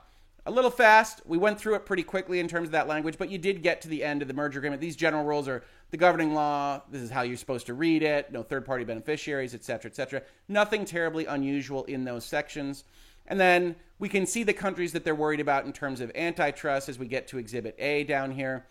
a 0.45 0.51
little 0.51 0.70
fast. 0.70 1.20
We 1.24 1.38
went 1.38 1.59
through 1.59 1.76
it 1.76 1.86
pretty 1.86 2.03
quickly 2.03 2.40
in 2.40 2.49
terms 2.49 2.68
of 2.68 2.72
that 2.72 2.88
language, 2.88 3.16
but 3.18 3.30
you 3.30 3.38
did 3.38 3.62
get 3.62 3.80
to 3.82 3.88
the 3.88 4.03
end 4.03 4.22
of 4.22 4.28
the 4.28 4.34
merger 4.34 4.59
agreement. 4.59 4.80
These 4.80 4.97
general 4.97 5.24
rules 5.24 5.47
are 5.49 5.62
the 5.90 5.97
governing 5.97 6.34
law. 6.34 6.82
This 6.90 7.03
is 7.03 7.11
how 7.11 7.22
you're 7.22 7.36
supposed 7.36 7.66
to 7.66 7.74
read 7.74 8.03
it. 8.03 8.32
No 8.32 8.43
third 8.43 8.64
party 8.64 8.84
beneficiaries, 8.84 9.55
et 9.55 9.62
cetera, 9.64 9.90
et 9.90 9.95
cetera. 9.95 10.22
Nothing 10.49 10.84
terribly 10.84 11.26
unusual 11.26 11.84
in 11.84 12.05
those 12.05 12.24
sections. 12.24 12.84
And 13.26 13.38
then 13.38 13.76
we 14.01 14.09
can 14.09 14.26
see 14.26 14.43
the 14.43 14.53
countries 14.53 14.93
that 14.93 15.05
they're 15.05 15.14
worried 15.14 15.38
about 15.38 15.64
in 15.64 15.72
terms 15.72 16.01
of 16.01 16.11
antitrust 16.16 16.88
as 16.88 16.99
we 16.99 17.07
get 17.07 17.28
to 17.28 17.38
Exhibit 17.38 17.76
A 17.78 18.03
down 18.05 18.32
here. 18.32 18.66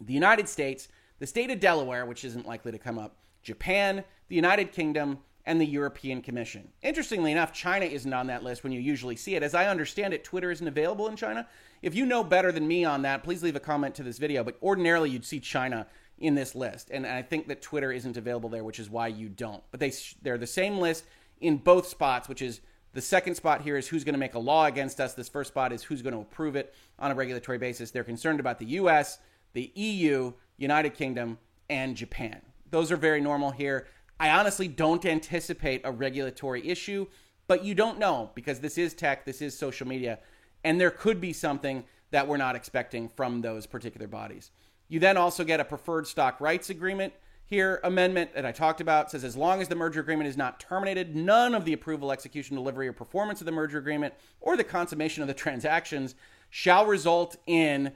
The 0.00 0.14
United 0.14 0.48
States, 0.48 0.88
the 1.18 1.26
state 1.26 1.50
of 1.50 1.60
Delaware, 1.60 2.06
which 2.06 2.24
isn't 2.24 2.46
likely 2.46 2.72
to 2.72 2.78
come 2.78 2.98
up, 2.98 3.16
Japan, 3.42 4.02
the 4.28 4.36
United 4.36 4.72
Kingdom, 4.72 5.18
and 5.46 5.60
the 5.60 5.66
European 5.66 6.20
Commission. 6.20 6.68
Interestingly 6.82 7.30
enough, 7.30 7.52
China 7.52 7.86
isn't 7.86 8.12
on 8.12 8.26
that 8.26 8.42
list 8.42 8.64
when 8.64 8.72
you 8.72 8.80
usually 8.80 9.16
see 9.16 9.36
it. 9.36 9.42
As 9.44 9.54
I 9.54 9.68
understand 9.68 10.12
it, 10.12 10.24
Twitter 10.24 10.50
isn't 10.50 10.66
available 10.66 11.06
in 11.06 11.16
China. 11.16 11.46
If 11.82 11.94
you 11.94 12.04
know 12.04 12.24
better 12.24 12.50
than 12.50 12.66
me 12.66 12.84
on 12.84 13.02
that, 13.02 13.22
please 13.22 13.42
leave 13.42 13.54
a 13.54 13.60
comment 13.60 13.94
to 13.94 14.02
this 14.02 14.18
video. 14.18 14.42
But 14.42 14.56
ordinarily, 14.60 15.10
you'd 15.10 15.24
see 15.24 15.38
China 15.38 15.86
in 16.18 16.34
this 16.34 16.54
list, 16.54 16.90
and 16.90 17.06
I 17.06 17.22
think 17.22 17.46
that 17.48 17.62
Twitter 17.62 17.92
isn't 17.92 18.16
available 18.16 18.48
there, 18.48 18.64
which 18.64 18.80
is 18.80 18.90
why 18.90 19.06
you 19.08 19.28
don't. 19.28 19.62
But 19.70 19.80
they 19.80 19.92
they're 20.22 20.38
the 20.38 20.46
same 20.46 20.78
list 20.78 21.04
in 21.40 21.58
both 21.58 21.86
spots, 21.86 22.28
which 22.28 22.42
is 22.42 22.60
The 22.96 23.02
second 23.02 23.34
spot 23.34 23.60
here 23.60 23.76
is 23.76 23.86
who's 23.86 24.04
going 24.04 24.14
to 24.14 24.18
make 24.18 24.32
a 24.32 24.38
law 24.38 24.64
against 24.64 25.00
us. 25.00 25.12
This 25.12 25.28
first 25.28 25.48
spot 25.48 25.70
is 25.70 25.82
who's 25.82 26.00
going 26.00 26.14
to 26.14 26.20
approve 26.20 26.56
it 26.56 26.74
on 26.98 27.10
a 27.10 27.14
regulatory 27.14 27.58
basis. 27.58 27.90
They're 27.90 28.02
concerned 28.02 28.40
about 28.40 28.58
the 28.58 28.64
US, 28.80 29.18
the 29.52 29.70
EU, 29.74 30.32
United 30.56 30.94
Kingdom, 30.94 31.36
and 31.68 31.94
Japan. 31.94 32.40
Those 32.70 32.90
are 32.90 32.96
very 32.96 33.20
normal 33.20 33.50
here. 33.50 33.86
I 34.18 34.30
honestly 34.30 34.68
don't 34.68 35.04
anticipate 35.04 35.82
a 35.84 35.92
regulatory 35.92 36.66
issue, 36.68 37.06
but 37.46 37.64
you 37.64 37.74
don't 37.74 37.98
know 37.98 38.30
because 38.34 38.60
this 38.60 38.78
is 38.78 38.94
tech, 38.94 39.24
this 39.24 39.42
is 39.42 39.56
social 39.56 39.86
media, 39.86 40.18
and 40.64 40.80
there 40.80 40.90
could 40.90 41.20
be 41.20 41.32
something 41.32 41.84
that 42.10 42.26
we're 42.26 42.36
not 42.36 42.56
expecting 42.56 43.08
from 43.08 43.40
those 43.40 43.66
particular 43.66 44.06
bodies. 44.06 44.50
You 44.88 45.00
then 45.00 45.16
also 45.16 45.44
get 45.44 45.60
a 45.60 45.64
preferred 45.64 46.06
stock 46.06 46.40
rights 46.40 46.70
agreement 46.70 47.12
here 47.46 47.80
amendment 47.84 48.34
that 48.34 48.44
I 48.44 48.50
talked 48.50 48.80
about 48.80 49.10
says 49.10 49.22
as 49.22 49.36
long 49.36 49.60
as 49.60 49.68
the 49.68 49.76
merger 49.76 50.00
agreement 50.00 50.28
is 50.28 50.36
not 50.36 50.58
terminated, 50.58 51.14
none 51.14 51.54
of 51.54 51.64
the 51.64 51.72
approval, 51.72 52.10
execution, 52.10 52.56
delivery, 52.56 52.88
or 52.88 52.92
performance 52.92 53.40
of 53.40 53.46
the 53.46 53.52
merger 53.52 53.78
agreement 53.78 54.14
or 54.40 54.56
the 54.56 54.64
consummation 54.64 55.22
of 55.22 55.28
the 55.28 55.34
transactions 55.44 56.14
shall 56.50 56.86
result 56.86 57.36
in 57.46 57.92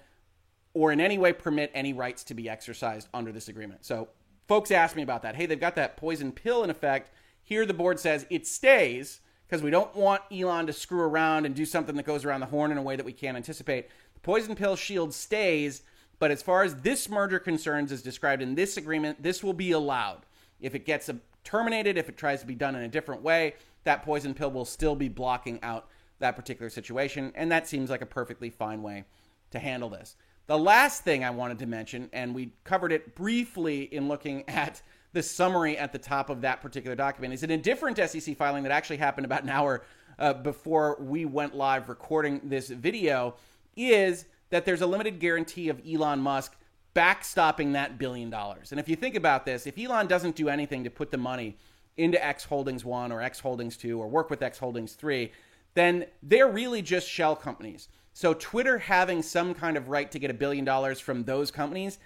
or 0.73 0.93
in 0.93 1.01
any 1.01 1.19
way 1.19 1.33
permit 1.33 1.71
any 1.75 1.93
rights 1.93 2.23
to 2.25 2.35
be 2.35 2.49
exercised 2.49 3.09
under 3.13 3.33
this 3.33 3.49
agreement. 3.49 3.85
So, 3.85 4.09
folks 4.51 4.73
ask 4.73 4.97
me 4.97 5.03
about 5.03 5.23
that. 5.23 5.37
Hey, 5.37 5.47
they've 5.47 5.61
got 5.61 5.77
that 5.77 5.97
poison 5.97 6.33
pill 6.33 6.65
in 6.65 6.71
effect. 6.71 7.13
Here, 7.41 7.65
the 7.65 7.73
board 7.73 8.01
says 8.01 8.27
it 8.31 8.49
stays 8.49 9.21
because 9.47 9.63
we 9.63 9.71
don't 9.71 9.95
want 9.95 10.23
Elon 10.33 10.67
to 10.67 10.73
screw 10.73 11.03
around 11.03 11.47
and 11.47 11.55
do 11.55 11.65
something 11.65 11.95
that 11.95 12.05
goes 12.05 12.25
around 12.25 12.41
the 12.41 12.47
horn 12.47 12.73
in 12.73 12.77
a 12.77 12.83
way 12.83 12.97
that 12.97 13.07
we 13.07 13.13
can't 13.13 13.37
anticipate. 13.37 13.89
The 14.15 14.21
poison 14.21 14.57
pill 14.57 14.75
shield 14.75 15.15
stays 15.15 15.83
but 16.19 16.33
as 16.33 16.43
far 16.43 16.65
as 16.65 16.75
this 16.83 17.09
merger 17.09 17.39
concerns, 17.39 17.93
as 17.93 18.03
described 18.03 18.43
in 18.43 18.57
this 18.57 18.77
agreement, 18.77 19.23
this 19.23 19.45
will 19.45 19.53
be 19.53 19.71
allowed. 19.71 20.27
If 20.61 20.75
it 20.75 20.85
gets 20.85 21.09
terminated, 21.45 21.97
if 21.97 22.09
it 22.09 22.17
tries 22.17 22.41
to 22.41 22.47
be 22.47 22.57
done 22.57 22.75
in 22.75 22.83
a 22.83 22.89
different 22.89 23.23
way, 23.23 23.55
that 23.85 24.03
poison 24.03 24.35
pill 24.35 24.51
will 24.51 24.65
still 24.65 24.97
be 24.97 25.09
blocking 25.09 25.61
out 25.63 25.87
that 26.19 26.35
particular 26.35 26.71
situation. 26.71 27.31
And 27.37 27.53
that 27.53 27.69
seems 27.69 27.89
like 27.89 28.03
a 28.03 28.07
perfectly 28.07 28.51
fine 28.51 28.83
way 28.83 29.05
to 29.53 29.61
handle 29.61 29.89
this. 29.89 30.17
The 30.47 30.59
last 30.59 31.05
thing 31.05 31.25
I 31.25 31.31
wanted 31.31 31.59
to 31.61 31.67
mention, 31.67 32.11
and 32.13 32.35
we 32.35 32.53
covered 32.65 32.93
it 32.93 33.15
briefly 33.15 33.83
in 33.83 34.09
looking 34.09 34.49
at 34.49 34.83
the 35.13 35.23
summary 35.23 35.77
at 35.79 35.93
the 35.93 35.99
top 35.99 36.31
of 36.31 36.41
that 36.41 36.61
particular 36.61 36.97
document, 36.97 37.35
is 37.35 37.43
in 37.43 37.51
a 37.51 37.57
different 37.57 37.99
SEC 37.99 38.37
filing 38.37 38.63
that 38.65 38.73
actually 38.73 38.97
happened 38.97 39.25
about 39.25 39.43
an 39.43 39.49
hour 39.49 39.83
uh, 40.19 40.33
before 40.33 40.97
we 41.01 41.25
went 41.25 41.55
live 41.55 41.89
recording 41.89 42.41
this 42.45 42.69
video, 42.69 43.37
is 43.77 44.27
that 44.51 44.65
there's 44.65 44.83
a 44.83 44.87
limited 44.87 45.21
guarantee 45.21 45.69
of 45.69 45.81
Elon 45.89 46.21
Musk 46.21 46.57
backstopping 46.95 47.73
that 47.73 47.99
billion 47.99 48.31
dollars. 48.31 48.73
And 48.73 48.81
if 48.81 48.89
you 48.89 48.97
think 48.97 49.15
about 49.15 49.47
this, 49.47 49.67
if 49.67 49.79
Elon 49.79 50.07
doesn't 50.07 50.35
do 50.35 50.49
anything 50.49 50.85
to 50.85 50.91
put 50.91 51.11
the 51.11 51.17
money 51.17 51.57
into 51.97 52.25
X 52.25 52.45
Holdings 52.45 52.85
1 52.85 53.13
or 53.13 53.23
X 53.23 53.41
Holdings 53.41 53.77
2 53.77 54.01
or 54.01 54.09
work 54.09 54.31
with 54.31 54.43
X 54.43 54.59
Holdings 54.59 54.95
3, 54.95 55.31
then 55.75 56.07
they're 56.23 56.49
really 56.49 56.83
just 56.83 57.09
shell 57.09 57.37
companies. 57.37 57.89
So 58.21 58.35
Twitter 58.35 58.77
having 58.77 59.23
some 59.23 59.55
kind 59.55 59.79
of 59.79 59.89
right 59.89 60.11
to 60.11 60.19
get 60.19 60.31
a 60.31 60.35
billion 60.35 60.63
dollars 60.63 61.01
from 61.01 61.25
those 61.25 61.51
companies 61.51 61.99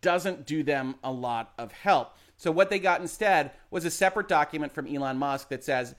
doesn't 0.00 0.44
do 0.44 0.64
them 0.64 0.96
a 1.04 1.12
lot 1.12 1.52
of 1.58 1.70
help. 1.70 2.16
So 2.36 2.50
what 2.50 2.70
they 2.70 2.80
got 2.80 3.00
instead 3.00 3.52
was 3.70 3.84
a 3.84 3.90
separate 3.92 4.26
document 4.26 4.72
from 4.72 4.92
Elon 4.92 5.16
Musk 5.16 5.48
that 5.50 5.62
says 5.62 5.94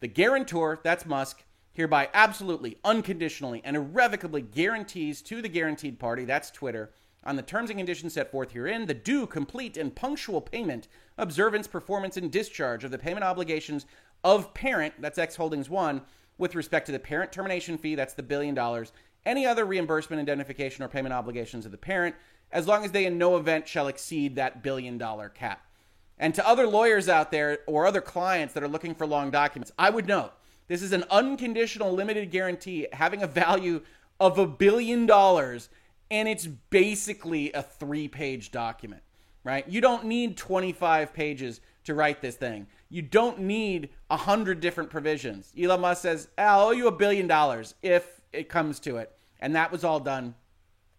the 0.00 0.08
guarantor, 0.08 0.80
that's 0.82 1.06
Musk, 1.06 1.44
hereby 1.72 2.08
absolutely, 2.12 2.78
unconditionally, 2.82 3.62
and 3.64 3.76
irrevocably 3.76 4.42
guarantees 4.42 5.22
to 5.22 5.40
the 5.40 5.48
guaranteed 5.48 6.00
party, 6.00 6.24
that's 6.24 6.50
Twitter, 6.50 6.90
on 7.22 7.36
the 7.36 7.42
terms 7.42 7.70
and 7.70 7.78
conditions 7.78 8.14
set 8.14 8.32
forth 8.32 8.50
herein, 8.50 8.86
the 8.86 8.92
due, 8.92 9.28
complete, 9.28 9.76
and 9.76 9.94
punctual 9.94 10.40
payment, 10.40 10.88
observance, 11.16 11.68
performance, 11.68 12.16
and 12.16 12.32
discharge 12.32 12.82
of 12.82 12.90
the 12.90 12.98
payment 12.98 13.22
obligations 13.22 13.86
of 14.24 14.52
parent, 14.52 14.94
that's 14.98 15.16
X 15.16 15.36
Holdings 15.36 15.70
1, 15.70 16.02
with 16.38 16.56
respect 16.56 16.86
to 16.86 16.92
the 16.92 16.98
parent 16.98 17.30
termination 17.30 17.78
fee, 17.78 17.94
that's 17.94 18.14
the 18.14 18.22
billion 18.22 18.54
dollars, 18.54 18.90
any 19.24 19.46
other 19.46 19.64
reimbursement, 19.64 20.20
indemnification, 20.20 20.84
or 20.84 20.88
payment 20.88 21.12
obligations 21.12 21.64
of 21.64 21.72
the 21.72 21.78
parent, 21.78 22.14
as 22.50 22.66
long 22.66 22.84
as 22.84 22.92
they 22.92 23.06
in 23.06 23.18
no 23.18 23.36
event 23.36 23.66
shall 23.66 23.88
exceed 23.88 24.36
that 24.36 24.62
billion 24.62 24.98
dollar 24.98 25.28
cap. 25.28 25.66
And 26.18 26.34
to 26.34 26.46
other 26.46 26.66
lawyers 26.66 27.08
out 27.08 27.30
there 27.30 27.58
or 27.66 27.86
other 27.86 28.00
clients 28.00 28.54
that 28.54 28.62
are 28.62 28.68
looking 28.68 28.94
for 28.94 29.06
long 29.06 29.30
documents, 29.30 29.72
I 29.78 29.90
would 29.90 30.06
note 30.06 30.32
this 30.68 30.82
is 30.82 30.92
an 30.92 31.04
unconditional 31.10 31.92
limited 31.92 32.30
guarantee 32.30 32.86
having 32.92 33.22
a 33.22 33.26
value 33.26 33.82
of 34.20 34.38
a 34.38 34.46
billion 34.46 35.06
dollars, 35.06 35.68
and 36.10 36.28
it's 36.28 36.46
basically 36.46 37.52
a 37.52 37.62
three 37.62 38.08
page 38.08 38.50
document, 38.50 39.02
right? 39.42 39.68
You 39.68 39.80
don't 39.80 40.04
need 40.04 40.36
25 40.36 41.12
pages 41.12 41.60
to 41.84 41.94
write 41.94 42.22
this 42.22 42.36
thing. 42.36 42.68
You 42.88 43.02
don't 43.02 43.40
need 43.40 43.88
a 44.10 44.16
hundred 44.16 44.60
different 44.60 44.90
provisions. 44.90 45.52
Elon 45.60 45.80
Musk 45.80 46.02
says, 46.02 46.28
I'll 46.38 46.68
owe 46.68 46.70
you 46.70 46.86
a 46.86 46.92
billion 46.92 47.26
dollars 47.26 47.74
if 47.82 48.21
it 48.32 48.48
comes 48.48 48.80
to 48.80 48.96
it. 48.96 49.12
And 49.40 49.54
that 49.56 49.72
was 49.72 49.84
all 49.84 50.00
done 50.00 50.34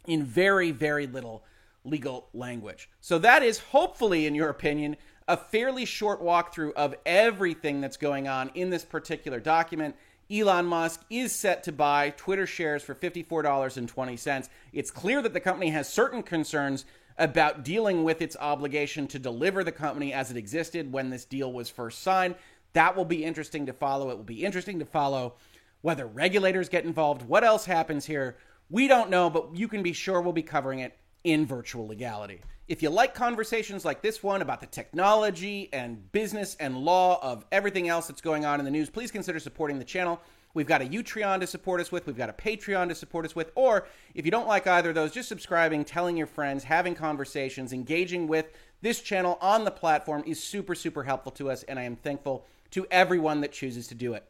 in 0.07 0.23
very, 0.23 0.71
very 0.71 1.07
little 1.07 1.43
legal 1.86 2.27
language. 2.34 2.89
So 3.01 3.19
that 3.19 3.43
is 3.43 3.59
hopefully, 3.59 4.25
in 4.25 4.36
your 4.36 4.49
opinion, 4.49 4.97
a 5.27 5.38
fairly 5.38 5.86
short 5.86 6.21
walkthrough 6.21 6.73
of 6.73 6.95
everything 7.05 7.81
that's 7.81 7.97
going 7.97 8.27
on 8.27 8.51
in 8.53 8.69
this 8.69 8.84
particular 8.84 9.39
document. 9.39 9.95
Elon 10.31 10.65
Musk 10.65 11.01
is 11.09 11.31
set 11.31 11.63
to 11.63 11.71
buy 11.71 12.11
Twitter 12.11 12.47
shares 12.47 12.84
for 12.84 12.95
$54.20. 12.95 14.49
It's 14.71 14.91
clear 14.91 15.21
that 15.21 15.34
the 15.34 15.39
company 15.39 15.69
has 15.69 15.88
certain 15.88 16.23
concerns 16.23 16.86
about 17.17 17.63
dealing 17.63 18.03
with 18.03 18.21
its 18.21 18.36
obligation 18.39 19.07
to 19.07 19.19
deliver 19.19 19.63
the 19.63 19.71
company 19.71 20.13
as 20.13 20.31
it 20.31 20.38
existed 20.38 20.91
when 20.91 21.09
this 21.09 21.25
deal 21.25 21.53
was 21.53 21.69
first 21.69 22.01
signed. 22.01 22.36
That 22.73 22.95
will 22.95 23.05
be 23.05 23.23
interesting 23.23 23.67
to 23.67 23.73
follow. 23.73 24.09
It 24.09 24.17
will 24.17 24.23
be 24.23 24.43
interesting 24.43 24.79
to 24.79 24.86
follow 24.86 25.36
whether 25.84 26.07
regulators 26.07 26.69
get 26.69 26.86
involved, 26.86 27.21
what 27.21 27.43
else 27.43 27.65
happens 27.65 28.05
here. 28.05 28.38
We 28.69 28.88
don't 28.88 29.09
know, 29.09 29.29
but 29.29 29.53
you 29.53 29.67
can 29.67 29.84
be 29.84 29.93
sure 29.93 30.21
we'll 30.21 30.31
be 30.31 30.41
covering 30.41 30.79
it 30.79 30.97
in 31.25 31.45
virtual 31.45 31.88
legality. 31.88 32.39
If 32.69 32.81
you 32.81 32.89
like 32.89 33.13
conversations 33.13 33.84
like 33.84 34.01
this 34.01 34.23
one 34.23 34.41
about 34.41 34.61
the 34.61 34.65
technology 34.65 35.69
and 35.73 36.09
business 36.13 36.55
and 36.57 36.77
law 36.77 37.19
of 37.21 37.45
everything 37.51 37.89
else 37.89 38.07
that's 38.07 38.21
going 38.21 38.45
on 38.45 38.59
in 38.59 38.65
the 38.65 38.71
news, 38.71 38.89
please 38.89 39.11
consider 39.11 39.39
supporting 39.39 39.77
the 39.77 39.86
channel. 39.86 40.21
We've 40.53 40.65
got 40.67 40.81
a 40.81 40.86
Utreon 40.86 41.41
to 41.41 41.47
support 41.47 41.81
us 41.81 41.91
with. 41.91 42.07
We've 42.07 42.15
got 42.15 42.29
a 42.29 42.34
Patreon 42.34 42.88
to 42.88 42.95
support 42.95 43.25
us 43.25 43.36
with. 43.36 43.51
Or 43.55 43.86
if 44.15 44.23
you 44.23 44.31
don't 44.31 44.47
like 44.47 44.65
either 44.65 44.89
of 44.89 44.95
those, 44.95 45.11
just 45.11 45.27
subscribing, 45.27 45.84
telling 45.84 46.15
your 46.15 46.27
friends, 46.27 46.63
having 46.63 46.95
conversations, 46.95 47.73
engaging 47.73 48.27
with 48.27 48.45
this 48.81 49.01
channel 49.01 49.38
on 49.41 49.65
the 49.65 49.71
platform 49.71 50.23
is 50.25 50.41
super, 50.41 50.75
super 50.75 51.03
helpful 51.03 51.34
to 51.34 51.51
us. 51.51 51.63
And 51.63 51.77
I 51.77 51.84
am 51.84 51.97
thankful 51.97 52.45
to 52.71 52.88
everyone 52.89 53.41
that 53.41 53.51
chooses 53.51 53.88
to 53.88 53.95
do 53.95 54.13
it. 54.13 54.29